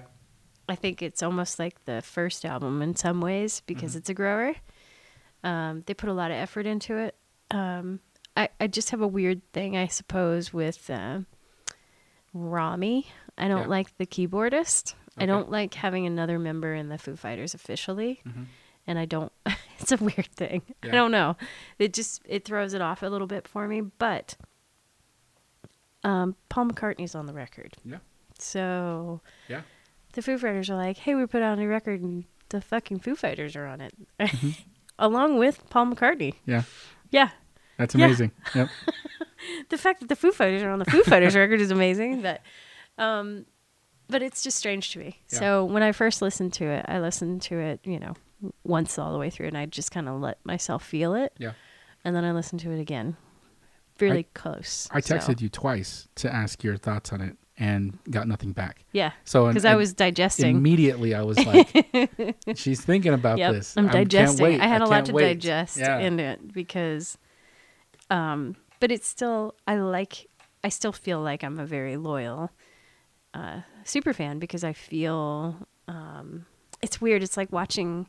[0.69, 3.99] I think it's almost like the first album in some ways because Mm-hmm.
[3.99, 4.55] it's a grower.
[5.45, 7.15] Um, they put a lot of effort into it.
[7.51, 8.01] Um,
[8.37, 11.21] I, I just have a weird thing, I suppose, with uh,
[12.33, 13.07] Rami.
[13.37, 13.67] I don't Yeah.
[13.69, 14.95] like the keyboardist.
[15.17, 18.23] I don't like having another member in the Foo Fighters officially.
[18.87, 19.33] And I don't,
[19.81, 20.63] it's a weird thing.
[20.83, 21.37] I don't know.
[21.79, 23.81] It just, it throws it off a little bit for me.
[23.81, 24.37] But
[26.05, 27.75] um, Paul McCartney's on the record.
[27.85, 27.99] Yeah.
[28.39, 29.63] So Yeah.
[30.13, 33.01] the Foo Fighters are like, hey, we put out a new record and the fucking
[33.01, 33.95] Foo Fighters are on it.
[34.99, 36.35] Along with Paul McCartney.
[36.47, 36.63] Yeah.
[37.11, 37.31] Yeah.
[37.77, 38.07] That's Yeah.
[38.07, 38.33] amazing.
[38.55, 38.69] Yep.
[39.71, 42.23] The fact that the Foo Fighters are on the Foo Fighters record is amazing.
[42.23, 42.43] But,
[42.99, 43.47] um,
[44.09, 45.21] but it's just strange to me.
[45.33, 45.39] Yeah.
[45.39, 48.15] So when I first listened to it, I listened to it, you know,
[48.65, 51.33] once all the way through and I just kind of let myself feel it.
[51.39, 51.53] Yeah.
[52.05, 53.17] And then I listened to it again.
[54.01, 54.89] Really I- close.
[54.91, 58.85] I So, texted you twice to ask your thoughts on it and got nothing back.
[58.93, 59.13] Yeah.
[59.25, 60.57] So Because I was digesting.
[60.57, 61.69] Immediately, I was like,
[62.57, 64.43] "She's thinking about Yep, this." I'm I digesting.
[64.45, 64.61] wait.
[64.61, 65.35] I had a lot to wait.
[65.35, 65.99] digest Yeah.
[65.99, 67.19] in it because,
[68.11, 70.27] um, but it's still I like.
[70.65, 72.51] I still feel like I'm a very loyal,
[73.35, 75.55] uh, super fan because I feel,
[75.87, 76.47] um,
[76.83, 77.23] it's weird.
[77.23, 78.07] It's like watching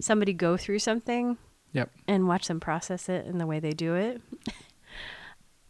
[0.00, 1.36] somebody go through something
[1.72, 1.90] Yep.
[2.08, 4.22] and watch them process it and the way they do it.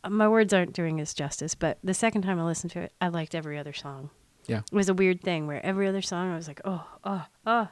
[0.08, 3.08] My words aren't doing this justice, but the second time I listened to it, I
[3.08, 4.10] liked every other song.
[4.46, 4.58] Yeah.
[4.70, 7.68] It was a weird thing where every other song I was like, oh, oh, oh.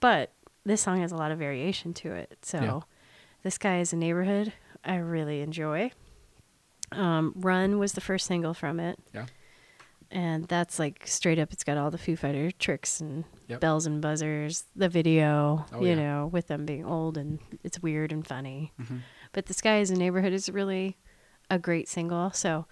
[0.00, 0.32] But
[0.64, 2.38] this song has a lot of variation to it.
[2.42, 2.80] So Yeah.
[3.42, 4.52] this guy is a neighborhood
[4.84, 5.90] I really enjoy.
[6.92, 8.98] Um, Run was the first single from it.
[9.12, 9.26] Yeah.
[10.10, 11.52] and that's like straight up.
[11.52, 13.60] It's got all the Foo Fighter tricks and Yep.
[13.60, 14.64] bells and buzzers.
[14.76, 15.94] The video, Oh, you yeah.
[15.96, 18.72] know, with them being old and it's weird and funny.
[18.80, 18.98] Mm-hmm.
[19.32, 20.96] But the Sky is a Neighborhood is really
[21.54, 22.30] a great single.
[22.32, 22.66] So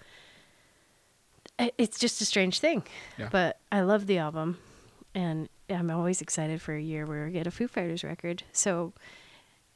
[1.77, 2.83] it's just a strange thing.
[3.17, 3.29] Yeah.
[3.31, 4.57] But I love the album,
[5.13, 8.43] and I'm always excited for a year where we get a Foo Fighters record.
[8.51, 8.93] So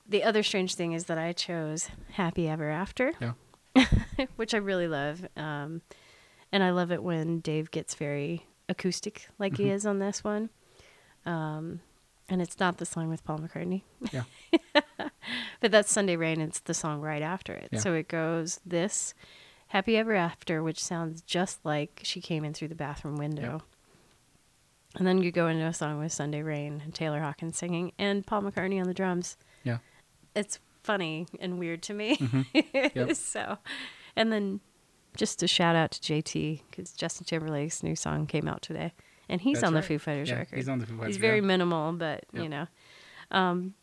[0.07, 3.85] the other strange thing is that I chose Happy Ever After, Yeah.
[4.35, 5.25] which I really love.
[5.37, 5.81] Um,
[6.51, 9.63] and I love it when Dave gets very acoustic like Mm-hmm.
[9.63, 10.49] he is on this one.
[11.25, 11.81] Um,
[12.29, 13.83] and it's not the song with Paul McCartney.
[14.11, 14.23] Yeah.
[15.59, 16.39] But that's Sunday Rain.
[16.39, 17.69] It's the song right after it.
[17.71, 17.79] Yeah.
[17.79, 19.13] So it goes this
[19.67, 23.63] Happy Ever After, which sounds just like she came in through the bathroom window.
[24.95, 28.25] And then you go into a song with Sunday Rain and Taylor Hawkins singing and
[28.25, 29.37] Paul McCartney on the drums.
[29.63, 29.77] Yeah.
[30.35, 32.17] It's funny and weird to me.
[32.17, 32.41] Mm-hmm.
[32.95, 33.15] Yep.
[33.15, 33.57] so,
[34.15, 34.59] and then
[35.15, 38.93] just a shout out to JT because Justin Timberlake's new song came out today,
[39.27, 39.81] and he's That's on right.
[39.81, 40.55] the Foo Fighters Yeah, record.
[40.55, 41.07] he's on the Foo Fighters.
[41.15, 41.45] He's very yeah.
[41.45, 42.67] minimal, but you know.
[43.31, 43.73] Um,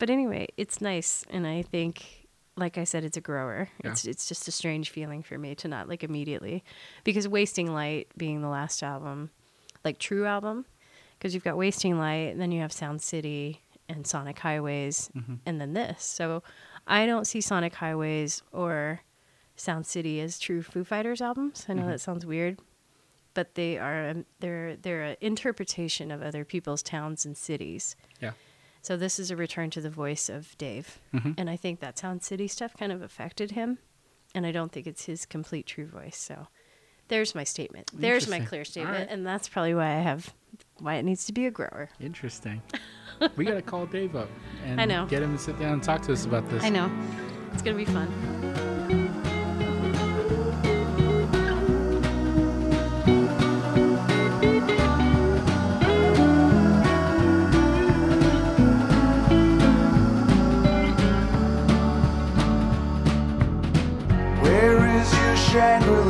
[0.00, 3.68] but anyway, it's nice, and I think, like I said, it's a grower.
[3.84, 3.92] Yeah.
[3.92, 6.64] It's it's just a strange feeling for me to not like immediately,
[7.04, 9.30] because Wasting Light being the last album,
[9.84, 10.64] like true album,
[11.18, 15.34] because you've got Wasting Light, and then you have Sound City and Sonic Highways, Mm-hmm.
[15.46, 16.02] and then this.
[16.02, 16.42] So
[16.86, 19.00] I don't see Sonic Highways or
[19.56, 21.66] Sound City as true Foo Fighters albums.
[21.68, 21.90] I know Mm-hmm.
[21.92, 22.58] that sounds weird,
[23.34, 27.96] but they are um, they're they're an interpretation of other people's towns and cities.
[28.20, 28.32] Yeah.
[28.82, 31.34] So this is a return to the voice of Dave, Mhm.
[31.38, 33.78] and I think that Sound City stuff kind of affected him,
[34.34, 36.16] and I don't think it's his complete true voice.
[36.16, 36.48] So
[37.08, 37.90] there's my statement.
[37.92, 39.08] There's my clear statement, right.
[39.10, 40.32] and that's probably why I have
[40.78, 41.90] why it needs to be a grower.
[42.00, 42.62] Interesting.
[43.36, 44.28] we gotta call Dave up
[44.64, 45.04] and I know.
[45.06, 46.64] get him to sit down and talk to us about this.
[46.64, 46.90] I know
[47.52, 48.08] it's gonna be fun.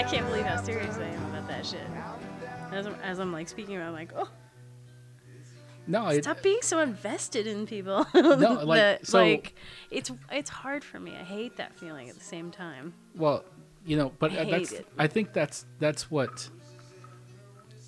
[0.00, 1.80] I can't believe how serious I am about that shit.
[2.72, 4.28] As I'm, as I'm like speaking, I'm like, oh,
[5.90, 8.06] No, it, stop being so invested in people.
[8.14, 9.54] No, like, That, so- like
[9.90, 11.12] it's it's hard for me.
[11.18, 12.94] I hate that feeling at the same time.
[13.14, 13.44] well,
[13.84, 14.86] you know, but I that's it.
[14.98, 16.48] I think that's that's what.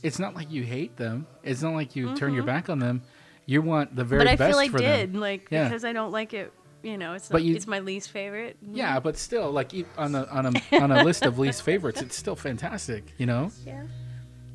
[0.03, 1.27] It's not like you hate them.
[1.45, 3.03] It's not like you turn your back on them.
[3.47, 4.27] You want the very Mm-hmm.
[4.27, 5.21] but I best feel I for did, them.
[5.21, 5.69] like Yeah.
[5.69, 6.53] because I don't like it.
[6.83, 8.57] You know, it's But not, you- it's my least favorite.
[8.73, 10.53] Yeah, but still, like on a on a
[10.83, 13.05] on a list of least favorites, it's still fantastic.
[13.19, 13.51] You know.
[13.65, 13.85] Yeah.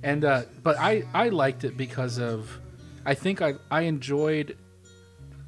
[0.03, 2.60] And uh, but I I liked it because of,
[3.07, 4.57] I think I I enjoyed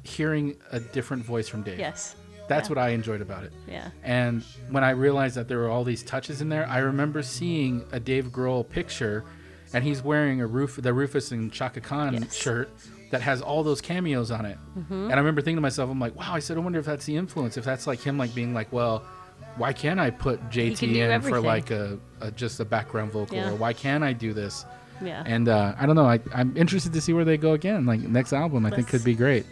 [0.02, 1.78] hearing a different voice from Dave.
[1.78, 2.16] Yes.
[2.48, 2.74] That's yeah.
[2.74, 3.52] what I enjoyed about it.
[3.68, 3.90] Yeah.
[4.02, 7.84] And when I realized that there were all these touches in there, I remember seeing
[7.92, 9.24] a Dave Grohl picture,
[9.72, 12.34] and he's wearing a roof the Rufus and Chaka Khan Yes.
[12.34, 12.70] shirt
[13.10, 14.58] that has all those cameos on it.
[14.76, 14.94] Mm-hmm.
[14.94, 16.32] And I remember thinking to myself, I'm like, wow.
[16.32, 17.56] I said, I wonder if that's the influence.
[17.56, 19.04] If that's like him, like being like, well,
[19.56, 21.34] why can't I put JT in everything.
[21.34, 23.50] for like a, a just a background vocal, Yeah.
[23.50, 24.64] or why can't I do this?
[25.02, 25.22] Yeah.
[25.26, 26.04] And uh, I don't know.
[26.06, 27.86] I, I'm interested to see where they go again.
[27.86, 29.46] Like next album, I think Let's- could be great.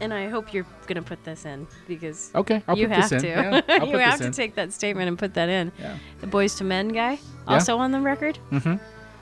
[0.00, 3.12] And I hope you're gonna put this in because Okay, I'll you put have this
[3.12, 3.20] in.
[3.22, 3.28] to.
[3.28, 5.72] Yeah, I'll you put have this to take that statement and put that in.
[5.78, 5.96] Yeah.
[6.20, 7.18] The Boyz II Men guy
[7.48, 8.38] also on the record.
[8.52, 8.76] Mm-hmm.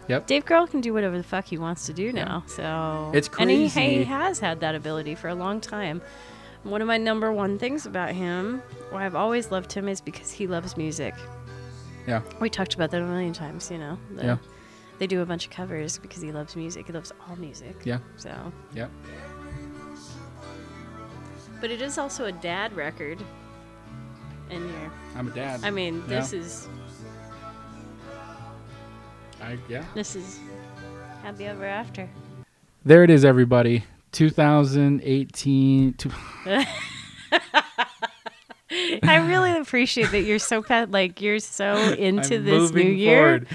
[0.09, 0.27] Yep.
[0.27, 2.45] Dave Grohl can do whatever the fuck he wants to do now.
[2.47, 3.43] So It's crazy.
[3.43, 3.97] and he, crazy.
[3.99, 6.01] he has had that ability for a long time.
[6.63, 8.61] One of my number one things about him,
[8.91, 11.15] why I've always loved him, is because he loves music.
[12.07, 12.21] Yeah.
[12.39, 13.71] We talked about that a million times.
[13.71, 13.99] You know.
[14.15, 14.37] The- Yeah.
[14.99, 16.87] They do a bunch of covers because he loves music.
[16.87, 17.77] He loves all music.
[17.85, 17.99] Yeah.
[18.17, 18.31] So,
[18.75, 18.89] Yeah.
[21.61, 23.23] but it is also a dad record.
[24.51, 25.61] And you're, I'm a dad.
[25.65, 26.21] I mean, Yeah.
[26.21, 26.69] this is
[29.43, 29.85] I, yeah.
[29.95, 30.41] this is
[31.23, 32.09] happy ever after.
[32.85, 33.85] There it is, everybody.
[34.13, 35.93] 2018.
[35.95, 36.11] Two,
[39.03, 43.17] I really appreciate that you're so pa- like you're so into I'm this new year.
[43.21, 43.49] forward.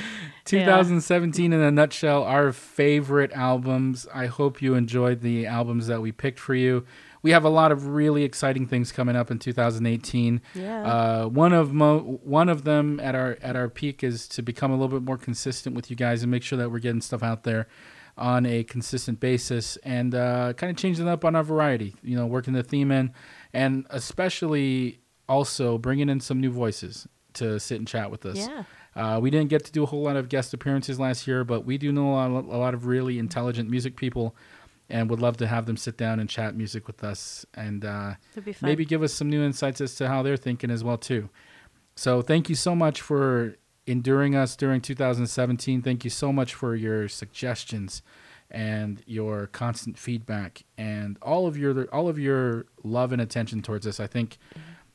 [0.46, 4.08] 2017 in a nutshell, our favorite albums.
[4.14, 6.86] I hope you enjoyed the albums that we picked for you.
[7.24, 10.42] We have a lot of really exciting things coming up in 2018.
[10.56, 10.84] Yeah.
[10.84, 14.72] Uh, one of mo- one of them at our at our peak is to become
[14.72, 17.22] a little bit more consistent with you guys and make sure that we're getting stuff
[17.22, 17.68] out there
[18.18, 21.96] on a consistent basis and uh, kind of changing up on our variety.
[22.02, 23.14] You know, working the theme in,
[23.54, 25.00] and especially
[25.30, 28.38] also bringing in some new voices to sit and chat with us.
[28.38, 28.64] Yeah.
[28.96, 31.66] Uh, we didn't get to do a whole lot of guest appearances last year, but
[31.66, 34.36] we do know a lot, a lot of really intelligent music people,
[34.90, 38.16] and would love to have them sit down and chat music with us, and uh,
[38.34, 38.70] That'd be fun.
[38.70, 41.30] maybe give us some new insights as to how they're thinking as well too.
[41.96, 43.56] So thank you so much for
[43.88, 45.82] enduring us during 2017.
[45.82, 48.02] Thank you so much for your suggestions
[48.50, 53.88] and your constant feedback and all of your all of your love and attention towards
[53.88, 54.00] us.
[54.00, 54.38] I think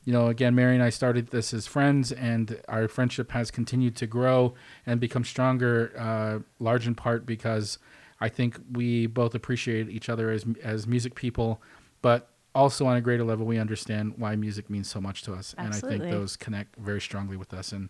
[0.07, 3.97] you know, again, Mary and I started this as friends, and our friendship has continued
[3.97, 4.53] to grow
[4.85, 7.77] and become stronger, uh, large in part because
[8.21, 11.61] I think we both appreciate each other as as music people,
[12.01, 15.53] but also on a greater level, we understand why music means so much to us,
[15.57, 17.89] and I think those connect very strongly with us, and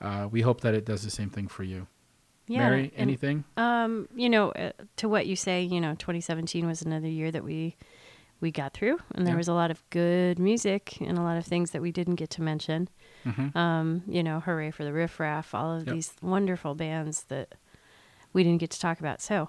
[0.00, 1.88] uh, we hope that it does the same thing for you.
[2.46, 2.68] yeah.
[2.68, 3.42] Mary, and, anything?
[3.56, 7.42] Um, you know, uh, to what you say, you know, 2017 was another year that
[7.42, 7.76] we
[8.40, 9.38] we got through, and there Yeah.
[9.38, 12.30] was a lot of good music and a lot of things that we didn't get
[12.30, 12.88] to mention.
[13.24, 13.54] Mhm.
[13.56, 15.94] Um, you know, Hurray for the Riff Raff, all of Yep.
[15.94, 17.54] these wonderful bands that
[18.32, 19.20] we didn't get to talk about.
[19.20, 19.48] So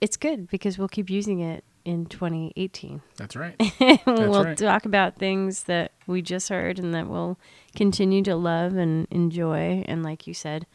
[0.00, 3.02] it's good because we'll keep using it in 2018.
[3.16, 3.56] That's right.
[4.06, 4.56] we'll right.
[4.56, 7.38] talk about things that we just heard and that we'll
[7.74, 9.84] continue to love and enjoy.
[9.88, 10.66] And like you said,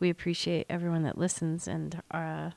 [0.00, 2.50] we appreciate everyone that listens and uh,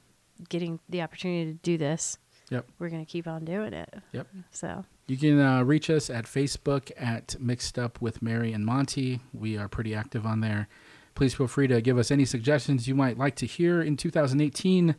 [0.49, 2.17] getting the opportunity to do this.
[2.51, 2.67] Yep.
[2.79, 3.91] We're going to keep on doing it.
[4.11, 4.27] Yep.
[4.51, 9.21] So, You can uh, reach us at Facebook at Mixed Up with Mary and Monty.
[9.33, 10.67] We are pretty active on there.
[11.15, 14.95] Please feel free to give us any suggestions you might like to hear in 2018.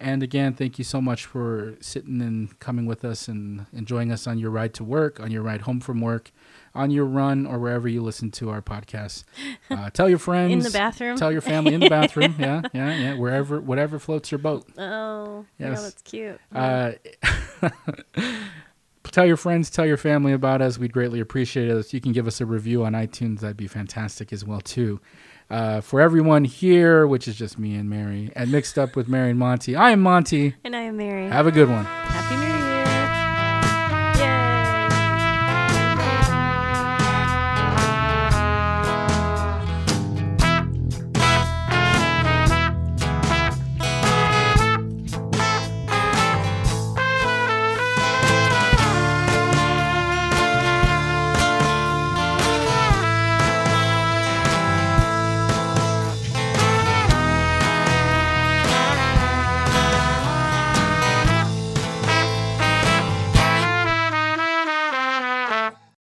[0.00, 4.26] And again, thank you so much for sitting and coming with us and enjoying us
[4.26, 6.32] on your ride to work, on your ride home from work,
[6.74, 9.24] on your run, or wherever you listen to our podcast.
[9.70, 10.52] Uh, tell your friends.
[10.52, 11.16] in the bathroom.
[11.16, 12.34] Tell your family in the bathroom.
[12.38, 13.14] yeah, yeah, yeah.
[13.14, 14.66] Wherever, whatever floats your boat.
[14.78, 16.40] oh, yeah, that's cute.
[16.54, 16.92] Uh,
[19.04, 20.78] tell your friends, tell your family about us.
[20.78, 21.76] We'd greatly appreciate it.
[21.76, 25.00] If you can give us a review on iTunes, that'd be fantastic as well too.
[25.50, 29.30] Uh, for everyone here, which is just me and Mary, and mixed up with Mary
[29.30, 30.54] and Monty, I am Monty.
[30.64, 31.28] and I am Mary.
[31.28, 31.84] Have a good one.
[31.84, 32.51] Happy New